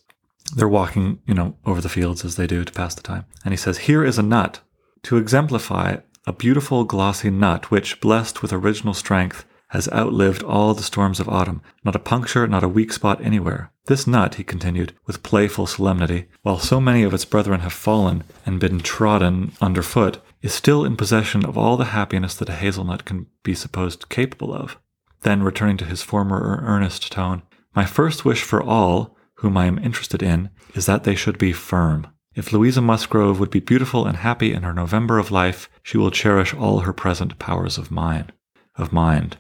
They're 0.54 0.68
walking, 0.68 1.20
you 1.26 1.34
know, 1.34 1.56
over 1.66 1.80
the 1.80 1.88
fields 1.90 2.24
as 2.24 2.36
they 2.36 2.46
do 2.46 2.64
to 2.64 2.72
pass 2.72 2.94
the 2.94 3.02
time. 3.02 3.26
And 3.44 3.52
he 3.52 3.58
says, 3.58 3.78
Here 3.78 4.04
is 4.04 4.18
a 4.18 4.22
nut 4.22 4.60
to 5.02 5.16
exemplify 5.16 5.96
a 6.26 6.32
beautiful 6.32 6.84
glossy 6.84 7.30
nut 7.30 7.70
which, 7.70 8.00
blessed 8.00 8.40
with 8.42 8.52
original 8.52 8.94
strength, 8.94 9.44
has 9.68 9.88
outlived 9.92 10.42
all 10.42 10.74
the 10.74 10.82
storms 10.82 11.20
of 11.20 11.28
autumn. 11.28 11.62
Not 11.84 11.96
a 11.96 12.00
puncture, 12.00 12.46
not 12.46 12.64
a 12.64 12.68
weak 12.68 12.92
spot 12.92 13.20
anywhere. 13.22 13.70
This 13.86 14.06
nut, 14.06 14.36
he 14.36 14.44
continued, 14.44 14.92
with 15.06 15.22
playful 15.22 15.66
solemnity, 15.66 16.26
while 16.42 16.58
so 16.58 16.80
many 16.80 17.02
of 17.02 17.14
its 17.14 17.24
brethren 17.24 17.60
have 17.60 17.72
fallen 17.72 18.24
and 18.44 18.60
been 18.60 18.80
trodden 18.80 19.52
underfoot, 19.60 20.20
is 20.42 20.54
still 20.54 20.84
in 20.84 20.96
possession 20.96 21.44
of 21.44 21.58
all 21.58 21.76
the 21.76 21.86
happiness 21.86 22.34
that 22.36 22.48
a 22.48 22.54
hazelnut 22.54 23.04
can 23.04 23.26
be 23.42 23.54
supposed 23.54 24.08
capable 24.08 24.54
of. 24.54 24.78
Then, 25.22 25.42
returning 25.42 25.76
to 25.78 25.84
his 25.84 26.02
former 26.02 26.36
er-, 26.36 26.62
earnest 26.64 27.10
tone, 27.10 27.42
my 27.74 27.84
first 27.84 28.24
wish 28.24 28.42
for 28.42 28.62
all 28.62 29.16
whom 29.34 29.56
I 29.56 29.66
am 29.66 29.78
interested 29.78 30.22
in 30.22 30.50
is 30.74 30.86
that 30.86 31.04
they 31.04 31.14
should 31.14 31.38
be 31.38 31.52
firm. 31.52 32.06
If 32.34 32.52
Louisa 32.52 32.80
Musgrove 32.80 33.40
would 33.40 33.50
be 33.50 33.60
beautiful 33.60 34.06
and 34.06 34.18
happy 34.18 34.52
in 34.52 34.62
her 34.62 34.72
November 34.72 35.18
of 35.18 35.30
life, 35.30 35.68
she 35.82 35.98
will 35.98 36.10
cherish 36.10 36.54
all 36.54 36.80
her 36.80 36.92
present 36.92 37.38
powers 37.38 37.78
of 37.78 37.90
mind. 37.90 38.32
Of 38.76 38.92
mind. 38.92 39.38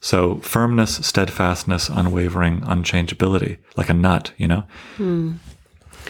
So 0.00 0.36
firmness, 0.36 0.96
steadfastness, 1.06 1.88
unwavering, 1.88 2.60
unchangeability, 2.62 3.58
like 3.76 3.88
a 3.88 3.94
nut, 3.94 4.32
you 4.36 4.48
know. 4.48 4.64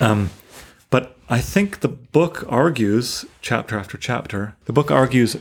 Um, 0.00 0.30
but 0.90 1.16
I 1.28 1.40
think 1.40 1.80
the 1.80 1.88
book 1.88 2.44
argues, 2.48 3.24
chapter 3.40 3.78
after 3.78 3.96
chapter, 3.96 4.56
the 4.64 4.72
book 4.72 4.90
argues, 4.90 5.36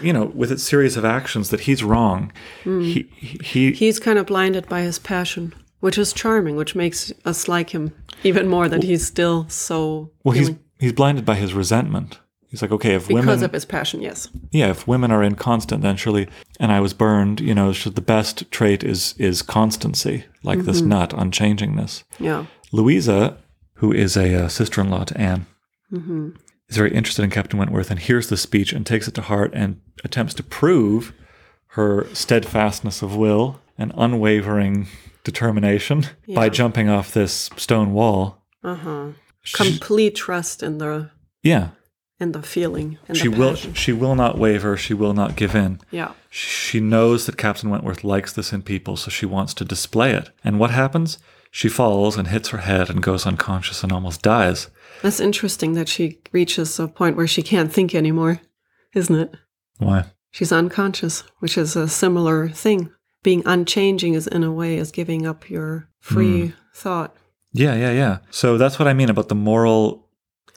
you 0.00 0.12
know, 0.12 0.26
with 0.26 0.50
its 0.52 0.62
series 0.62 0.96
of 0.96 1.04
actions 1.04 1.50
that 1.50 1.60
he's 1.60 1.82
wrong. 1.84 2.32
He, 2.64 3.02
he, 3.18 3.72
He's 3.72 3.98
kind 4.00 4.18
of 4.18 4.26
blinded 4.26 4.68
by 4.68 4.82
his 4.82 4.98
passion, 4.98 5.54
which 5.80 5.98
is 5.98 6.12
charming, 6.12 6.56
which 6.56 6.74
makes 6.74 7.12
us 7.24 7.48
like 7.48 7.70
him 7.70 7.92
even 8.24 8.48
more 8.48 8.68
that 8.68 8.82
he's 8.82 9.06
still 9.06 9.48
so. 9.48 10.10
Well, 10.24 10.34
he's, 10.34 10.50
he's 10.78 10.92
blinded 10.92 11.24
by 11.24 11.34
his 11.34 11.52
resentment. 11.54 12.18
He's 12.52 12.60
like, 12.60 12.70
okay, 12.70 12.94
if 12.96 13.08
because 13.08 13.24
women, 13.24 13.44
of 13.44 13.52
his 13.52 13.64
passion, 13.64 14.02
yes. 14.02 14.28
yeah, 14.50 14.68
if 14.68 14.86
women 14.86 15.10
are 15.10 15.22
inconstant, 15.22 15.80
then 15.80 15.96
surely, 15.96 16.28
and 16.60 16.70
I 16.70 16.80
was 16.80 16.92
burned. 16.92 17.40
You 17.40 17.54
know, 17.54 17.72
should 17.72 17.94
the 17.94 18.02
best 18.02 18.50
trait 18.50 18.84
is 18.84 19.14
is 19.16 19.40
constancy, 19.40 20.26
like 20.42 20.58
this 20.60 20.82
nut, 20.82 21.10
unchangingness. 21.10 22.04
Yeah. 22.20 22.44
Louisa, 22.70 23.38
who 23.76 23.90
is 23.90 24.18
a 24.18 24.44
uh, 24.44 24.48
sister-in-law 24.48 25.04
to 25.04 25.18
Anne, 25.18 25.46
is 26.68 26.76
very 26.76 26.92
interested 26.92 27.22
in 27.22 27.30
Captain 27.30 27.58
Wentworth 27.58 27.90
and 27.90 27.98
hears 27.98 28.28
the 28.28 28.36
speech 28.36 28.74
and 28.74 28.84
takes 28.84 29.08
it 29.08 29.14
to 29.14 29.22
heart 29.22 29.52
and 29.54 29.80
attempts 30.04 30.34
to 30.34 30.42
prove 30.42 31.14
her 31.68 32.06
steadfastness 32.12 33.00
of 33.00 33.16
will 33.16 33.62
and 33.78 33.92
unwavering 33.96 34.88
determination 35.24 36.04
by 36.34 36.50
jumping 36.50 36.90
off 36.90 37.14
this 37.14 37.48
stone 37.56 37.94
wall. 37.94 38.42
Uh 38.62 38.74
huh. 38.74 39.06
Complete 39.54 40.14
trust 40.14 40.62
in 40.62 40.76
the 40.76 41.10
yeah, 41.42 41.70
in 42.22 42.32
the 42.32 42.42
feeling 42.42 42.98
and 43.08 43.16
she 43.18 43.28
the 43.28 43.36
will. 43.36 43.54
She 43.56 43.92
will 43.92 44.14
not 44.14 44.38
waver. 44.38 44.76
She 44.76 44.94
will 44.94 45.12
not 45.12 45.36
give 45.36 45.54
in. 45.54 45.80
Yeah. 45.90 46.12
She 46.30 46.80
knows 46.80 47.26
that 47.26 47.36
Captain 47.36 47.68
Wentworth 47.68 48.04
likes 48.04 48.32
this 48.32 48.52
in 48.52 48.62
people, 48.62 48.96
so 48.96 49.10
she 49.10 49.26
wants 49.26 49.52
to 49.54 49.64
display 49.64 50.12
it. 50.12 50.30
And 50.42 50.58
what 50.58 50.70
happens? 50.70 51.18
She 51.50 51.68
falls 51.68 52.16
and 52.16 52.28
hits 52.28 52.48
her 52.48 52.58
head 52.58 52.88
and 52.88 53.02
goes 53.02 53.26
unconscious 53.26 53.82
and 53.82 53.92
almost 53.92 54.22
dies. 54.22 54.68
That's 55.02 55.20
interesting 55.20 55.74
that 55.74 55.88
she 55.88 56.20
reaches 56.32 56.78
a 56.80 56.88
point 56.88 57.16
where 57.16 57.26
she 57.26 57.42
can't 57.42 57.70
think 57.72 57.94
anymore, 57.94 58.40
isn't 58.94 59.14
it? 59.16 59.34
Why? 59.78 60.04
She's 60.30 60.52
unconscious, 60.52 61.24
which 61.40 61.58
is 61.58 61.76
a 61.76 61.88
similar 61.88 62.48
thing. 62.48 62.90
Being 63.22 63.42
unchanging 63.44 64.14
is 64.14 64.26
in 64.26 64.42
a 64.44 64.50
way 64.52 64.78
is 64.78 64.90
giving 64.90 65.26
up 65.26 65.50
your 65.50 65.88
free 66.00 66.46
Hmm. 66.46 66.52
thought. 66.74 67.14
Yeah, 67.52 67.74
yeah, 67.74 67.92
yeah. 67.92 68.18
So 68.30 68.56
that's 68.56 68.78
what 68.78 68.88
I 68.88 68.94
mean 68.94 69.10
about 69.10 69.28
the 69.28 69.34
moral 69.34 70.08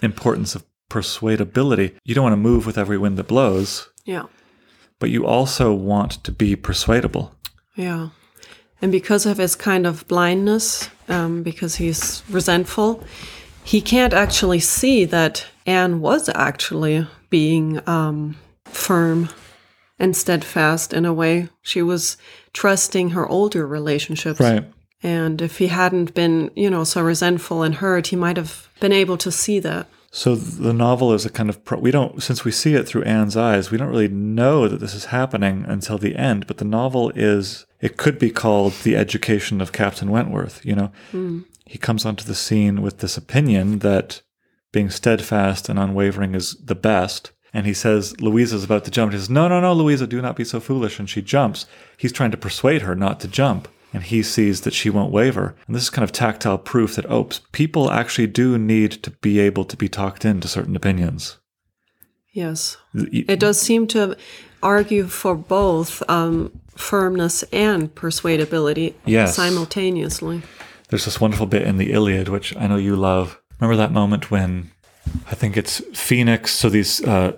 importance 0.02 0.56
of 0.56 0.64
persuadability. 0.96 1.92
You 2.06 2.16
don't 2.16 2.24
want 2.24 2.34
to 2.34 2.38
move 2.52 2.66
with 2.66 2.78
every 2.78 2.98
wind 2.98 3.18
that 3.18 3.28
blows, 3.28 3.90
Yeah. 4.06 4.24
but 5.00 5.10
you 5.10 5.26
also 5.26 5.74
want 5.74 6.12
to 6.24 6.32
be 6.32 6.56
persuadable. 6.56 7.36
Yeah. 7.76 8.10
And 8.82 8.92
because 8.92 9.26
of 9.26 9.38
his 9.38 9.56
kind 9.56 9.86
of 9.86 10.08
blindness, 10.08 10.90
um, 11.10 11.44
because 11.44 11.76
he's 11.76 12.24
resentful, 12.30 13.04
he 13.64 13.82
can't 13.82 14.14
actually 14.14 14.60
see 14.62 15.06
that 15.06 15.46
Anne 15.66 16.00
was 16.00 16.30
actually 16.30 17.06
being 17.30 17.82
um, 17.88 18.38
firm 18.66 19.30
and 20.00 20.16
steadfast 20.16 20.94
in 20.94 21.06
a 21.06 21.14
way. 21.14 21.50
She 21.62 21.82
was 21.82 22.16
trusting 22.54 23.10
her 23.10 23.28
older 23.28 23.68
relationships. 23.68 24.40
Right. 24.40 24.64
And 25.04 25.42
if 25.42 25.58
he 25.58 25.68
hadn't 25.68 26.14
been, 26.14 26.52
you 26.56 26.70
know, 26.70 26.84
so 26.86 27.02
resentful 27.02 27.64
and 27.64 27.76
hurt, 27.76 28.08
he 28.08 28.16
might 28.16 28.38
have 28.38 28.70
been 28.80 28.94
able 28.94 29.18
to 29.18 29.32
see 29.32 29.60
that. 29.60 29.88
So 30.16 30.34
the 30.34 30.72
novel 30.72 31.12
is 31.12 31.26
a 31.26 31.30
kind 31.30 31.50
of 31.50 31.66
pro- 31.66 31.78
we 31.78 31.92
don't 31.92 32.24
since 32.24 32.46
we 32.46 32.52
see 32.52 32.74
it 32.74 32.88
through 32.88 33.04
Anne's 33.04 33.36
eyes, 33.36 33.70
we 33.70 33.78
don't 33.78 33.90
really 33.90 34.08
know 34.08 34.66
that 34.70 34.80
this 34.80 34.94
is 34.94 35.06
happening 35.06 35.66
until 35.68 35.98
the 35.98 36.16
end. 36.16 36.48
But 36.48 36.56
the 36.56 36.64
novel 36.64 37.12
is 37.16 37.66
it 37.82 37.98
could 37.98 38.18
be 38.18 38.30
called 38.30 38.72
the 38.84 38.96
education 38.96 39.60
of 39.60 39.74
Captain 39.74 40.10
Wentworth. 40.10 40.66
You 40.66 40.76
know, 40.76 40.92
hmm. 41.12 41.42
he 41.66 41.78
comes 41.78 42.06
onto 42.06 42.24
the 42.24 42.34
scene 42.34 42.82
with 42.82 43.00
this 43.00 43.18
opinion 43.18 43.80
that 43.80 44.22
being 44.72 44.90
steadfast 44.90 45.68
and 45.68 45.78
unwavering 45.78 46.34
is 46.34 46.56
the 46.64 46.76
best. 46.76 47.34
And 47.54 47.66
he 47.66 47.74
says 47.74 48.18
Louisa's 48.22 48.64
about 48.64 48.86
to 48.86 48.92
jump. 48.92 49.12
He 49.12 49.20
says, 49.20 49.30
"No, 49.30 49.50
no, 49.50 49.60
no, 49.60 49.74
Louisa, 49.74 50.08
do 50.08 50.22
not 50.22 50.38
be 50.38 50.46
so 50.46 50.62
foolish." 50.62 50.98
And 50.98 51.10
she 51.10 51.22
jumps. 51.22 51.66
He's 51.98 52.14
trying 52.14 52.32
to 52.32 52.38
persuade 52.38 52.84
her 52.84 52.96
not 52.96 53.20
to 53.20 53.28
jump 53.28 53.68
and 53.96 54.04
he 54.04 54.22
sees 54.22 54.62
that 54.62 54.74
she 54.74 54.90
won't 54.90 55.12
waver. 55.14 55.56
And 55.68 55.76
this 55.76 55.84
is 55.84 55.90
kind 55.90 56.04
of 56.04 56.12
tactile 56.12 56.58
proof 56.58 56.96
that, 56.96 57.10
oh, 57.10 57.30
people 57.54 57.90
actually 57.90 58.28
do 58.28 58.58
need 58.58 58.92
to 59.04 59.10
be 59.12 59.40
able 59.40 59.64
to 59.64 59.78
be 59.78 59.88
talked 59.88 60.26
into 60.26 60.50
certain 60.50 60.76
opinions. 60.76 61.38
Yes. 62.34 62.76
It 62.94 63.40
does 63.40 63.58
seem 63.58 63.88
to 63.88 64.18
argue 64.62 65.08
for 65.08 65.34
both 65.34 66.04
um, 66.10 66.52
firmness 66.76 67.44
and 67.54 67.94
persuadability 67.96 68.96
Yes. 69.06 69.34
simultaneously. 69.34 70.42
There's 70.90 71.06
this 71.06 71.22
wonderful 71.22 71.46
bit 71.46 71.62
in 71.62 71.78
the 71.78 71.94
Iliad, 71.94 72.28
which 72.28 72.54
I 72.58 72.68
know 72.68 72.76
you 72.76 72.98
love. 72.98 73.40
Remember 73.62 73.78
that 73.78 73.94
moment 73.94 74.30
when 74.30 74.72
I 75.32 75.36
think 75.36 75.56
it's 75.56 75.82
Phoenix, 75.94 76.52
so 76.52 76.68
these 76.70 77.02
uh, 77.06 77.38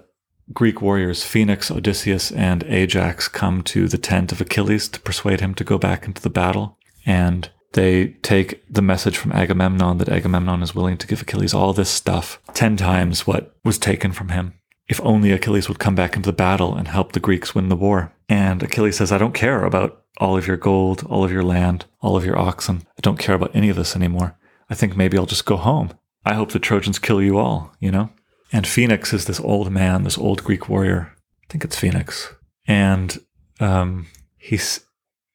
Greek 0.54 0.82
warriors, 0.82 1.24
Phoenix, 1.24 1.70
Odysseus, 1.70 2.32
and 2.32 2.64
Ajax, 2.64 3.28
come 3.28 3.62
to 3.64 3.88
the 3.88 3.98
tent 3.98 4.32
of 4.32 4.42
Achilles 4.42 4.88
to 4.90 5.00
persuade 5.00 5.42
him 5.42 5.54
to 5.56 5.64
go 5.64 5.78
back 5.78 6.06
into 6.06 6.22
the 6.22 6.30
battle. 6.30 6.78
And 7.06 7.50
they 7.74 8.08
take 8.22 8.64
the 8.72 8.82
message 8.82 9.18
from 9.18 9.34
Agamemnon 9.34 9.98
that 9.98 10.10
Agamemnon 10.10 10.64
is 10.64 10.74
willing 10.74 10.98
to 10.98 11.08
give 11.08 11.22
Achilles 11.22 11.54
all 11.54 11.74
this 11.74 11.90
stuff, 11.90 12.42
10 12.54 12.78
times 12.78 13.28
what 13.28 13.56
was 13.64 13.78
taken 13.78 14.12
from 14.12 14.30
him. 14.30 14.54
If 14.88 15.02
only 15.04 15.32
Achilles 15.32 15.68
would 15.68 15.80
come 15.80 15.96
back 15.96 16.16
into 16.16 16.30
the 16.30 16.36
battle 16.36 16.76
and 16.76 16.88
help 16.88 17.12
the 17.12 17.20
Greeks 17.20 17.54
win 17.54 17.68
the 17.68 17.76
war. 17.76 18.14
And 18.30 18.64
Achilles 18.64 18.98
says, 18.98 19.12
I 19.12 19.18
don't 19.18 19.34
care 19.34 19.66
about 19.66 20.04
all 20.18 20.38
of 20.38 20.48
your 20.48 20.58
gold, 20.58 21.06
all 21.10 21.24
of 21.24 21.32
your 21.32 21.44
land, 21.44 21.86
all 22.02 22.16
of 22.16 22.26
your 22.26 22.38
oxen. 22.38 22.84
I 22.98 23.02
don't 23.02 23.20
care 23.20 23.36
about 23.36 23.56
any 23.56 23.70
of 23.70 23.76
this 23.76 23.96
anymore. 23.96 24.38
I 24.70 24.76
think 24.76 24.96
maybe 24.96 25.18
I'll 25.18 25.26
just 25.26 25.46
go 25.46 25.58
home. 25.58 25.92
I 26.26 26.34
hope 26.34 26.52
the 26.52 26.60
Trojans 26.60 27.00
kill 27.00 27.22
you 27.22 27.38
all, 27.38 27.74
you 27.80 27.92
know? 27.92 28.10
And 28.52 28.66
Phoenix 28.66 29.14
is 29.14 29.26
this 29.26 29.40
old 29.40 29.72
man, 29.72 30.04
this 30.04 30.18
old 30.18 30.44
Greek 30.44 30.70
warrior. 30.70 31.14
I 31.44 31.46
think 31.50 31.64
it's 31.64 31.78
Phoenix. 31.78 32.34
And 32.68 33.20
um, 33.60 34.08
he's 34.38 34.82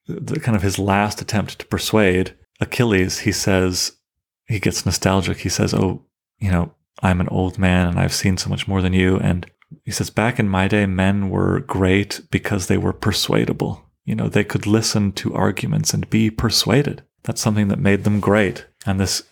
the 0.06 0.40
kind 0.40 0.56
of 0.56 0.62
his 0.62 0.78
last 0.78 1.20
attempt 1.20 1.58
to 1.58 1.66
persuade 1.66 2.34
Achilles. 2.60 3.20
He 3.20 3.32
says, 3.32 3.92
he 4.46 4.60
gets 4.60 4.84
nostalgic. 4.84 5.38
He 5.38 5.48
says, 5.48 5.74
Oh, 5.74 6.04
you 6.38 6.50
know, 6.50 6.74
I'm 7.02 7.20
an 7.20 7.28
old 7.28 7.58
man 7.58 7.88
and 7.88 7.98
I've 7.98 8.12
seen 8.12 8.36
so 8.36 8.50
much 8.50 8.68
more 8.68 8.82
than 8.82 8.92
you. 8.92 9.18
And 9.18 9.50
he 9.84 9.90
says, 9.90 10.10
Back 10.10 10.38
in 10.38 10.48
my 10.48 10.68
day, 10.68 10.86
men 10.86 11.30
were 11.30 11.60
great 11.60 12.20
because 12.30 12.66
they 12.66 12.78
were 12.78 12.92
persuadable. 12.92 13.84
You 14.04 14.14
know, 14.14 14.28
they 14.28 14.44
could 14.44 14.66
listen 14.66 15.12
to 15.12 15.34
arguments 15.34 15.94
and 15.94 16.10
be 16.10 16.30
persuaded. 16.30 17.02
That's 17.22 17.40
something 17.40 17.68
that 17.68 17.78
made 17.78 18.04
them 18.04 18.20
great. 18.20 18.66
And 18.84 18.98
this 18.98 19.22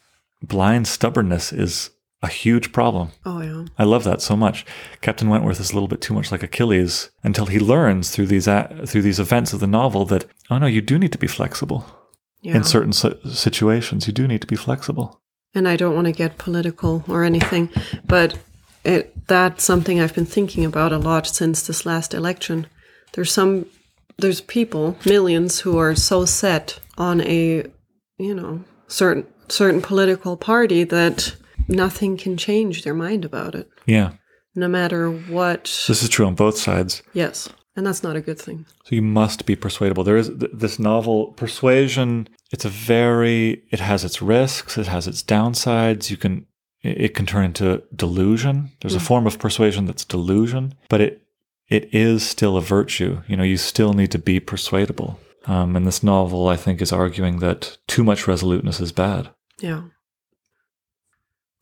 blind 0.43 0.87
stubbornness 0.87 1.53
is 1.53 1.91
a 2.23 2.29
huge 2.29 2.73
problem. 2.73 3.11
Oh, 3.25 3.41
yeah. 3.41 3.65
I 3.79 3.85
love 3.85 4.05
that 4.05 4.21
so 4.21 4.37
much. 4.37 4.67
Captain 5.01 5.29
Wentworth 5.29 5.59
is 5.61 5.71
a 5.71 5.75
little 5.75 5.89
bit 5.89 6.01
too 6.03 6.13
much 6.15 6.31
like 6.31 6.43
Achilles 6.43 7.11
until 7.25 7.47
he 7.47 7.59
learns 7.59 8.11
through 8.11 8.27
these 8.27 8.47
a- 8.47 8.83
through 8.87 9.03
these 9.03 9.19
events 9.21 9.53
of 9.53 9.61
the 9.61 9.67
novel 9.67 10.05
that 10.07 10.27
oh 10.51 10.59
no, 10.59 10.67
you 10.67 10.81
do 10.83 10.99
need 10.99 11.13
to 11.13 11.19
be 11.19 11.27
flexible 11.27 11.85
Yeah. 12.43 12.57
in 12.57 12.65
certain 12.65 12.93
si- 12.93 13.17
situations. 13.33 14.07
You 14.07 14.13
do 14.13 14.27
need 14.29 14.41
to 14.43 14.47
be 14.47 14.57
flexible. 14.57 15.21
and 15.55 15.67
I 15.67 15.77
don't 15.77 15.95
want 15.97 16.07
to 16.07 16.13
get 16.13 16.39
political 16.39 17.03
or 17.09 17.25
anything, 17.25 17.71
but 18.07 18.39
it 18.85 19.13
that's 19.27 19.65
something 19.65 19.99
I've 20.01 20.15
been 20.15 20.27
thinking 20.27 20.65
about 20.65 20.93
a 20.93 20.99
lot 20.99 21.27
since 21.27 21.67
this 21.67 21.85
last 21.87 22.15
election. 22.15 22.67
There's 23.13 23.33
some 23.33 23.65
there's 24.19 24.43
people, 24.43 24.97
millions 25.07 25.61
who 25.61 25.79
are 25.79 25.95
so 25.97 26.27
set 26.27 26.79
on 26.99 27.21
a, 27.23 27.65
you 28.19 28.35
know, 28.35 28.63
certain 28.89 29.25
certain 29.49 29.81
political 29.81 30.37
party 30.37 30.85
that 30.85 31.35
nothing 31.71 32.17
can 32.17 32.37
change 32.37 32.83
their 32.85 32.95
mind 32.95 33.25
about 33.25 33.55
it, 33.55 33.69
Yeah, 33.87 34.13
no 34.55 34.69
matter 34.69 35.11
what. 35.11 35.65
this 35.89 36.03
is 36.03 36.09
true 36.09 36.27
on 36.27 36.35
both 36.35 36.59
sides. 36.59 37.03
Yes, 37.15 37.49
and 37.77 37.87
that's 37.87 38.03
not 38.03 38.17
a 38.17 38.21
good 38.21 38.39
thing. 38.39 38.67
So 38.85 38.95
you 38.95 39.03
must 39.03 39.47
be 39.47 39.57
persuadable. 39.57 40.05
There 40.05 40.17
is 40.17 40.29
th- 40.29 40.51
this 40.53 40.79
novel 40.79 41.29
persuasion. 41.37 42.29
It's 42.53 42.65
a 42.65 42.69
very 42.69 43.63
it 43.71 43.81
has 43.81 44.05
its 44.05 44.21
risks. 44.21 44.77
It 44.77 44.89
has 44.89 45.07
its 45.07 45.23
downsides. 45.23 46.11
You 46.11 46.17
can 46.17 46.47
it 46.83 47.15
can 47.15 47.27
turn 47.27 47.45
into 47.45 47.83
delusion. 47.95 48.71
There's 48.81 48.95
a 48.95 49.01
form 49.01 49.27
of 49.27 49.39
persuasion 49.39 49.85
that's 49.87 50.05
delusion, 50.05 50.75
but 50.89 51.01
it 51.01 51.23
it 51.69 51.89
is 51.95 52.29
still 52.29 52.57
a 52.57 52.61
virtue. 52.63 53.23
You 53.29 53.37
know, 53.37 53.45
you 53.45 53.57
still 53.57 53.93
need 53.93 54.11
to 54.11 54.19
be 54.19 54.41
persuadable. 54.41 55.21
Um, 55.47 55.77
and 55.77 55.87
this 55.87 56.03
novel, 56.03 56.49
I 56.49 56.57
think, 56.57 56.83
is 56.83 56.93
arguing 56.93 57.39
that 57.39 57.79
too 57.87 58.03
much 58.05 58.27
resoluteness 58.27 58.81
is 58.81 58.93
bad. 58.93 59.31
Yeah. 59.61 59.83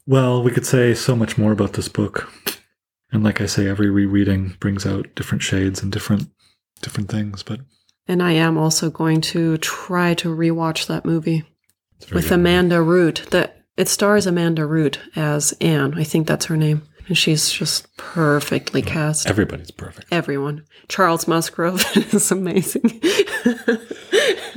Well, 0.08 0.42
we 0.42 0.52
could 0.52 0.64
say 0.64 0.94
so 0.94 1.14
much 1.14 1.36
more 1.36 1.52
about 1.52 1.74
this 1.74 1.90
book. 1.90 2.32
And 3.12 3.22
like 3.22 3.42
I 3.42 3.46
say, 3.46 3.68
every 3.68 3.90
rereading 3.90 4.56
brings 4.58 4.86
out 4.86 5.14
different 5.14 5.42
shades 5.42 5.82
and 5.82 5.92
different 5.92 6.30
different 6.80 7.10
things, 7.10 7.42
but 7.42 7.60
And 8.06 8.22
I 8.22 8.32
am 8.32 8.56
also 8.56 8.88
going 8.88 9.20
to 9.32 9.58
try 9.58 10.14
to 10.14 10.34
rewatch 10.34 10.86
that 10.86 11.04
movie 11.04 11.44
with. 12.10 12.32
Amanda 12.32 12.80
Root. 12.80 13.26
That 13.32 13.66
it 13.76 13.86
stars 13.86 14.26
Amanda 14.26 14.64
Root 14.64 14.98
as 15.14 15.52
Anne. 15.60 15.92
I 15.92 16.04
think 16.04 16.26
that's 16.26 16.46
her 16.46 16.56
name, 16.56 16.88
and 17.06 17.18
she's 17.18 17.50
just 17.50 17.94
perfectly 17.98 18.80
cast. 18.80 19.28
Everybody's 19.28 19.70
perfect. 19.70 20.08
Everyone. 20.10 20.64
Charles 20.88 21.28
Musgrove 21.28 21.84
is 22.14 22.30
amazing. 22.30 22.98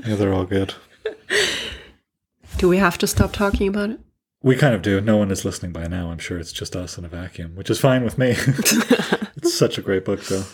Yeah, 0.06 0.16
they're 0.16 0.34
all 0.34 0.46
good. 0.46 0.76
Do 2.58 2.70
we 2.70 2.78
have 2.78 2.98
to 3.00 3.08
stop 3.08 3.34
talking 3.34 3.68
about 3.68 3.90
it? 3.90 4.00
We 4.44 4.56
kind 4.56 4.74
of 4.74 4.82
do. 4.82 5.00
No 5.00 5.18
one 5.18 5.30
is 5.30 5.46
listening 5.46 5.72
by 5.72 5.86
now. 5.86 6.10
I'm 6.10 6.18
sure 6.18 6.40
it's 6.40 6.52
just 6.52 6.76
us 6.76 6.98
in 6.98 7.06
a 7.06 7.08
vacuum, 7.08 7.56
which 7.56 7.70
is 7.70 7.80
fine 7.80 8.04
with 8.04 8.18
me. 8.18 8.30
it's 9.38 9.54
such 9.54 9.78
a 9.78 9.84
great 9.84 10.04
book, 10.04 10.24
though. 10.24 10.46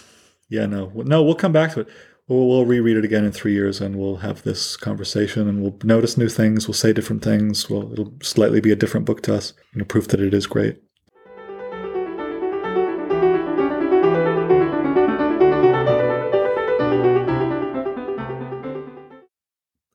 Yeah, 0.50 0.66
no, 0.66 0.92
no, 0.94 1.24
we'll 1.24 1.36
come 1.36 1.54
back 1.54 1.72
to 1.74 1.82
it. 1.82 1.88
We'll, 2.28 2.50
we'll 2.50 2.66
reread 2.66 2.98
it 2.98 3.06
again 3.06 3.24
in 3.24 3.32
three 3.32 3.54
years, 3.54 3.80
and 3.80 3.96
we'll 3.96 4.18
have 4.18 4.44
this 4.44 4.76
conversation, 4.76 5.48
and 5.48 5.62
we'll 5.62 5.78
notice 5.84 6.18
new 6.18 6.28
things. 6.28 6.68
We'll 6.68 6.74
say 6.74 6.92
different 6.92 7.24
things. 7.24 7.70
Well, 7.70 7.94
it'll 7.94 8.14
slightly 8.22 8.60
be 8.60 8.74
a 8.74 8.76
different 8.76 9.06
book 9.06 9.22
to 9.24 9.36
us, 9.36 9.54
you 9.74 9.80
know, 9.80 9.86
proof 9.86 10.10
that 10.10 10.20
it 10.20 10.34
is 10.34 10.48
great. 10.48 10.82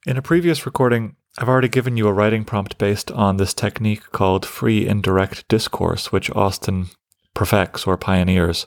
In 0.07 0.16
a 0.16 0.22
previous 0.22 0.64
recording, 0.64 1.16
I've 1.38 1.48
already 1.48 1.68
given 1.68 1.96
you 1.96 2.08
a 2.08 2.12
writing 2.12 2.44
prompt 2.44 2.76
based 2.76 3.10
on 3.10 3.38
this 3.38 3.54
technique 3.54 4.12
called 4.12 4.44
free 4.44 4.86
indirect 4.86 5.48
discourse, 5.48 6.12
which 6.12 6.30
Austen 6.32 6.90
perfects 7.32 7.86
or 7.86 7.96
pioneers. 7.96 8.66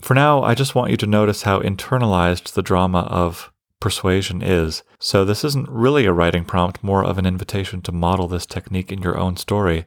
For 0.00 0.14
now, 0.14 0.42
I 0.42 0.54
just 0.54 0.74
want 0.74 0.90
you 0.90 0.96
to 0.96 1.06
notice 1.06 1.42
how 1.42 1.60
internalized 1.60 2.54
the 2.54 2.62
drama 2.62 3.00
of 3.00 3.52
persuasion 3.80 4.40
is. 4.40 4.82
So, 4.98 5.26
this 5.26 5.44
isn't 5.44 5.68
really 5.68 6.06
a 6.06 6.12
writing 6.12 6.46
prompt, 6.46 6.82
more 6.82 7.04
of 7.04 7.18
an 7.18 7.26
invitation 7.26 7.82
to 7.82 7.92
model 7.92 8.28
this 8.28 8.46
technique 8.46 8.90
in 8.90 9.02
your 9.02 9.18
own 9.18 9.36
story. 9.36 9.84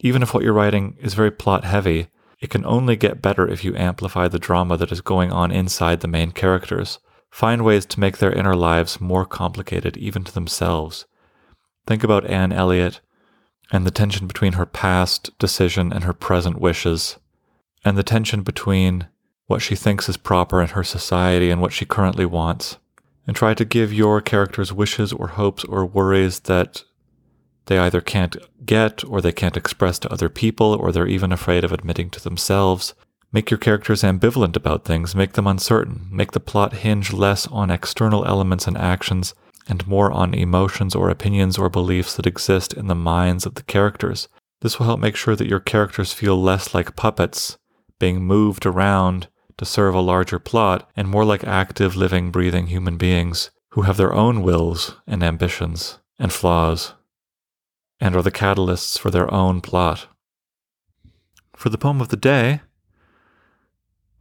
Even 0.00 0.22
if 0.22 0.32
what 0.32 0.42
you're 0.42 0.54
writing 0.54 0.96
is 0.98 1.12
very 1.12 1.30
plot 1.30 1.64
heavy, 1.64 2.08
it 2.40 2.48
can 2.48 2.64
only 2.64 2.96
get 2.96 3.22
better 3.22 3.46
if 3.46 3.64
you 3.64 3.76
amplify 3.76 4.28
the 4.28 4.38
drama 4.38 4.78
that 4.78 4.92
is 4.92 5.02
going 5.02 5.30
on 5.30 5.52
inside 5.52 6.00
the 6.00 6.08
main 6.08 6.30
characters. 6.30 6.98
Find 7.30 7.64
ways 7.64 7.84
to 7.86 8.00
make 8.00 8.16
their 8.16 8.32
inner 8.32 8.56
lives 8.56 8.98
more 8.98 9.26
complicated, 9.26 9.98
even 9.98 10.24
to 10.24 10.32
themselves. 10.32 11.04
Think 11.86 12.02
about 12.02 12.26
Anne 12.26 12.52
Elliot 12.52 13.00
and 13.70 13.86
the 13.86 13.90
tension 13.90 14.26
between 14.26 14.54
her 14.54 14.66
past 14.66 15.36
decision 15.38 15.92
and 15.92 16.04
her 16.04 16.12
present 16.12 16.60
wishes, 16.60 17.18
and 17.84 17.96
the 17.96 18.02
tension 18.02 18.42
between 18.42 19.08
what 19.46 19.62
she 19.62 19.74
thinks 19.74 20.08
is 20.08 20.16
proper 20.16 20.62
in 20.62 20.68
her 20.68 20.84
society 20.84 21.50
and 21.50 21.60
what 21.60 21.72
she 21.72 21.84
currently 21.84 22.24
wants. 22.24 22.78
And 23.26 23.34
try 23.34 23.54
to 23.54 23.64
give 23.64 23.92
your 23.92 24.20
characters 24.20 24.72
wishes 24.72 25.12
or 25.12 25.28
hopes 25.28 25.64
or 25.64 25.86
worries 25.86 26.40
that 26.40 26.84
they 27.66 27.78
either 27.78 28.02
can't 28.02 28.36
get 28.66 29.02
or 29.04 29.20
they 29.20 29.32
can't 29.32 29.56
express 29.56 29.98
to 30.00 30.12
other 30.12 30.28
people 30.28 30.74
or 30.74 30.92
they're 30.92 31.06
even 31.06 31.32
afraid 31.32 31.64
of 31.64 31.72
admitting 31.72 32.10
to 32.10 32.22
themselves. 32.22 32.92
Make 33.32 33.50
your 33.50 33.58
characters 33.58 34.02
ambivalent 34.02 34.56
about 34.56 34.84
things, 34.84 35.14
make 35.14 35.32
them 35.32 35.46
uncertain, 35.46 36.06
make 36.10 36.32
the 36.32 36.40
plot 36.40 36.74
hinge 36.74 37.12
less 37.12 37.46
on 37.46 37.70
external 37.70 38.26
elements 38.26 38.66
and 38.66 38.76
actions 38.76 39.34
and 39.68 39.86
more 39.86 40.12
on 40.12 40.34
emotions 40.34 40.94
or 40.94 41.08
opinions 41.08 41.58
or 41.58 41.68
beliefs 41.68 42.14
that 42.16 42.26
exist 42.26 42.72
in 42.72 42.86
the 42.86 42.94
minds 42.94 43.46
of 43.46 43.54
the 43.54 43.62
characters. 43.62 44.28
This 44.60 44.78
will 44.78 44.86
help 44.86 45.00
make 45.00 45.16
sure 45.16 45.36
that 45.36 45.48
your 45.48 45.60
characters 45.60 46.12
feel 46.12 46.40
less 46.40 46.74
like 46.74 46.96
puppets, 46.96 47.58
being 47.98 48.24
moved 48.24 48.66
around 48.66 49.28
to 49.56 49.64
serve 49.64 49.94
a 49.94 50.00
larger 50.00 50.38
plot, 50.38 50.90
and 50.96 51.08
more 51.08 51.24
like 51.24 51.44
active, 51.44 51.94
living, 51.96 52.30
breathing 52.30 52.66
human 52.66 52.96
beings 52.96 53.50
who 53.70 53.82
have 53.82 53.96
their 53.96 54.12
own 54.12 54.42
wills 54.42 54.96
and 55.06 55.22
ambitions 55.22 55.98
and 56.18 56.32
flaws 56.32 56.94
and 58.00 58.14
are 58.16 58.22
the 58.22 58.30
catalysts 58.30 58.98
for 58.98 59.10
their 59.10 59.32
own 59.32 59.60
plot. 59.60 60.08
for 61.56 61.68
the 61.68 61.78
poem 61.78 62.00
of 62.00 62.08
the 62.08 62.16
day, 62.16 62.60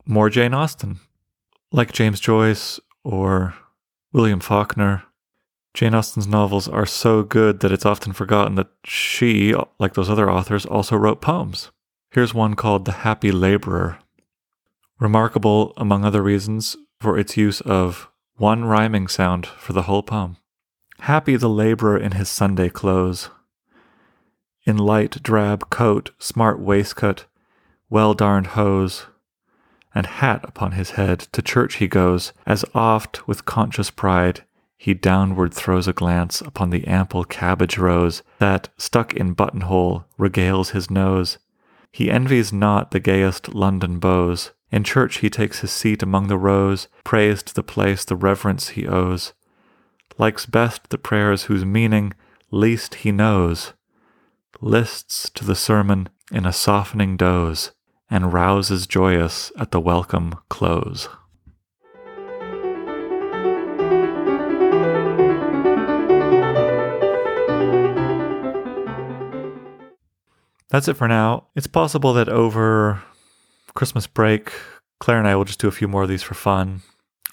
more 0.06 0.30
Jane 0.30 0.54
Austen. 0.54 1.00
Like 1.72 1.92
James 1.92 2.20
Joyce 2.20 2.80
or 3.04 3.56
William 4.12 4.40
Faulkner, 4.40 5.04
Jane 5.74 5.96
Austen's 5.96 6.28
novels 6.28 6.68
are 6.68 6.86
so 6.86 7.24
good 7.24 7.60
that 7.62 7.72
it's 7.72 7.86
often 7.86 8.14
forgotten 8.14 8.54
that 8.56 8.70
she, 8.84 9.56
like 9.80 9.96
those 9.96 10.10
other 10.10 10.30
authors, 10.30 10.68
also 10.68 10.96
wrote 10.96 11.20
poems. 11.20 11.72
Here's 12.12 12.34
one 12.34 12.56
called 12.56 12.86
The 12.86 12.92
Happy 12.92 13.32
Laborer. 13.32 13.98
Remarkable, 15.00 15.74
among 15.76 16.06
other 16.06 16.22
reasons, 16.22 16.78
for 17.02 17.18
its 17.18 17.38
use 17.38 17.60
of 17.62 18.08
one 18.36 18.66
rhyming 18.66 19.08
sound 19.08 19.48
for 19.48 19.74
the 19.74 19.84
whole 19.84 20.04
poem. 20.04 20.38
Happy 21.00 21.36
the 21.38 21.50
laborer 21.50 21.98
in 21.98 22.12
his 22.12 22.30
Sunday 22.30 22.70
clothes. 22.70 23.32
In 24.66 24.78
light 24.78 25.24
drab 25.24 25.72
coat, 25.72 26.12
smart 26.20 26.60
waistcoat, 26.60 27.26
well 27.90 28.14
darned 28.14 28.48
hose, 28.48 29.08
and 29.96 30.06
hat 30.06 30.42
upon 30.44 30.74
his 30.74 30.92
head, 30.92 31.22
to 31.32 31.42
church 31.42 31.76
he 31.76 31.88
goes, 31.88 32.32
as 32.46 32.64
oft 32.76 33.28
with 33.28 33.46
conscious 33.46 33.90
pride 33.90 34.44
he 34.84 34.94
downward 34.94 35.54
throws 35.54 35.88
a 35.88 35.94
glance 35.94 36.42
upon 36.42 36.70
the 36.70 36.86
ample 36.86 37.24
cabbage 37.24 37.78
rose 37.78 38.22
that, 38.40 38.68
stuck 38.78 39.14
in 39.14 39.32
buttonhole, 39.32 40.04
regales 40.20 40.72
his 40.72 40.92
nose. 40.92 41.38
He 41.90 42.12
envies 42.12 42.52
not 42.52 42.92
the 42.92 43.00
gayest 43.00 43.56
London 43.56 43.98
beaux. 44.00 44.36
In 44.74 44.84
church 44.84 45.20
he 45.20 45.30
takes 45.30 45.62
his 45.62 45.72
seat 45.72 46.04
among 46.04 46.28
the 46.28 46.38
rows, 46.38 46.90
prays 47.06 47.42
to 47.44 47.54
the 47.54 47.64
place 47.64 48.04
the 48.04 48.18
reverence 48.18 48.70
he 48.76 48.86
owes, 48.86 49.32
likes 50.18 50.46
best 50.46 50.90
the 50.90 50.98
prayers 50.98 51.44
whose 51.44 51.64
meaning 51.64 52.12
least 52.52 52.96
he 52.96 53.12
knows, 53.14 53.72
lists 54.60 55.30
to 55.30 55.46
the 55.46 55.56
sermon 55.56 56.10
in 56.30 56.46
a 56.46 56.52
softening 56.52 57.16
doze, 57.16 57.72
and 58.10 58.34
rouses 58.34 58.86
joyous 58.86 59.50
at 59.58 59.72
the 59.72 59.80
welcome 59.80 60.36
close. 60.50 61.08
That's 70.74 70.88
it 70.88 70.98
for 70.98 71.08
now. 71.08 71.50
It's 71.56 71.68
possible 71.68 72.14
that 72.14 72.28
over 72.28 73.04
Christmas 73.76 74.08
break, 74.08 74.52
Claire 75.00 75.20
and 75.20 75.28
I 75.28 75.36
will 75.36 75.46
just 75.46 75.60
do 75.60 75.68
a 75.68 75.72
few 75.72 75.88
more 75.88 76.02
of 76.02 76.10
these 76.10 76.24
for 76.24 76.34
fun. 76.34 76.82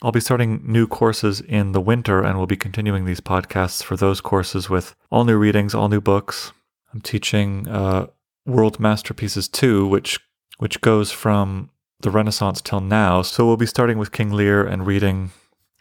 I'll 0.03 0.13
be 0.13 0.21
starting 0.21 0.61
new 0.71 0.87
courses 0.87 1.41
in 1.41 1.73
the 1.73 1.81
winter 1.81 2.23
and 2.23 2.37
we'll 2.37 2.47
be 2.47 2.59
continuing 2.59 3.07
these 3.07 3.23
podcasts 3.23 3.83
for 3.83 3.97
those 3.97 4.21
courses 4.21 4.69
with 4.69 4.95
all 5.11 5.25
new 5.25 5.39
readings, 5.39 5.75
all 5.75 5.89
new 5.89 6.03
books. 6.03 6.53
I'm 6.93 7.01
teaching 7.01 7.67
uh, 7.67 8.09
World 8.45 8.79
Masterpieces 8.79 9.49
2, 9.49 9.87
which 9.87 10.21
which 10.59 10.83
goes 10.83 11.11
from 11.11 11.71
the 12.01 12.11
Renaissance 12.11 12.61
till 12.61 12.81
now. 12.81 13.23
So 13.23 13.47
we'll 13.47 13.57
be 13.57 13.65
starting 13.65 13.97
with 13.97 14.13
King 14.13 14.33
Lear 14.33 14.67
and 14.67 14.87
reading 14.87 15.31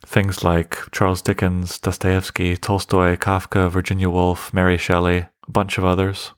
things 0.05 0.45
like 0.45 0.77
Charles 0.93 1.21
Dickens, 1.21 1.77
Dostoevsky, 1.77 2.55
Tolstoy, 2.55 3.17
Kafka, 3.17 3.69
Virginia 3.69 4.09
Woolf, 4.09 4.53
Mary 4.53 4.77
Shelley, 4.77 5.27
a 5.45 5.51
bunch 5.51 5.77
of 5.77 5.83
others. 5.83 6.31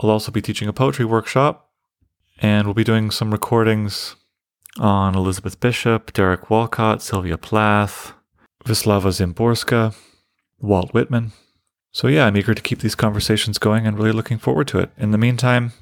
I'll 0.00 0.10
also 0.10 0.32
be 0.32 0.40
teaching 0.40 0.68
a 0.68 0.72
poetry 0.72 1.04
workshop, 1.04 1.68
and 2.40 2.66
we'll 2.66 2.74
be 2.74 2.84
doing 2.84 3.10
some 3.10 3.30
recordings 3.30 4.16
on 4.78 5.14
Elizabeth 5.14 5.60
Bishop, 5.60 6.12
Derek 6.12 6.48
Walcott, 6.48 7.02
Sylvia 7.02 7.36
Plath, 7.36 8.14
Wisława 8.64 9.12
Szymborska, 9.12 9.94
Walt 10.58 10.92
Whitman. 10.94 11.32
So, 11.92 12.08
yeah, 12.08 12.26
I'm 12.26 12.36
eager 12.36 12.54
to 12.54 12.62
keep 12.62 12.78
these 12.78 12.94
conversations 12.94 13.58
going 13.58 13.86
and 13.86 13.98
really 13.98 14.12
looking 14.12 14.38
forward 14.38 14.68
to 14.68 14.78
it. 14.78 14.90
In 14.96 15.10
the 15.10 15.18
meantime, 15.18 15.72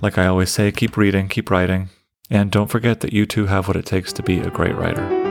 like 0.00 0.18
I 0.18 0.26
always 0.26 0.50
say, 0.50 0.70
keep 0.70 0.96
reading, 0.96 1.28
keep 1.28 1.50
writing, 1.50 1.88
and 2.30 2.50
don't 2.50 2.70
forget 2.70 3.00
that 3.00 3.12
you 3.12 3.26
too 3.26 3.46
have 3.46 3.66
what 3.66 3.76
it 3.76 3.86
takes 3.86 4.12
to 4.12 4.22
be 4.22 4.38
a 4.38 4.50
great 4.50 4.76
writer. 4.76 5.23